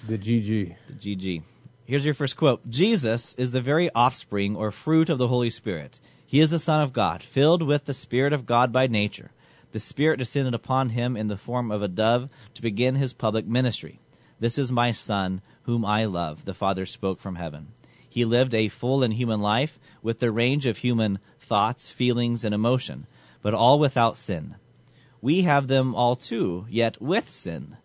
The 0.07 0.19
GG. 0.19 0.77
The 0.87 0.93
GG. 0.93 1.43
Here's 1.87 2.05
your 2.05 2.13
first 2.13 2.37
quote. 2.37 2.69
Jesus 2.69 3.35
is 3.39 3.53
the 3.53 3.63
very 3.63 3.89
offspring 3.95 4.55
or 4.55 4.71
fruit 4.71 5.09
of 5.09 5.17
the 5.17 5.29
Holy 5.29 5.49
Spirit. 5.49 5.99
He 6.27 6.41
is 6.41 6.51
the 6.51 6.59
Son 6.59 6.83
of 6.83 6.93
God, 6.93 7.23
filled 7.23 7.63
with 7.63 7.87
the 7.87 7.95
Spirit 7.95 8.35
of 8.35 8.45
God 8.45 8.71
by 8.71 8.87
nature. 8.87 9.31
The 9.73 9.81
Spirit 9.81 10.19
descended 10.19 10.53
upon 10.53 10.91
him 10.91 11.17
in 11.17 11.29
the 11.29 11.39
form 11.39 11.71
of 11.71 11.83
a 11.83 11.89
dove 11.89 12.29
to 12.53 12.61
begin 12.61 12.97
his 12.97 13.15
public 13.15 13.47
ministry. 13.47 13.99
This 14.39 14.59
is 14.59 14.71
my 14.71 14.93
Son, 14.93 15.41
whom 15.63 15.87
I 15.87 16.05
love, 16.05 16.45
the 16.45 16.53
Father 16.53 16.85
spoke 16.85 17.19
from 17.19 17.37
heaven. 17.37 17.69
He 18.07 18.27
lived 18.27 18.53
a 18.53 18.69
full 18.69 19.03
and 19.03 19.15
human 19.15 19.41
life 19.41 19.79
with 20.03 20.19
the 20.19 20.31
range 20.31 20.67
of 20.67 20.79
human 20.79 21.19
thoughts, 21.41 21.91
feelings, 21.91 22.45
and 22.45 22.55
emotion, 22.55 23.07
but 23.41 23.55
all 23.55 23.79
without 23.79 24.19
sin. 24.19 24.57
We 25.23 25.43
have 25.43 25.69
them 25.69 25.95
all 25.95 26.15
too, 26.15 26.67
yet 26.69 27.01
with 27.01 27.31
sin. 27.31 27.79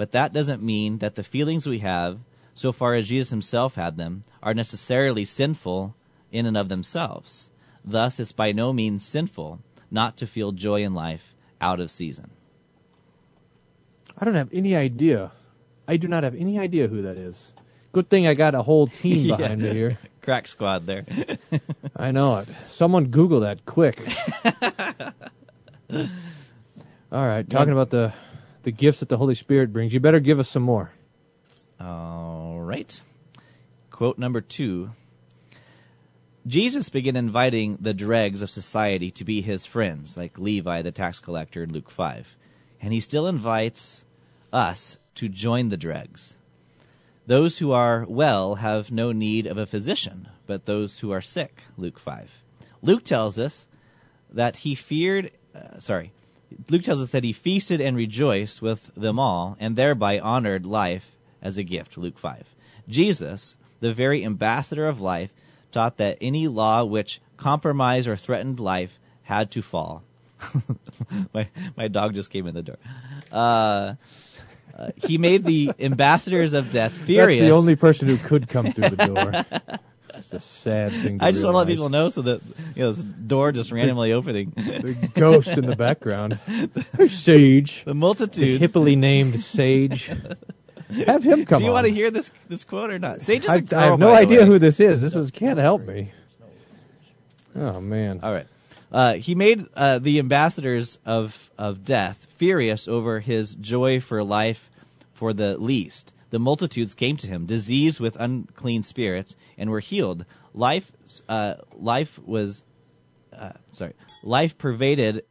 But 0.00 0.12
that 0.12 0.32
doesn't 0.32 0.62
mean 0.62 1.00
that 1.00 1.16
the 1.16 1.22
feelings 1.22 1.66
we 1.66 1.80
have, 1.80 2.20
so 2.54 2.72
far 2.72 2.94
as 2.94 3.08
Jesus 3.08 3.28
himself 3.28 3.74
had 3.74 3.98
them, 3.98 4.22
are 4.42 4.54
necessarily 4.54 5.26
sinful 5.26 5.94
in 6.32 6.46
and 6.46 6.56
of 6.56 6.70
themselves. 6.70 7.50
Thus, 7.84 8.18
it's 8.18 8.32
by 8.32 8.52
no 8.52 8.72
means 8.72 9.04
sinful 9.04 9.60
not 9.90 10.16
to 10.16 10.26
feel 10.26 10.52
joy 10.52 10.84
in 10.84 10.94
life 10.94 11.34
out 11.60 11.80
of 11.80 11.90
season. 11.90 12.30
I 14.16 14.24
don't 14.24 14.36
have 14.36 14.48
any 14.54 14.74
idea. 14.74 15.32
I 15.86 15.98
do 15.98 16.08
not 16.08 16.24
have 16.24 16.34
any 16.34 16.58
idea 16.58 16.88
who 16.88 17.02
that 17.02 17.18
is. 17.18 17.52
Good 17.92 18.08
thing 18.08 18.26
I 18.26 18.32
got 18.32 18.54
a 18.54 18.62
whole 18.62 18.86
team 18.86 19.26
Yeah. 19.26 19.36
behind 19.36 19.60
me 19.60 19.68
here. 19.74 19.98
Crack 20.22 20.48
squad 20.48 20.86
there. 20.86 21.04
I 21.94 22.10
know 22.10 22.38
it. 22.38 22.48
Someone 22.68 23.08
Google 23.08 23.40
that 23.40 23.66
quick. 23.66 24.00
All 25.92 27.26
right, 27.26 27.44
talking 27.50 27.74
about 27.74 27.90
the 27.90 28.14
the 28.62 28.72
gifts 28.72 29.00
that 29.00 29.08
the 29.08 29.16
Holy 29.16 29.34
Spirit 29.34 29.72
brings. 29.72 29.92
You 29.92 30.00
better 30.00 30.20
give 30.20 30.38
us 30.38 30.48
some 30.48 30.62
more. 30.62 30.90
All 31.80 32.60
right. 32.60 33.00
Quote 33.90 34.18
number 34.18 34.40
two. 34.40 34.90
Jesus 36.46 36.88
began 36.88 37.16
inviting 37.16 37.76
the 37.80 37.92
dregs 37.92 38.40
of 38.40 38.50
society 38.50 39.10
to 39.12 39.24
be 39.24 39.42
his 39.42 39.66
friends, 39.66 40.16
like 40.16 40.38
Levi 40.38 40.82
the 40.82 40.90
tax 40.90 41.20
collector 41.20 41.62
in 41.62 41.72
Luke 41.72 41.90
5. 41.90 42.36
And 42.80 42.92
he 42.92 43.00
still 43.00 43.26
invites 43.26 44.04
us 44.52 44.96
to 45.16 45.28
join 45.28 45.68
the 45.68 45.76
dregs. 45.76 46.36
Those 47.26 47.58
who 47.58 47.72
are 47.72 48.06
well 48.08 48.56
have 48.56 48.90
no 48.90 49.12
need 49.12 49.46
of 49.46 49.58
a 49.58 49.66
physician, 49.66 50.28
but 50.46 50.64
those 50.64 50.98
who 50.98 51.10
are 51.12 51.20
sick, 51.20 51.62
Luke 51.76 51.98
5. 51.98 52.30
Luke 52.82 53.04
tells 53.04 53.38
us 53.38 53.66
that 54.30 54.56
he 54.56 54.74
feared, 54.74 55.30
uh, 55.54 55.78
sorry, 55.78 56.12
Luke 56.68 56.82
tells 56.82 57.00
us 57.00 57.10
that 57.10 57.24
he 57.24 57.32
feasted 57.32 57.80
and 57.80 57.96
rejoiced 57.96 58.62
with 58.62 58.90
them 58.94 59.18
all, 59.18 59.56
and 59.60 59.76
thereby 59.76 60.18
honored 60.18 60.66
life 60.66 61.16
as 61.42 61.56
a 61.56 61.62
gift, 61.62 61.96
Luke 61.96 62.18
5. 62.18 62.54
Jesus, 62.88 63.56
the 63.80 63.92
very 63.92 64.24
ambassador 64.24 64.86
of 64.86 65.00
life, 65.00 65.30
taught 65.72 65.96
that 65.98 66.18
any 66.20 66.48
law 66.48 66.84
which 66.84 67.20
compromised 67.36 68.08
or 68.08 68.16
threatened 68.16 68.60
life 68.60 68.98
had 69.22 69.50
to 69.52 69.62
fall. 69.62 70.02
my, 71.34 71.48
my 71.76 71.88
dog 71.88 72.14
just 72.14 72.30
came 72.30 72.46
in 72.46 72.54
the 72.54 72.62
door. 72.62 72.78
Uh, 73.30 73.94
uh, 74.76 74.90
he 74.96 75.18
made 75.18 75.44
the 75.44 75.72
ambassadors 75.78 76.52
of 76.52 76.72
death 76.72 76.92
furious. 76.92 77.40
That's 77.40 77.50
the 77.50 77.56
only 77.56 77.76
person 77.76 78.08
who 78.08 78.16
could 78.16 78.48
come 78.48 78.72
through 78.72 78.90
the 78.90 79.06
door. 79.06 79.78
It's 80.32 80.44
a 80.44 80.48
sad 80.48 80.92
thing. 80.92 81.18
To 81.18 81.24
I 81.24 81.32
just 81.32 81.44
want 81.44 81.54
to 81.54 81.58
let 81.58 81.66
people 81.66 81.88
know 81.88 82.08
so 82.08 82.22
that 82.22 82.40
you 82.76 82.82
know 82.82 82.92
this 82.92 83.02
door 83.02 83.50
just 83.50 83.72
randomly 83.72 84.12
opening. 84.12 84.52
The 84.54 85.10
ghost 85.14 85.48
in 85.48 85.66
the 85.66 85.74
background. 85.74 86.38
Sage. 87.08 87.80
The 87.84 87.90
The 87.90 87.94
multitudes. 87.94 88.62
hippily 88.62 88.96
named 88.96 89.40
Sage. 89.40 90.04
Have 91.06 91.24
him 91.24 91.44
come 91.46 91.58
Do 91.58 91.64
you 91.64 91.70
on. 91.70 91.74
want 91.74 91.86
to 91.88 91.92
hear 91.92 92.10
this 92.12 92.30
this 92.48 92.62
quote 92.62 92.90
or 92.90 92.98
not? 93.00 93.20
Sage 93.20 93.42
is 93.44 93.48
a 93.48 93.52
I, 93.54 93.60
girl, 93.60 93.78
I 93.78 93.84
have 93.86 93.98
no 93.98 94.10
idea 94.14 94.40
way. 94.40 94.46
who 94.46 94.58
this 94.60 94.78
is. 94.78 95.00
This 95.00 95.16
is 95.16 95.32
can't 95.32 95.58
help 95.58 95.82
me. 95.82 96.12
Oh 97.56 97.80
man. 97.80 98.20
All 98.22 98.32
right. 98.32 98.46
Uh, 98.92 99.14
he 99.14 99.34
made 99.34 99.66
uh, 99.76 99.98
the 99.98 100.18
ambassadors 100.18 100.98
of, 101.06 101.50
of 101.58 101.84
death 101.84 102.26
furious 102.36 102.88
over 102.88 103.20
his 103.20 103.54
joy 103.54 104.00
for 104.00 104.22
life 104.24 104.70
for 105.12 105.32
the 105.32 105.56
least. 105.58 106.12
The 106.30 106.38
multitudes 106.38 106.94
came 106.94 107.16
to 107.18 107.26
him, 107.26 107.46
diseased 107.46 108.00
with 108.00 108.16
unclean 108.18 108.82
spirits, 108.84 109.34
and 109.58 109.68
were 109.70 109.80
healed. 109.80 110.24
Life, 110.54 110.92
uh, 111.28 111.54
life 111.72 112.18
was, 112.20 112.64
uh, 113.36 113.52
sorry, 113.72 113.94
life 114.22 114.56
pervaded 114.56 115.24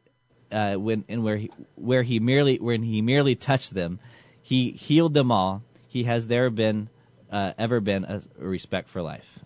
uh, 0.51 0.75
when 0.75 1.05
and 1.07 1.23
where 1.23 1.37
he, 1.37 1.51
where 1.75 2.03
he 2.03 2.19
merely 2.19 2.57
when 2.57 2.83
he 2.83 3.01
merely 3.01 3.35
touched 3.35 3.73
them, 3.73 3.99
he 4.41 4.71
healed 4.71 5.13
them 5.13 5.31
all. 5.31 5.63
he 5.87 6.03
has 6.03 6.27
there 6.27 6.49
been 6.49 6.89
uh, 7.31 7.53
ever 7.57 7.79
been 7.79 8.03
a 8.03 8.21
respect 8.37 8.89
for 8.89 9.01
life. 9.01 9.39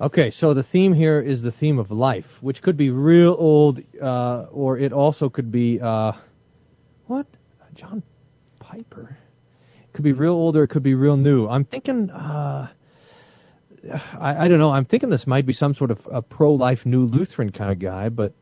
Okay, 0.00 0.30
so 0.30 0.54
the 0.54 0.62
theme 0.62 0.92
here 0.92 1.20
is 1.20 1.42
the 1.42 1.50
theme 1.50 1.78
of 1.78 1.90
life, 1.90 2.40
which 2.40 2.62
could 2.62 2.76
be 2.76 2.90
real 2.90 3.34
old, 3.36 3.82
uh, 4.00 4.46
or 4.52 4.78
it 4.78 4.92
also 4.92 5.28
could 5.28 5.50
be 5.50 5.80
uh, 5.80 6.12
what? 7.06 7.26
John 7.74 8.02
Piper. 8.68 9.16
It 9.82 9.92
could 9.94 10.04
be 10.04 10.12
real 10.12 10.32
old 10.34 10.56
or 10.56 10.62
it 10.64 10.68
could 10.68 10.82
be 10.82 10.94
real 10.94 11.16
new. 11.16 11.48
I'm 11.48 11.64
thinking. 11.64 12.10
Uh, 12.10 12.68
I, 14.18 14.44
I 14.44 14.48
don't 14.48 14.58
know. 14.58 14.70
I'm 14.70 14.84
thinking 14.84 15.08
this 15.08 15.26
might 15.26 15.46
be 15.46 15.54
some 15.54 15.72
sort 15.72 15.90
of 15.90 16.06
a 16.10 16.20
pro-life 16.20 16.84
New 16.84 17.04
Lutheran 17.06 17.50
kind 17.50 17.72
of 17.72 17.78
guy, 17.78 18.10
but 18.10 18.34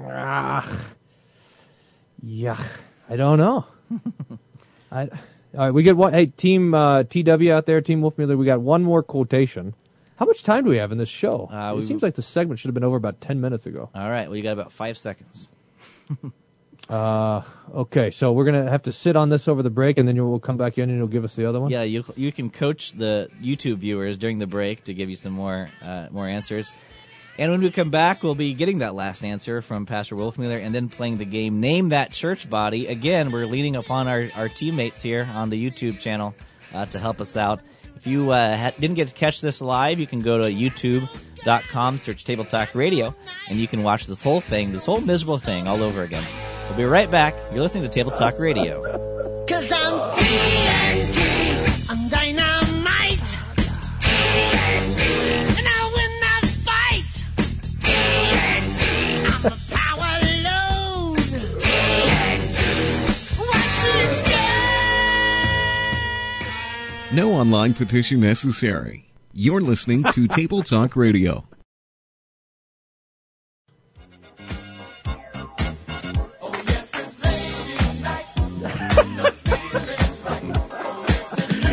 ah, 0.00 0.66
yeah, 2.22 2.56
I 3.08 3.16
don't 3.16 3.38
know. 3.38 3.66
I, 4.90 5.02
all 5.02 5.10
right, 5.66 5.70
we 5.72 5.82
get 5.82 5.96
one. 5.96 6.14
Hey, 6.14 6.26
team 6.26 6.72
uh, 6.72 7.02
TW 7.02 7.50
out 7.50 7.66
there, 7.66 7.82
Team 7.82 8.00
Wolfmueller, 8.00 8.38
we 8.38 8.46
got 8.46 8.60
one 8.60 8.82
more 8.82 9.02
quotation. 9.02 9.74
How 10.16 10.24
much 10.24 10.42
time 10.42 10.64
do 10.64 10.70
we 10.70 10.78
have 10.78 10.92
in 10.92 10.98
this 10.98 11.10
show? 11.10 11.50
Uh, 11.52 11.72
it 11.72 11.76
we- 11.76 11.82
seems 11.82 12.02
like 12.02 12.14
the 12.14 12.22
segment 12.22 12.60
should 12.60 12.68
have 12.68 12.74
been 12.74 12.84
over 12.84 12.96
about 12.96 13.20
ten 13.20 13.42
minutes 13.42 13.66
ago. 13.66 13.90
All 13.94 14.08
right, 14.08 14.28
well, 14.28 14.36
you 14.36 14.42
got 14.42 14.52
about 14.52 14.72
five 14.72 14.96
seconds. 14.96 15.48
Uh, 16.88 17.42
okay, 17.74 18.10
so 18.10 18.32
we're 18.32 18.44
gonna 18.44 18.70
have 18.70 18.82
to 18.82 18.92
sit 18.92 19.16
on 19.16 19.28
this 19.28 19.48
over 19.48 19.62
the 19.62 19.70
break, 19.70 19.98
and 19.98 20.06
then 20.06 20.16
we'll 20.16 20.38
come 20.38 20.56
back 20.56 20.78
in 20.78 20.88
and 20.88 20.98
you'll 20.98 21.08
give 21.08 21.24
us 21.24 21.34
the 21.34 21.48
other 21.48 21.60
one. 21.60 21.70
Yeah, 21.70 21.82
you 21.82 22.04
you 22.14 22.30
can 22.30 22.50
coach 22.50 22.92
the 22.92 23.28
YouTube 23.42 23.78
viewers 23.78 24.16
during 24.16 24.38
the 24.38 24.46
break 24.46 24.84
to 24.84 24.94
give 24.94 25.10
you 25.10 25.16
some 25.16 25.32
more 25.32 25.70
uh, 25.82 26.06
more 26.10 26.28
answers. 26.28 26.72
And 27.38 27.52
when 27.52 27.60
we 27.60 27.70
come 27.70 27.90
back, 27.90 28.22
we'll 28.22 28.34
be 28.34 28.54
getting 28.54 28.78
that 28.78 28.94
last 28.94 29.22
answer 29.22 29.60
from 29.60 29.84
Pastor 29.84 30.16
Wolfmueller 30.16 30.62
and 30.62 30.74
then 30.74 30.88
playing 30.88 31.18
the 31.18 31.26
game 31.26 31.60
Name 31.60 31.90
That 31.90 32.10
Church 32.12 32.48
Body. 32.48 32.86
Again, 32.86 33.30
we're 33.30 33.44
leaning 33.44 33.76
upon 33.76 34.08
our, 34.08 34.30
our 34.34 34.48
teammates 34.48 35.02
here 35.02 35.28
on 35.30 35.50
the 35.50 35.70
YouTube 35.70 35.98
channel 35.98 36.34
uh, 36.72 36.86
to 36.86 36.98
help 36.98 37.20
us 37.20 37.36
out. 37.36 37.60
If 37.96 38.06
you 38.06 38.30
uh, 38.30 38.70
didn't 38.78 38.96
get 38.96 39.08
to 39.08 39.14
catch 39.14 39.40
this 39.40 39.60
live, 39.60 39.98
you 39.98 40.06
can 40.06 40.20
go 40.20 40.38
to 40.38 40.44
youtube.com, 40.44 41.98
search 41.98 42.24
Table 42.24 42.44
Talk 42.44 42.74
Radio, 42.74 43.14
and 43.48 43.58
you 43.58 43.66
can 43.66 43.82
watch 43.82 44.06
this 44.06 44.22
whole 44.22 44.40
thing, 44.40 44.72
this 44.72 44.84
whole 44.84 45.00
miserable 45.00 45.38
thing 45.38 45.66
all 45.66 45.82
over 45.82 46.02
again. 46.02 46.24
We'll 46.68 46.76
be 46.76 46.84
right 46.84 47.10
back. 47.10 47.34
You're 47.52 47.62
listening 47.62 47.84
to 47.84 47.90
Table 47.90 48.10
Talk 48.12 48.38
Radio. 48.38 49.35
No 67.16 67.32
online 67.32 67.72
petition 67.72 68.20
necessary. 68.20 69.06
You're 69.32 69.62
listening 69.62 70.04
to 70.12 70.28
Table 70.36 70.62
Talk 70.62 70.94
Radio. 70.96 71.46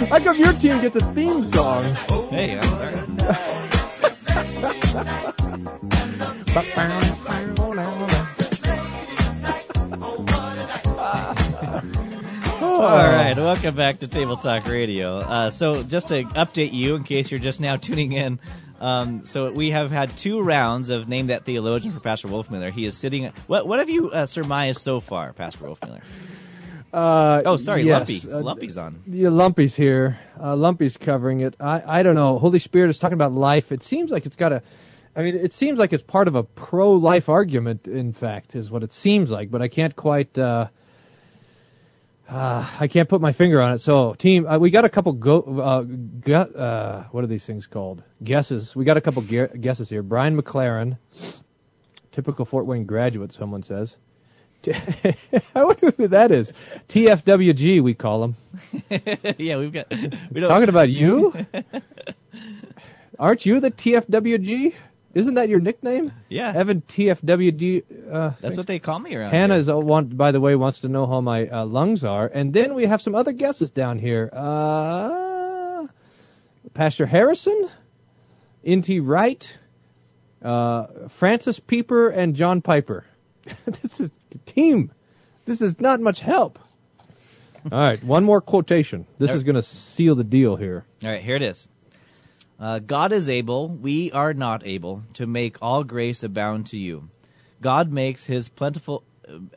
How 0.07 0.19
come 0.19 0.39
your 0.39 0.53
team 0.53 0.79
gets 0.79 0.95
a 0.95 1.13
theme 1.13 1.43
song? 1.43 1.83
Hey, 2.29 2.57
I'm 2.57 2.69
sorry. 6.55 7.19
All 12.83 12.97
right, 12.97 13.37
welcome 13.37 13.75
back 13.75 13.99
to 14.01 14.09
Table 14.09 14.35
Talk 14.35 14.67
Radio. 14.67 15.17
Uh, 15.19 15.49
so, 15.49 15.83
just 15.83 16.09
to 16.09 16.23
update 16.25 16.73
you, 16.73 16.95
in 16.95 17.05
case 17.05 17.31
you're 17.31 17.39
just 17.39 17.61
now 17.61 17.77
tuning 17.87 18.11
in, 18.11 18.39
um, 18.81 19.25
so 19.25 19.49
we 19.51 19.71
have 19.71 19.89
had 19.89 20.15
two 20.17 20.41
rounds 20.41 20.89
of 20.89 21.07
name 21.07 21.27
that 21.27 21.45
theologian 21.45 21.93
for 21.93 22.01
Pastor 22.01 22.27
Wolfmueller. 22.27 22.73
He 22.73 22.85
is 22.85 22.97
sitting. 22.97 23.31
What 23.47 23.67
what 23.67 23.79
have 23.79 23.89
you 23.89 24.11
uh, 24.11 24.25
surmised 24.25 24.81
so 24.81 24.99
far, 24.99 25.31
Pastor 25.31 25.59
Wolfmueller? 25.59 26.01
Uh, 26.91 27.41
Oh, 27.45 27.55
sorry, 27.55 27.83
yes, 27.83 28.25
Lumpy. 28.25 28.33
uh, 28.37 28.41
Lumpy's 28.43 28.77
on. 28.77 29.01
Yeah, 29.07 29.29
Lumpy's 29.29 29.75
here. 29.77 30.19
Uh, 30.37 30.55
Lumpy's 30.57 30.97
covering 30.97 31.39
it. 31.39 31.55
I, 31.61 31.99
I 31.99 32.03
don't 32.03 32.15
know. 32.15 32.37
Holy 32.37 32.59
Spirit 32.59 32.89
is 32.89 32.99
talking 32.99 33.13
about 33.15 33.31
life. 33.31 33.71
It 33.71 33.81
seems 33.81 34.11
like 34.11 34.25
it's 34.25 34.35
got 34.35 34.51
a. 34.51 34.61
I 35.15 35.21
mean, 35.21 35.35
it 35.35 35.53
seems 35.53 35.79
like 35.79 35.93
it's 35.93 36.03
part 36.03 36.27
of 36.27 36.35
a 36.35 36.43
pro-life 36.43 37.29
argument. 37.29 37.87
In 37.87 38.11
fact, 38.11 38.55
is 38.55 38.69
what 38.69 38.83
it 38.83 38.91
seems 38.91 39.31
like. 39.31 39.49
But 39.51 39.61
I 39.61 39.69
can't 39.69 39.95
quite. 39.95 40.37
Uh, 42.29 42.65
I 42.79 42.87
can't 42.87 43.09
put 43.09 43.21
my 43.21 43.31
finger 43.33 43.61
on 43.61 43.73
it. 43.73 43.79
So, 43.79 44.13
team, 44.13 44.47
uh, 44.47 44.57
we 44.57 44.71
got 44.71 44.85
a 44.85 44.89
couple 44.89 45.11
go. 45.13 45.41
Uh, 45.41 45.81
gu- 45.83 46.33
uh, 46.33 47.03
what 47.11 47.23
are 47.23 47.27
these 47.27 47.45
things 47.45 47.67
called? 47.67 48.01
Guesses. 48.23 48.75
We 48.75 48.85
got 48.85 48.97
a 48.97 49.01
couple 49.01 49.21
gue- 49.23 49.49
guesses 49.59 49.89
here. 49.89 50.01
Brian 50.03 50.41
McLaren, 50.41 50.97
typical 52.11 52.45
Fort 52.45 52.65
Wayne 52.65 52.85
graduate. 52.85 53.33
Someone 53.33 53.61
says. 53.63 53.97
I 55.55 55.65
wonder 55.65 55.91
who 55.91 56.07
that 56.07 56.31
is. 56.31 56.53
TFWG, 56.87 57.81
we 57.81 57.93
call 57.93 58.23
him. 58.23 58.35
yeah, 59.37 59.57
we've 59.57 59.73
got. 59.73 59.89
We 59.91 60.39
don't, 60.39 60.47
Talking 60.49 60.69
about 60.69 60.89
you? 60.89 61.33
Aren't 63.19 63.45
you 63.45 63.59
the 63.59 63.71
TFWG? 63.71 64.73
Isn't 65.13 65.35
that 65.35 65.47
your 65.47 65.59
nickname? 65.59 66.11
Yeah. 66.27 66.51
Evan 66.55 66.81
TFWD. 66.81 67.83
Uh, 68.11 68.31
That's 68.41 68.57
what 68.57 68.65
they 68.65 68.79
call 68.79 68.97
me 68.97 69.15
around. 69.15 69.31
Hannah 69.31 69.53
here. 69.53 69.61
is 69.61 69.69
uh, 69.69 69.77
want, 69.77 70.17
by 70.17 70.31
the 70.31 70.39
way, 70.41 70.55
wants 70.55 70.79
to 70.79 70.89
know 70.89 71.05
how 71.05 71.21
my 71.21 71.47
uh, 71.47 71.65
lungs 71.65 72.03
are, 72.03 72.29
and 72.33 72.51
then 72.51 72.73
we 72.73 72.85
have 72.85 73.01
some 73.01 73.13
other 73.13 73.31
guesses 73.31 73.69
down 73.69 73.99
here. 73.99 74.29
Uh, 74.33 75.87
Pastor 76.73 77.05
Harrison, 77.05 77.69
N.T. 78.65 79.01
Wright, 79.01 79.57
uh, 80.41 80.87
Francis 81.09 81.59
Pieper, 81.59 82.09
and 82.09 82.35
John 82.35 82.61
Piper. 82.61 83.05
this 83.65 83.99
is 83.99 84.11
team. 84.45 84.91
This 85.45 85.61
is 85.61 85.79
not 85.79 85.99
much 85.99 86.21
help. 86.21 86.57
All 87.71 87.79
right, 87.79 88.03
one 88.03 88.23
more 88.23 88.41
quotation. 88.41 89.05
This 89.19 89.31
is 89.31 89.43
going 89.43 89.55
to 89.55 89.61
seal 89.61 90.15
the 90.15 90.23
deal 90.23 90.55
here. 90.55 90.85
All 91.03 91.09
right, 91.09 91.21
here 91.21 91.35
it 91.35 91.41
is. 91.41 91.67
Uh, 92.59 92.79
God 92.79 93.11
is 93.11 93.27
able, 93.27 93.67
we 93.67 94.11
are 94.11 94.33
not 94.33 94.65
able, 94.65 95.03
to 95.13 95.25
make 95.25 95.57
all 95.61 95.83
grace 95.83 96.23
abound 96.23 96.65
to 96.67 96.77
you. 96.77 97.09
God 97.61 97.91
makes 97.91 98.25
his 98.25 98.49
plentiful, 98.49 99.03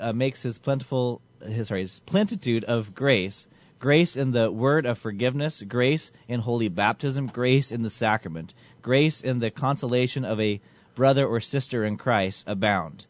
uh, 0.00 0.12
makes 0.12 0.42
his 0.42 0.58
plentiful, 0.58 1.20
his 1.46 1.68
sorry, 1.68 1.82
his 1.82 2.00
plentitude 2.00 2.64
of 2.64 2.94
grace, 2.94 3.46
grace 3.78 4.16
in 4.16 4.32
the 4.32 4.50
word 4.50 4.86
of 4.86 4.98
forgiveness, 4.98 5.62
grace 5.62 6.10
in 6.28 6.40
holy 6.40 6.68
baptism, 6.68 7.26
grace 7.26 7.70
in 7.70 7.82
the 7.82 7.90
sacrament, 7.90 8.54
grace 8.82 9.20
in 9.20 9.40
the 9.40 9.50
consolation 9.50 10.24
of 10.24 10.40
a 10.40 10.60
brother 10.94 11.26
or 11.26 11.40
sister 11.40 11.84
in 11.84 11.96
Christ 11.96 12.44
abound. 12.46 13.06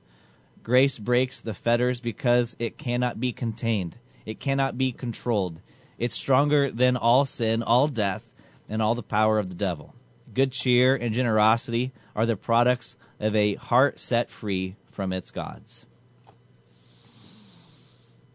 Grace 0.63 0.99
breaks 0.99 1.41
the 1.41 1.55
fetters 1.55 2.01
because 2.01 2.57
it 2.59 2.77
cannot 2.77 3.21
be 3.21 3.33
contained. 3.33 3.99
It 4.25 4.41
cannot 4.41 4.77
be 4.77 4.91
controlled. 4.91 5.61
It's 5.97 6.15
stronger 6.15 6.71
than 6.71 6.97
all 6.97 7.25
sin, 7.25 7.63
all 7.63 7.87
death, 7.87 8.29
and 8.69 8.83
all 8.83 8.95
the 8.95 9.03
power 9.03 9.39
of 9.39 9.49
the 9.49 9.55
devil. 9.55 9.95
Good 10.33 10.53
cheer 10.53 10.95
and 10.95 11.15
generosity 11.15 11.93
are 12.15 12.27
the 12.27 12.37
products 12.37 12.97
of 13.21 13.35
a 13.35 13.55
heart 13.55 13.99
set 14.01 14.31
free 14.31 14.77
from 14.93 15.13
its 15.13 15.31
gods. 15.31 15.87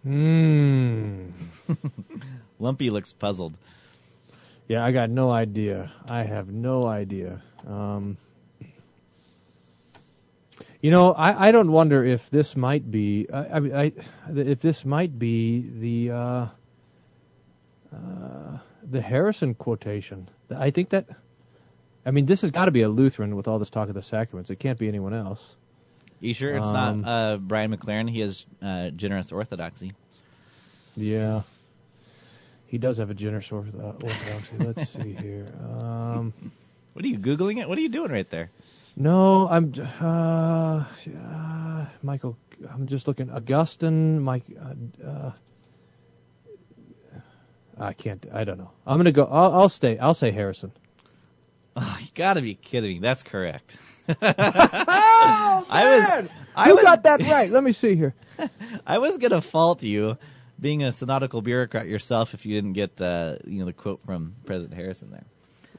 Hmm. 0.04 1.30
Lumpy 2.60 2.90
looks 2.90 3.14
puzzled. 3.14 3.54
Yeah, 4.68 4.84
I 4.84 4.92
got 4.92 5.10
no 5.10 5.32
idea. 5.32 5.92
I 6.08 6.24
have 6.24 6.48
no 6.50 6.88
idea. 6.88 7.42
Um, 7.68 8.18
you 10.82 10.90
know, 10.90 11.14
I, 11.14 11.50
I 11.50 11.52
don't 11.52 11.72
wonder 11.72 12.04
if 12.04 12.30
this 12.30 12.56
might 12.56 12.90
be. 12.90 13.28
I, 13.32 13.40
I, 13.40 13.58
I 13.58 13.94
if 14.34 14.62
this 14.62 14.84
might 14.84 15.20
be 15.20 15.70
the 15.78 16.12
uh, 16.12 16.48
uh, 17.94 18.58
the 18.84 19.02
Harrison 19.02 19.54
quotation. 19.56 20.30
I 20.56 20.72
think 20.72 20.90
that. 20.90 21.08
I 22.06 22.12
mean, 22.12 22.26
this 22.26 22.42
has 22.42 22.50
got 22.52 22.66
to 22.66 22.72
be 22.72 22.82
a 22.82 22.90
Lutheran 22.90 23.36
with 23.36 23.48
all 23.48 23.60
this 23.60 23.70
talk 23.70 23.88
of 23.88 23.94
the 23.94 24.02
sacraments. 24.02 24.50
It 24.50 24.58
can't 24.58 24.80
be 24.80 24.88
anyone 24.88 25.14
else. 25.14 25.56
You 26.20 26.34
sure 26.34 26.56
it's 26.56 26.66
Um, 26.66 27.02
not 27.02 27.10
uh, 27.34 27.38
Brian 27.38 27.76
McLaren? 27.76 28.10
He 28.10 28.22
has 28.22 28.46
uh, 28.62 28.90
generous 28.90 29.32
orthodoxy. 29.32 29.92
Yeah. 30.96 31.42
He 32.68 32.78
does 32.80 32.98
have 32.98 33.10
a 33.10 33.14
generous 33.14 33.52
uh, 33.52 33.56
orthodoxy. 33.56 34.58
Let's 34.58 34.90
see 34.90 35.14
here. 35.20 35.48
Um, 35.64 36.34
What 36.94 37.06
are 37.06 37.08
you 37.08 37.20
googling 37.20 37.62
it? 37.62 37.70
What 37.70 37.78
are 37.78 37.82
you 37.82 37.90
doing 37.90 38.12
right 38.12 38.30
there? 38.30 38.50
No, 38.96 39.48
I'm 39.48 39.72
uh, 40.02 40.84
uh, 41.16 41.86
Michael. 42.04 42.36
I'm 42.70 42.88
just 42.88 43.08
looking. 43.08 43.30
Augustine, 43.32 44.20
Mike. 44.22 44.44
I 47.82 47.94
can't. 47.94 48.26
I 48.32 48.44
don't 48.44 48.60
know. 48.60 48.72
I'm 48.86 48.98
gonna 48.98 49.12
go. 49.12 49.26
I'll, 49.26 49.54
I'll 49.54 49.70
stay. 49.70 49.98
I'll 49.98 50.14
say 50.14 50.32
Harrison. 50.32 50.72
Oh, 51.76 51.98
you 52.00 52.08
gotta 52.14 52.42
be 52.42 52.54
kidding 52.56 52.94
me. 52.96 53.00
That's 53.00 53.24
correct. 53.24 53.78
Oh, 54.08 54.16
I 54.22 56.20
was, 56.20 56.30
I 56.56 56.68
you 56.70 56.76
was, 56.76 56.84
got 56.84 57.04
that 57.04 57.22
right. 57.24 57.50
Let 57.50 57.64
me 57.64 57.72
see 57.72 57.96
here. 57.96 58.14
I 58.86 59.00
was 59.00 59.18
gonna 59.18 59.42
fault 59.42 59.82
you 59.82 60.18
being 60.60 60.84
a 60.84 60.92
synodical 60.92 61.42
bureaucrat 61.42 61.88
yourself 61.88 62.34
if 62.36 62.46
you 62.46 62.54
didn't 62.54 62.74
get 62.74 63.02
uh, 63.02 63.38
you 63.46 63.60
know 63.60 63.66
the 63.66 63.74
quote 63.74 64.02
from 64.06 64.36
President 64.46 64.76
Harrison 64.76 65.10
there. 65.12 65.26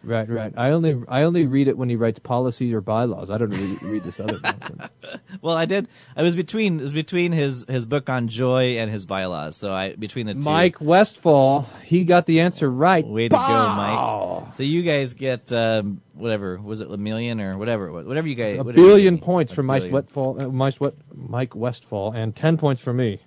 Right, 0.05 0.29
right. 0.29 0.53
I 0.57 0.71
only 0.71 1.01
I 1.07 1.23
only 1.23 1.47
read 1.47 1.69
it 1.69 1.79
when 1.79 1.89
he 1.89 1.97
writes 1.97 2.19
policies 2.19 2.73
or 2.73 2.81
bylaws. 2.81 3.31
I 3.31 3.39
don't 3.39 3.51
read, 3.51 3.83
read 3.91 4.03
this 4.03 4.19
other 4.19 4.39
nonsense. 4.43 4.89
Well, 5.41 5.57
I 5.57 5.65
did. 5.65 5.89
I 6.15 6.23
was 6.23 6.37
between 6.37 6.79
it 6.79 6.83
was 6.83 6.93
between 6.93 7.33
his 7.33 7.65
his 7.67 7.85
book 7.85 8.09
on 8.09 8.29
joy 8.29 8.77
and 8.79 8.91
his 8.91 9.07
bylaws. 9.07 9.57
So 9.57 9.73
I 9.73 9.95
between 9.95 10.27
the 10.27 10.35
two. 10.35 10.41
Mike 10.41 10.81
Westfall, 10.81 11.63
he 11.85 12.05
got 12.05 12.27
the 12.27 12.41
answer 12.41 12.71
right. 12.71 13.05
Way 13.05 13.29
to 13.29 13.35
go, 13.37 13.69
Mike. 13.75 14.55
So 14.55 14.63
you 14.63 14.83
guys 14.83 15.15
get 15.15 15.51
um, 15.53 16.01
whatever 16.15 16.61
was 16.61 16.81
it 16.81 16.91
a 16.91 16.97
million 16.97 17.41
or 17.41 17.59
whatever 17.59 17.87
it 17.89 17.93
was 17.93 18.07
whatever 18.07 18.29
you 18.29 18.37
guys 18.37 18.61
A 18.61 18.65
billion 18.65 19.19
points 19.19 19.53
for 19.53 19.63
Mike. 19.65 19.91
Westfall, 19.91 20.41
uh, 20.41 20.49
Mike, 20.49 20.77
Mike 21.15 21.57
Westfall, 21.57 22.13
and 22.13 22.37
ten 22.37 22.57
points 22.57 22.81
for 22.81 22.93
me. 22.93 23.19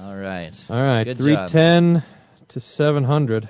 All 0.00 0.16
right. 0.16 0.52
All 0.70 0.80
right, 0.80 1.04
Good 1.04 1.18
three 1.18 1.34
job. 1.34 1.48
ten 1.48 2.02
to 2.48 2.60
seven 2.60 3.04
hundred. 3.04 3.48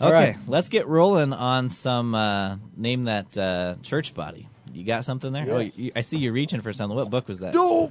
All 0.00 0.08
Okay, 0.08 0.14
right. 0.32 0.36
let's 0.46 0.68
get 0.68 0.86
rolling 0.86 1.32
on 1.32 1.70
some 1.70 2.14
uh, 2.14 2.56
name 2.76 3.04
that 3.04 3.36
uh, 3.38 3.76
church 3.82 4.12
body. 4.14 4.48
You 4.72 4.84
got 4.84 5.04
something 5.06 5.32
there? 5.32 5.46
Oh, 5.50 5.58
Yes. 5.60 5.78
you, 5.78 5.92
I 5.96 6.02
see 6.02 6.18
you 6.18 6.32
reaching 6.32 6.60
for 6.60 6.72
something. 6.74 6.94
What 6.96 7.08
book 7.10 7.28
was 7.28 7.40
that? 7.40 7.54
Oh, 7.56 7.90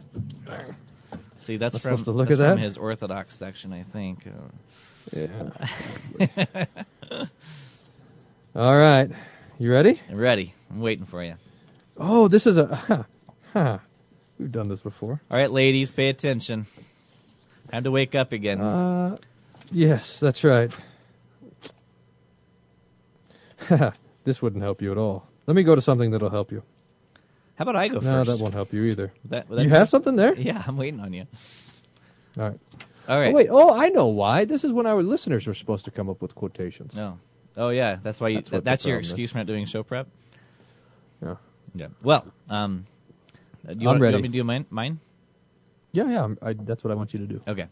See, 1.39 1.58
that's 1.58 1.76
I'm 1.76 1.82
from 1.82 1.91
supposed 1.97 2.06
to 2.06 2.12
look 2.12 2.30
that's 2.30 2.39
at 2.39 2.49
from 2.51 2.58
that? 2.60 2.64
his 2.64 2.78
Orthodox 2.78 3.36
section, 3.36 3.74
I 3.74 3.84
think. 3.84 4.26
Yeah. 5.16 5.28
All 8.56 8.76
right, 8.78 9.10
you 9.60 9.72
ready? 9.72 9.99
I'm 10.10 10.18
ready. 10.18 10.53
I'm 10.72 10.80
waiting 10.82 11.06
for 11.06 11.24
you. 11.24 11.36
Oh, 11.97 12.28
this 12.28 12.45
is 12.47 12.58
a. 12.58 13.06
Huh. 13.53 13.78
We've 14.38 14.51
done 14.51 14.68
this 14.68 14.82
before. 14.82 15.22
All 15.32 15.38
right, 15.38 15.49
ladies, 15.49 15.89
pay 15.93 16.10
attention. 16.10 16.66
Time 17.72 17.86
to 17.86 17.91
wake 17.91 18.16
up 18.16 18.34
again. 18.34 18.60
Uh, 18.60 19.16
yes, 19.72 20.20
that's 20.20 20.43
right. 20.43 20.70
this 24.24 24.41
wouldn't 24.41 24.63
help 24.63 24.82
you 24.82 24.91
at 24.91 24.97
all. 24.97 25.28
Let 25.47 25.55
me 25.55 25.63
go 25.63 25.76
to 25.76 25.82
something 25.82 26.11
that'll 26.11 26.30
help 26.30 26.51
you. 26.51 26.63
How 27.55 27.63
about 27.63 27.76
I 27.76 27.88
go 27.88 27.95
no, 27.95 28.01
first? 28.01 28.32
that 28.32 28.43
won't 28.43 28.53
help 28.53 28.74
you 28.74 28.84
either. 28.86 29.13
That- 29.26 29.47
that- 29.49 29.63
you 29.63 29.70
have 29.70 29.89
something 29.89 30.16
there? 30.16 30.36
Yeah, 30.36 30.63
I'm 30.68 30.78
waiting 30.78 30.99
on 30.99 31.13
you. 31.13 31.26
All 32.38 32.49
right. 32.49 32.59
All 33.07 33.20
right. 33.20 33.32
Oh, 33.32 33.36
wait. 33.36 33.47
Oh, 33.49 33.80
I 33.80 33.89
know 33.89 34.07
why. 34.07 34.45
This 34.45 34.63
is 34.63 34.74
when 34.74 34.88
our 34.88 35.01
listeners 35.03 35.45
were 35.45 35.53
supposed 35.53 35.86
to 35.86 35.91
come 35.91 36.09
up 36.09 36.22
with 36.22 36.36
quotations. 36.36 36.95
No. 36.95 37.20
Oh 37.57 37.70
yeah, 37.70 37.97
that's 38.03 38.20
why 38.20 38.30
you. 38.30 38.41
That's 38.41 38.63
that's 38.63 38.86
your 38.86 38.95
problem 38.95 39.05
is. 39.05 39.11
excuse 39.11 39.32
for 39.32 39.38
not 39.38 39.47
doing 39.47 39.66
show 39.66 39.84
prep. 39.84 40.07
Yeah. 41.24 41.36
Yeah. 41.74 41.88
Well, 42.01 42.26
um, 42.49 42.86
uh, 43.68 43.74
do 43.74 43.80
you 43.80 43.88
want, 43.88 44.01
ready. 44.01 44.11
you 44.11 44.16
want 44.16 44.24
me 44.24 44.30
to 44.30 44.34
do 44.34 44.43
mine? 44.43 44.66
Mine. 44.70 44.99
Yeah, 45.91 46.09
yeah. 46.09 46.28
I, 46.41 46.53
that's 46.53 46.84
what 46.84 46.91
I 46.91 46.95
want 46.95 47.13
you 47.13 47.20
to 47.20 47.26
do. 47.26 47.41
Okay. 47.47 47.68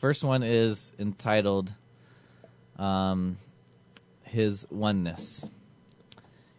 First 0.00 0.24
one 0.24 0.42
is 0.42 0.92
entitled 0.98 1.72
um, 2.78 3.36
His 4.28 4.66
Oneness. 4.70 5.46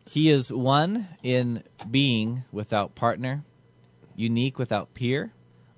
He 0.06 0.30
is 0.30 0.52
one 0.52 1.08
in 1.22 1.64
being 1.90 2.44
without 2.52 2.96
partner, 2.96 3.44
unique 4.16 4.58
without 4.58 4.94
peer, 4.94 5.34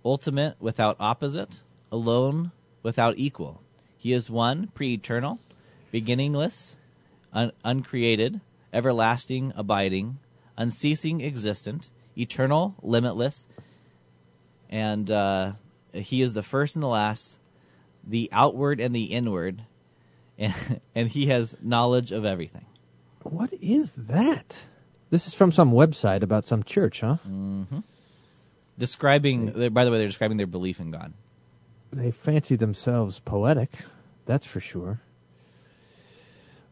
ultimate 0.06 0.56
without 0.60 0.96
opposite, 1.00 1.62
alone 1.92 2.52
without 2.82 3.16
equal. 3.18 3.62
He 3.98 4.14
is 4.14 4.30
one, 4.30 4.68
pre 4.74 4.94
eternal, 4.94 5.40
beginningless, 5.92 6.76
un- 7.34 7.52
uncreated, 7.64 8.42
everlasting, 8.74 9.54
abiding, 9.56 10.18
unceasing, 10.58 11.22
existent, 11.22 11.90
eternal, 12.18 12.76
limitless, 12.82 13.46
and 14.70 15.12
uh, 15.12 15.54
he 15.94 16.22
is 16.22 16.34
the 16.34 16.44
first 16.44 16.76
and 16.76 16.84
the 16.84 16.88
last, 16.88 17.38
the 18.06 18.30
outward 18.32 18.80
and 18.80 18.96
the 18.96 19.06
inward, 19.06 19.66
and, 20.42 20.82
and 20.96 21.08
he 21.08 21.28
has 21.28 21.56
knowledge 21.62 22.12
of 22.12 22.26
everything. 22.26 22.66
What 23.24 23.54
is 23.54 23.92
that? 23.92 24.60
This 25.12 25.28
is 25.28 25.34
from 25.34 25.52
some 25.52 25.72
website 25.72 26.24
about 26.24 26.46
some 26.48 26.64
church, 26.64 27.02
huh? 27.02 27.18
Mm-hmm. 27.28 27.80
Describing, 28.78 29.70
by 29.70 29.86
the 29.86 29.92
way, 29.92 30.00
they're 30.00 30.08
describing 30.08 30.38
their 30.38 30.48
belief 30.48 30.80
in 30.80 30.92
God. 30.92 31.14
They 31.94 32.12
fancy 32.12 32.56
themselves 32.56 33.20
poetic, 33.20 33.70
that's 34.26 34.48
for 34.48 34.60
sure. 34.60 35.00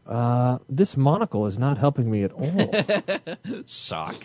Uh, 0.06 0.58
this 0.68 0.96
monocle 0.96 1.46
is 1.46 1.58
not 1.58 1.78
helping 1.78 2.10
me 2.10 2.24
at 2.24 2.32
all. 2.32 2.74
Shock. 3.66 4.16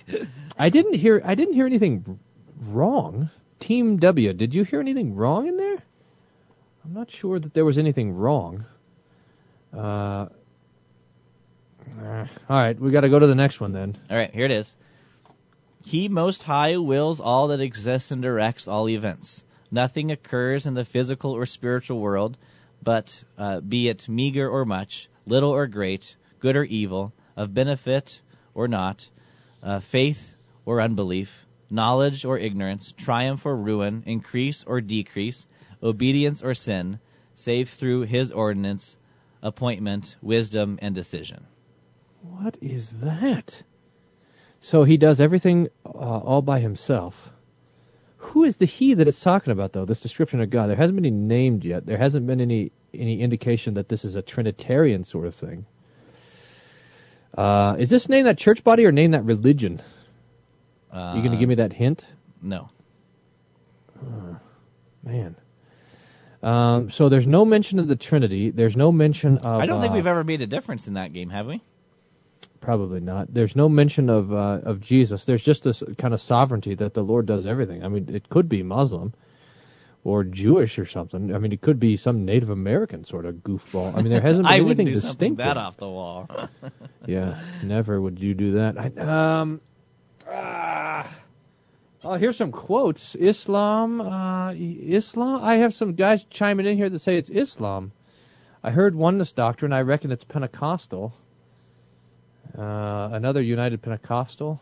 I 0.58 0.70
didn't 0.70 0.96
hear. 0.96 1.22
I 1.24 1.36
didn't 1.36 1.54
hear 1.54 1.68
anything 1.68 2.20
wrong. 2.60 3.30
Team 3.60 3.98
W, 3.98 4.34
did 4.34 4.56
you 4.56 4.64
hear 4.64 4.80
anything 4.80 5.16
wrong 5.16 5.48
in 5.48 5.58
there? 5.58 5.78
I'm 6.84 6.93
not 6.93 7.12
sure 7.12 7.39
that 7.39 7.54
there 7.54 7.66
was 7.66 7.78
anything 7.78 8.16
wrong. 8.16 8.66
Uh, 9.76 10.28
all 11.97 12.28
right, 12.49 12.80
we 12.80 12.91
got 12.91 13.01
to 13.01 13.09
go 13.09 13.19
to 13.19 13.28
the 13.28 13.36
next 13.36 13.59
one 13.59 13.71
then. 13.71 13.95
All 14.09 14.17
right, 14.17 14.34
here 14.34 14.45
it 14.45 14.51
is. 14.51 14.76
He 15.86 16.07
most 16.07 16.43
high 16.43 16.78
wills 16.78 17.19
all 17.19 17.47
that 17.49 17.59
exists 17.59 18.09
and 18.09 18.21
directs 18.21 18.67
all 18.67 18.89
events. 18.89 19.43
Nothing 19.69 20.11
occurs 20.11 20.65
in 20.65 20.73
the 20.73 20.86
physical 20.86 21.32
or 21.32 21.45
spiritual 21.45 21.99
world, 21.99 22.38
but 22.82 23.23
uh, 23.38 23.59
be 23.59 23.89
it 23.89 24.09
meager 24.09 24.49
or 24.49 24.65
much, 24.65 25.09
little 25.26 25.51
or 25.51 25.67
great, 25.67 26.15
good 26.39 26.55
or 26.55 26.63
evil, 26.63 27.13
of 27.36 27.53
benefit 27.53 28.21
or 28.53 28.67
not, 28.67 29.09
uh, 29.61 29.80
faith 29.80 30.36
or 30.65 30.82
unbelief, 30.82 31.45
knowledge 31.69 32.26
or 32.26 32.38
ignorance, 32.38 32.93
triumph 32.97 33.45
or 33.45 33.55
ruin, 33.55 34.03
increase 34.05 34.63
or 34.65 34.82
decrease, 34.82 35.45
obedience 35.84 36.41
or 36.41 36.53
sin, 36.53 36.99
save 37.36 37.69
through 37.69 38.03
his 38.03 38.32
ordinance, 38.32 38.97
appointment, 39.46 40.18
wisdom, 40.22 40.78
and 40.82 40.93
decision. 40.93 41.46
What 42.22 42.58
is 42.62 43.00
that? 43.00 43.62
So 44.60 44.84
he 44.84 44.98
does 44.98 45.22
everything 45.22 45.70
uh, 45.86 45.89
all 45.89 46.41
by 46.41 46.60
himself. 46.60 47.32
Who 48.18 48.43
is 48.43 48.58
the 48.58 48.66
he 48.66 48.96
that 48.96 49.08
it's 49.08 49.22
talking 49.22 49.52
about, 49.52 49.74
though? 49.74 49.86
This 49.86 50.02
description 50.02 50.41
of 50.41 50.50
God. 50.50 50.68
There 50.68 50.76
hasn't 50.76 50.96
been 50.96 51.06
any 51.06 51.16
named 51.16 51.64
yet. 51.64 51.86
There 51.86 51.98
hasn't 51.98 52.26
been 52.26 52.41
any 52.41 52.72
any 52.93 53.22
indication 53.22 53.76
that 53.76 53.89
this 53.89 54.04
is 54.04 54.16
a 54.16 54.22
Trinitarian 54.22 55.04
sort 55.04 55.28
of 55.28 55.36
thing. 55.36 55.66
Uh, 57.38 57.76
is 57.78 57.89
this 57.89 58.10
name 58.10 58.26
that 58.26 58.38
church 58.38 58.64
body 58.64 58.86
or 58.86 58.91
name 58.91 59.12
that 59.12 59.26
religion? 59.26 59.82
Uh, 60.91 61.14
you 61.16 61.22
going 61.22 61.34
to 61.34 61.38
give 61.38 61.50
me 61.50 61.56
that 61.56 61.74
hint? 61.74 62.06
No. 62.41 62.70
Man. 65.04 65.36
Um, 66.44 66.92
so 66.92 67.10
there's 67.10 67.28
no 67.28 67.46
mention 67.46 67.80
of 67.80 67.88
the 67.88 67.96
Trinity. 67.96 68.50
There's 68.52 68.78
no 68.78 68.92
mention 68.92 69.38
of. 69.40 69.62
I 69.62 69.66
don't 69.66 69.82
think 69.82 69.92
uh, 69.92 69.96
we've 69.96 70.08
ever 70.08 70.24
made 70.24 70.42
a 70.42 70.48
difference 70.48 70.88
in 70.88 70.94
that 70.94 71.14
game, 71.14 71.30
have 71.30 71.48
we? 71.48 71.62
Probably 72.62 73.00
not. 73.00 73.34
There's 73.34 73.56
no 73.56 73.70
mention 73.70 74.10
of 74.10 74.34
uh, 74.34 74.60
of 74.64 74.82
Jesus. 74.82 75.26
There's 75.26 75.44
just 75.44 75.64
this 75.64 75.84
kind 75.98 76.14
of 76.14 76.22
sovereignty 76.22 76.76
that 76.76 76.94
the 76.94 77.04
Lord 77.04 77.26
does 77.26 77.46
everything. 77.46 77.84
I 77.84 77.88
mean, 77.88 78.10
it 78.14 78.30
could 78.30 78.50
be 78.50 78.64
Muslim 78.64 79.14
or 80.04 80.24
Jewish 80.24 80.78
or 80.80 80.86
something. 80.86 81.34
I 81.34 81.40
mean, 81.40 81.52
it 81.52 81.62
could 81.62 81.80
be 81.80 81.98
some 81.98 82.26
Native 82.26 82.50
American 82.52 83.04
sort 83.06 83.26
of 83.26 83.36
goofball. 83.38 83.96
I 83.96 84.02
mean, 84.02 84.12
there 84.12 84.22
hasn't 84.22 84.46
been 84.48 84.52
I 84.52 84.58
anything 84.58 84.68
wouldn't 84.68 84.94
do 84.94 85.02
distinctive. 85.02 85.46
that 85.46 85.58
off 85.58 85.78
the 85.78 85.90
wall. 85.90 86.30
Yeah, 87.08 87.40
never 87.62 88.02
would 88.02 88.20
you 88.20 88.34
do 88.34 88.54
that. 88.54 88.80
I, 88.80 89.40
um, 89.42 89.62
ah, 90.28 91.08
oh, 92.06 92.14
here's 92.14 92.38
some 92.38 92.51
quotes. 92.51 93.16
Islam, 93.16 93.99
uh, 93.99 94.53
Islam. 94.56 95.43
I 95.43 95.56
have 95.58 95.74
some 95.74 95.95
guys 95.95 96.24
chiming 96.26 96.66
in 96.66 96.78
here 96.78 96.89
that 96.89 96.99
say 96.99 97.18
it's 97.18 97.30
Islam. 97.30 97.91
I 98.64 98.72
heard 98.72 98.95
oneness 98.95 99.32
doctrine. 99.32 99.74
I 99.74 99.82
reckon 99.82 100.12
it's 100.12 100.24
Pentecostal. 100.24 101.14
Uh, 102.58 103.10
another 103.12 103.41
United 103.41 103.82
Pentecostal. 103.82 104.62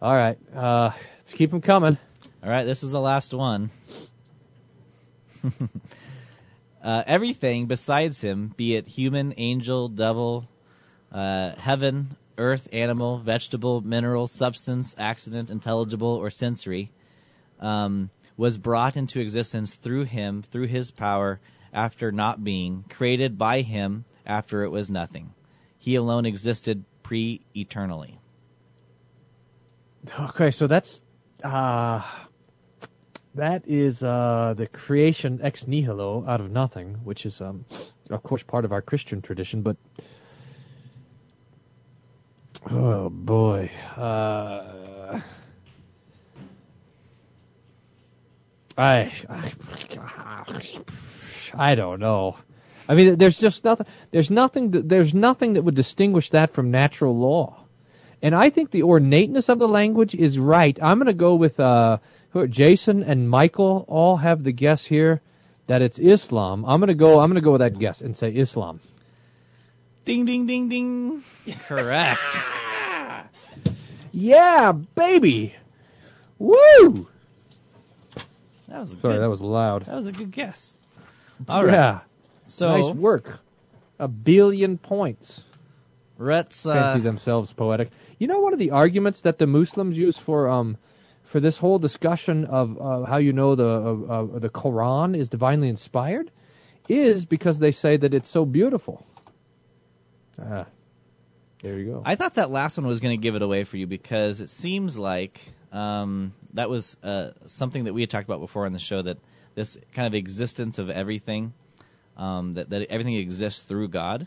All 0.00 0.14
right, 0.14 0.38
uh, 0.54 0.90
let's 1.16 1.32
keep 1.32 1.50
them 1.50 1.60
coming. 1.60 1.98
All 2.42 2.50
right, 2.50 2.64
this 2.64 2.82
is 2.82 2.92
the 2.92 3.00
last 3.00 3.34
one. 3.34 3.70
uh, 6.84 7.02
everything 7.06 7.66
besides 7.66 8.20
him, 8.20 8.54
be 8.56 8.76
it 8.76 8.86
human, 8.86 9.34
angel, 9.36 9.88
devil, 9.88 10.48
uh, 11.10 11.52
heaven, 11.56 12.16
earth, 12.38 12.68
animal, 12.72 13.18
vegetable, 13.18 13.80
mineral, 13.80 14.26
substance, 14.26 14.94
accident, 14.98 15.50
intelligible, 15.50 16.08
or 16.08 16.30
sensory, 16.30 16.90
um, 17.60 18.10
was 18.36 18.58
brought 18.58 18.96
into 18.96 19.20
existence 19.20 19.74
through 19.74 20.04
him, 20.04 20.42
through 20.42 20.66
his 20.66 20.90
power, 20.90 21.40
after 21.72 22.12
not 22.12 22.44
being, 22.44 22.84
created 22.88 23.36
by 23.38 23.62
him 23.62 24.04
after 24.24 24.64
it 24.64 24.70
was 24.70 24.90
nothing. 24.90 25.32
He 25.78 25.94
alone 25.94 26.26
existed 26.26 26.84
pre 27.02 27.42
eternally. 27.54 28.18
Okay, 30.20 30.50
so 30.50 30.66
that's 30.66 31.00
uh, 31.42 32.02
that 33.34 33.62
is 33.66 34.02
uh, 34.02 34.54
the 34.56 34.66
creation 34.66 35.40
ex 35.42 35.66
nihilo 35.66 36.24
out 36.26 36.40
of 36.40 36.50
nothing, 36.50 36.94
which 37.04 37.26
is 37.26 37.40
um, 37.40 37.64
of 38.10 38.22
course 38.22 38.42
part 38.42 38.64
of 38.64 38.72
our 38.72 38.82
Christian 38.82 39.20
tradition. 39.20 39.62
But 39.62 39.76
oh 42.70 43.08
boy, 43.10 43.70
uh, 43.96 45.20
I, 48.76 49.12
I 49.28 49.52
I 51.54 51.74
don't 51.74 52.00
know. 52.00 52.36
I 52.88 52.94
mean, 52.94 53.16
there's 53.16 53.38
just 53.38 53.64
nothing. 53.64 53.86
There's 54.10 54.30
nothing. 54.30 54.70
That, 54.72 54.88
there's 54.88 55.14
nothing 55.14 55.54
that 55.54 55.62
would 55.62 55.74
distinguish 55.74 56.30
that 56.30 56.50
from 56.50 56.70
natural 56.70 57.16
law. 57.16 57.64
And 58.22 58.34
I 58.34 58.50
think 58.50 58.70
the 58.70 58.84
ornateness 58.84 59.48
of 59.48 59.58
the 59.58 59.68
language 59.68 60.14
is 60.14 60.38
right. 60.38 60.78
I'm 60.82 60.98
going 60.98 61.06
to 61.06 61.14
go 61.14 61.34
with 61.34 61.60
uh, 61.60 61.98
Jason 62.48 63.02
and 63.02 63.28
Michael. 63.28 63.84
All 63.88 64.16
have 64.16 64.42
the 64.42 64.52
guess 64.52 64.84
here 64.84 65.20
that 65.66 65.82
it's 65.82 65.98
Islam. 65.98 66.64
I'm 66.64 66.80
going 66.80 66.88
to 66.88 66.94
go. 66.94 67.20
I'm 67.20 67.28
going 67.28 67.36
to 67.36 67.40
go 67.44 67.52
with 67.52 67.60
that 67.60 67.78
guess 67.78 68.00
and 68.00 68.16
say 68.16 68.30
Islam. 68.30 68.80
Ding, 70.06 70.24
ding, 70.24 70.46
ding, 70.46 70.68
ding. 70.68 71.22
Correct. 71.66 72.20
Yeah, 74.12 74.70
baby. 74.94 75.52
Woo! 76.38 77.08
That 78.68 78.80
was 78.80 78.92
a 78.92 78.96
Sorry, 78.98 79.14
good, 79.14 79.22
that 79.22 79.28
was 79.28 79.40
loud. 79.40 79.84
that 79.86 79.96
was 79.96 80.06
a 80.06 80.12
good 80.12 80.30
guess. 80.30 80.74
All 81.48 81.64
right. 81.64 81.72
Yeah. 81.72 82.00
So 82.46 82.68
nice 82.68 82.94
work. 82.94 83.40
A 83.98 84.06
billion 84.06 84.78
points. 84.78 85.42
let's 86.18 86.62
fancy 86.62 87.00
uh, 87.00 87.02
themselves 87.02 87.52
poetic. 87.52 87.90
You 88.20 88.28
know, 88.28 88.38
one 88.38 88.52
of 88.52 88.60
the 88.60 88.70
arguments 88.70 89.22
that 89.22 89.38
the 89.38 89.48
Muslims 89.48 89.98
use 89.98 90.16
for 90.16 90.48
um 90.48 90.76
for 91.24 91.40
this 91.40 91.58
whole 91.58 91.80
discussion 91.80 92.44
of 92.44 92.80
uh, 92.80 93.04
how 93.06 93.16
you 93.16 93.32
know 93.32 93.56
the 93.56 93.68
uh, 93.68 94.12
uh, 94.22 94.38
the 94.38 94.50
Quran 94.50 95.16
is 95.16 95.28
divinely 95.28 95.68
inspired 95.68 96.30
is 96.88 97.24
because 97.24 97.58
they 97.58 97.72
say 97.72 97.96
that 97.96 98.14
it's 98.14 98.28
so 98.28 98.44
beautiful. 98.44 99.04
Ah, 100.40 100.66
there 101.62 101.78
you 101.78 101.86
go. 101.86 102.02
I 102.04 102.14
thought 102.14 102.34
that 102.34 102.50
last 102.50 102.76
one 102.76 102.86
was 102.86 103.00
going 103.00 103.18
to 103.18 103.22
give 103.22 103.34
it 103.34 103.42
away 103.42 103.64
for 103.64 103.76
you 103.76 103.86
because 103.86 104.40
it 104.40 104.50
seems 104.50 104.98
like 104.98 105.40
um, 105.72 106.34
that 106.54 106.68
was 106.70 106.96
uh, 107.02 107.30
something 107.46 107.84
that 107.84 107.94
we 107.94 108.02
had 108.02 108.10
talked 108.10 108.28
about 108.28 108.40
before 108.40 108.66
on 108.66 108.72
the 108.72 108.78
show 108.78 109.02
that 109.02 109.18
this 109.54 109.78
kind 109.94 110.06
of 110.06 110.14
existence 110.14 110.78
of 110.78 110.90
everything, 110.90 111.54
um, 112.16 112.54
that, 112.54 112.70
that 112.70 112.88
everything 112.90 113.14
exists 113.14 113.60
through 113.60 113.88
God. 113.88 114.26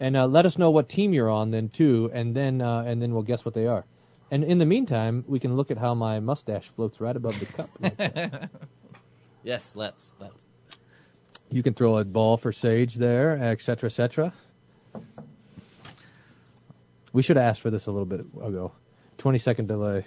and 0.00 0.16
uh, 0.16 0.26
let 0.26 0.46
us 0.46 0.56
know 0.56 0.70
what 0.70 0.88
team 0.88 1.12
you're 1.12 1.28
on 1.28 1.50
then 1.50 1.68
too, 1.68 2.10
and 2.14 2.34
then 2.34 2.62
uh, 2.62 2.84
and 2.86 3.02
then 3.02 3.12
we'll 3.12 3.24
guess 3.24 3.44
what 3.44 3.52
they 3.52 3.66
are. 3.66 3.84
And 4.30 4.44
in 4.44 4.56
the 4.56 4.64
meantime, 4.64 5.26
we 5.28 5.40
can 5.40 5.56
look 5.56 5.70
at 5.70 5.76
how 5.76 5.94
my 5.94 6.20
mustache 6.20 6.68
floats 6.68 7.02
right 7.02 7.16
above 7.16 7.38
the 7.38 7.44
cup. 7.44 7.68
like. 7.80 7.98
Yes. 9.44 9.72
Let's 9.74 10.12
let's. 10.18 10.47
You 11.50 11.62
can 11.62 11.74
throw 11.74 11.98
a 11.98 12.04
ball 12.04 12.36
for 12.36 12.52
Sage 12.52 12.94
there, 12.96 13.38
et 13.40 13.60
cetera, 13.60 13.88
et 13.88 13.92
cetera. 13.92 14.32
We 17.12 17.22
should 17.22 17.36
have 17.36 17.46
asked 17.46 17.60
for 17.60 17.70
this 17.70 17.86
a 17.86 17.90
little 17.90 18.06
bit 18.06 18.20
ago. 18.20 18.72
20 19.18 19.38
second 19.38 19.66
delay. 19.66 20.06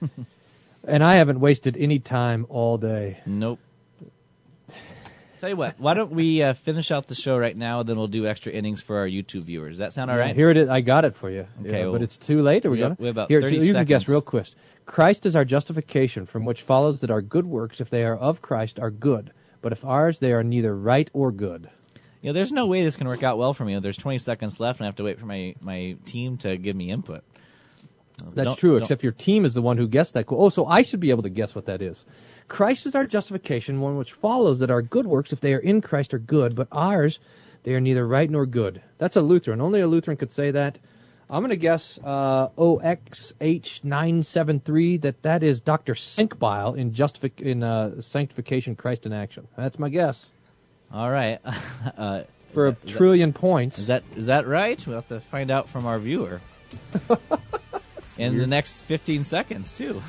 and 0.86 1.02
I 1.02 1.14
haven't 1.14 1.40
wasted 1.40 1.76
any 1.76 1.98
time 1.98 2.46
all 2.48 2.78
day. 2.78 3.20
Nope. 3.26 3.58
Tell 5.40 5.48
you 5.48 5.56
what, 5.56 5.80
why 5.80 5.94
don't 5.94 6.12
we 6.12 6.40
uh, 6.40 6.52
finish 6.52 6.92
out 6.92 7.08
the 7.08 7.16
show 7.16 7.36
right 7.36 7.56
now, 7.56 7.80
and 7.80 7.88
then 7.88 7.96
we'll 7.96 8.06
do 8.06 8.28
extra 8.28 8.52
innings 8.52 8.80
for 8.80 8.98
our 8.98 9.08
YouTube 9.08 9.42
viewers. 9.42 9.72
Does 9.72 9.78
that 9.78 9.92
sound 9.92 10.08
all 10.08 10.16
right? 10.16 10.36
Here 10.36 10.50
it 10.50 10.56
is. 10.56 10.68
I 10.68 10.82
got 10.82 11.04
it 11.04 11.16
for 11.16 11.28
you. 11.30 11.48
Okay, 11.60 11.80
Yeah, 11.80 11.82
well, 11.86 11.94
but 11.94 12.02
it's 12.02 12.16
too 12.16 12.42
late. 12.42 12.64
Are 12.64 12.70
we 12.70 12.76
we 12.76 12.80
gonna? 12.80 12.96
we 12.96 13.06
have 13.06 13.16
about 13.16 13.28
Here, 13.28 13.42
30 13.42 13.56
you 13.66 13.72
can 13.72 13.84
guess 13.84 14.06
real 14.06 14.20
quick. 14.20 14.46
Christ 14.86 15.26
is 15.26 15.34
our 15.34 15.44
justification, 15.44 16.26
from 16.26 16.44
which 16.44 16.62
follows 16.62 17.00
that 17.00 17.10
our 17.10 17.20
good 17.20 17.44
works, 17.44 17.80
if 17.80 17.90
they 17.90 18.04
are 18.04 18.16
of 18.16 18.40
Christ, 18.40 18.78
are 18.78 18.92
good. 18.92 19.32
But 19.62 19.72
if 19.72 19.84
ours, 19.84 20.18
they 20.18 20.32
are 20.32 20.42
neither 20.42 20.76
right 20.76 21.08
or 21.12 21.32
good. 21.32 21.70
You 22.20 22.28
know, 22.28 22.32
there's 22.34 22.52
no 22.52 22.66
way 22.66 22.84
this 22.84 22.96
can 22.96 23.08
work 23.08 23.22
out 23.22 23.38
well 23.38 23.54
for 23.54 23.64
me. 23.64 23.78
There's 23.78 23.96
20 23.96 24.18
seconds 24.18 24.60
left, 24.60 24.78
and 24.80 24.84
I 24.86 24.88
have 24.88 24.96
to 24.96 25.04
wait 25.04 25.18
for 25.18 25.26
my, 25.26 25.54
my 25.60 25.96
team 26.04 26.36
to 26.38 26.56
give 26.56 26.76
me 26.76 26.90
input. 26.90 27.24
Uh, 28.20 28.30
That's 28.34 28.46
Don't- 28.48 28.58
true, 28.58 28.70
don't- 28.72 28.82
except 28.82 29.02
your 29.02 29.12
team 29.12 29.44
is 29.44 29.54
the 29.54 29.62
one 29.62 29.76
who 29.76 29.88
guessed 29.88 30.14
that. 30.14 30.26
Oh, 30.28 30.48
so 30.50 30.66
I 30.66 30.82
should 30.82 31.00
be 31.00 31.10
able 31.10 31.22
to 31.22 31.30
guess 31.30 31.54
what 31.54 31.66
that 31.66 31.80
is. 31.82 32.04
Christ 32.48 32.86
is 32.86 32.94
our 32.94 33.06
justification, 33.06 33.80
one 33.80 33.96
which 33.96 34.12
follows 34.12 34.58
that 34.58 34.70
our 34.70 34.82
good 34.82 35.06
works, 35.06 35.32
if 35.32 35.40
they 35.40 35.54
are 35.54 35.58
in 35.58 35.80
Christ, 35.80 36.12
are 36.12 36.18
good, 36.18 36.54
but 36.54 36.68
ours, 36.70 37.18
they 37.62 37.74
are 37.74 37.80
neither 37.80 38.06
right 38.06 38.30
nor 38.30 38.46
good. 38.46 38.82
That's 38.98 39.16
a 39.16 39.22
Lutheran. 39.22 39.60
Only 39.60 39.80
a 39.80 39.86
Lutheran 39.86 40.16
could 40.16 40.32
say 40.32 40.50
that. 40.50 40.78
I'm 41.30 41.40
going 41.40 41.50
to 41.50 41.56
guess 41.56 41.98
uh, 42.04 42.48
OXH973 42.58 45.00
that 45.02 45.22
that 45.22 45.42
is 45.42 45.60
Dr. 45.60 45.94
Senkbeil 45.94 46.76
in, 46.76 46.92
justific- 46.92 47.40
in 47.40 47.62
uh, 47.62 48.00
Sanctification 48.00 48.76
Christ 48.76 49.06
in 49.06 49.12
Action. 49.12 49.46
That's 49.56 49.78
my 49.78 49.88
guess. 49.88 50.28
All 50.92 51.10
right. 51.10 51.40
uh, 51.96 52.22
For 52.52 52.68
a 52.68 52.72
that- 52.72 52.84
is 52.84 52.92
trillion 52.96 53.32
points. 53.32 53.78
Is 53.78 53.86
that 53.86 54.02
is 54.16 54.26
that 54.26 54.46
right? 54.46 54.84
We'll 54.86 54.96
have 54.96 55.08
to 55.08 55.20
find 55.20 55.50
out 55.50 55.68
from 55.68 55.86
our 55.86 55.98
viewer. 55.98 56.40
In 58.18 58.36
the 58.36 58.46
next 58.46 58.82
15 58.82 59.24
seconds, 59.24 59.74
too. 59.76 60.02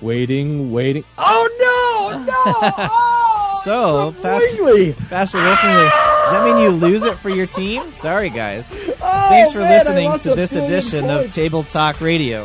waiting, 0.00 0.70
waiting. 0.70 1.04
Oh, 1.16 1.48
no! 1.58 2.22
No! 2.22 2.32
Oh, 2.36 3.60
So, 3.64 4.12
Pastor! 4.22 4.92
Pastor 5.08 5.38
Wilson, 5.38 5.90
does 6.26 6.32
that 6.32 6.44
mean 6.44 6.58
you 6.58 6.70
lose 6.70 7.04
it 7.04 7.16
for 7.18 7.30
your 7.30 7.46
team? 7.46 7.92
Sorry, 7.92 8.30
guys. 8.30 8.70
Oh, 8.72 9.28
Thanks 9.28 9.52
for 9.52 9.60
man, 9.60 9.78
listening 9.78 10.18
to 10.20 10.34
this 10.34 10.52
billion 10.52 10.72
edition 10.72 11.10
of. 11.10 11.32
Table 11.32 11.62
Talk 11.62 12.00
Radio. 12.00 12.44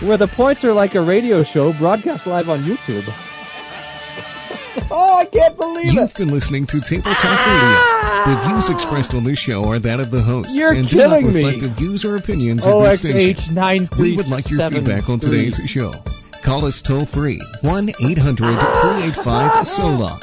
Where 0.00 0.18
the 0.18 0.28
points 0.28 0.62
are 0.64 0.74
like 0.74 0.94
a 0.94 1.00
radio 1.00 1.42
show 1.42 1.72
broadcast 1.72 2.26
live 2.26 2.50
on 2.50 2.64
YouTube. 2.64 3.04
oh, 4.90 5.16
I 5.18 5.24
can't 5.24 5.56
believe 5.56 5.94
You've 5.94 6.14
been 6.14 6.28
listening 6.28 6.66
to 6.66 6.80
Table 6.80 7.14
Talk 7.14 7.24
ah! 7.24 8.24
Radio. 8.26 8.34
The 8.34 8.48
views 8.48 8.68
expressed 8.68 9.14
on 9.14 9.24
this 9.24 9.38
show 9.38 9.64
are 9.68 9.78
that 9.78 10.00
of 10.00 10.10
the 10.10 10.20
hosts 10.20 10.54
You're 10.54 10.74
and 10.74 10.86
do 10.86 10.96
not 10.96 11.20
kidding 11.20 11.32
me. 11.32 11.44
reflect 11.44 11.62
the 11.62 11.68
views 11.68 12.04
or 12.04 12.16
opinions 12.16 12.66
of 12.66 12.82
this 12.82 13.00
station. 13.00 13.54
OXH9373. 13.54 13.98
We 13.98 14.16
would 14.16 14.28
like 14.28 14.50
your 14.50 14.68
feedback 14.68 15.08
on 15.08 15.18
today's 15.18 15.56
show. 15.66 15.94
Call 16.42 16.66
us 16.66 16.82
toll 16.82 17.06
free 17.06 17.40
1 17.62 17.88
800 17.88 18.36
385 18.36 19.66
SOLA. 19.66 20.20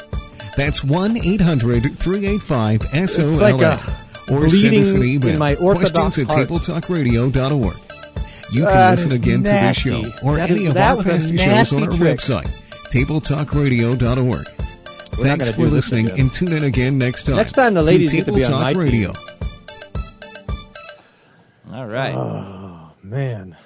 That's 0.56 0.84
1 0.84 1.16
800 1.16 1.82
385 1.98 3.10
SOLA. 3.10 3.30
like 3.40 3.60
a 3.62 3.80
or 4.30 4.48
send 4.50 4.76
us 4.76 4.90
an 4.90 5.02
email. 5.04 5.30
in 5.30 5.38
my 5.38 5.54
Orthodox 5.56 6.16
Questions 6.16 6.30
at 6.30 6.34
heart. 6.36 6.48
tabletalkradio.org. 6.48 7.76
You 8.52 8.64
can 8.66 8.90
listen 8.90 9.12
again 9.12 9.42
nasty. 9.42 9.90
to 9.90 10.02
this 10.02 10.12
show 10.12 10.26
or 10.26 10.36
That 10.36 10.50
any 10.50 10.64
is- 10.66 10.70
of 10.72 10.76
our 10.76 11.02
past 11.02 11.28
shows 11.36 11.72
on 11.72 11.82
our 11.84 11.96
trick. 11.96 12.18
website, 12.18 12.48
tabletalkradio.org. 12.90 14.46
We're 15.18 15.24
Thanks 15.24 15.50
for 15.50 15.66
listening 15.66 16.10
and 16.10 16.32
tune 16.32 16.52
in 16.52 16.64
again 16.64 16.96
next 16.98 17.24
time. 17.24 17.36
Next 17.36 17.52
time 17.52 17.74
the 17.74 17.82
ladies 17.82 18.12
get 18.12 18.26
to 18.26 18.32
be 18.32 18.44
on 18.44 18.50
Talk 18.52 18.60
my 18.62 18.72
team. 18.72 18.82
Radio. 18.82 19.12
All 21.72 21.86
right. 21.86 22.14
Oh, 22.14 22.90
man. 23.02 23.56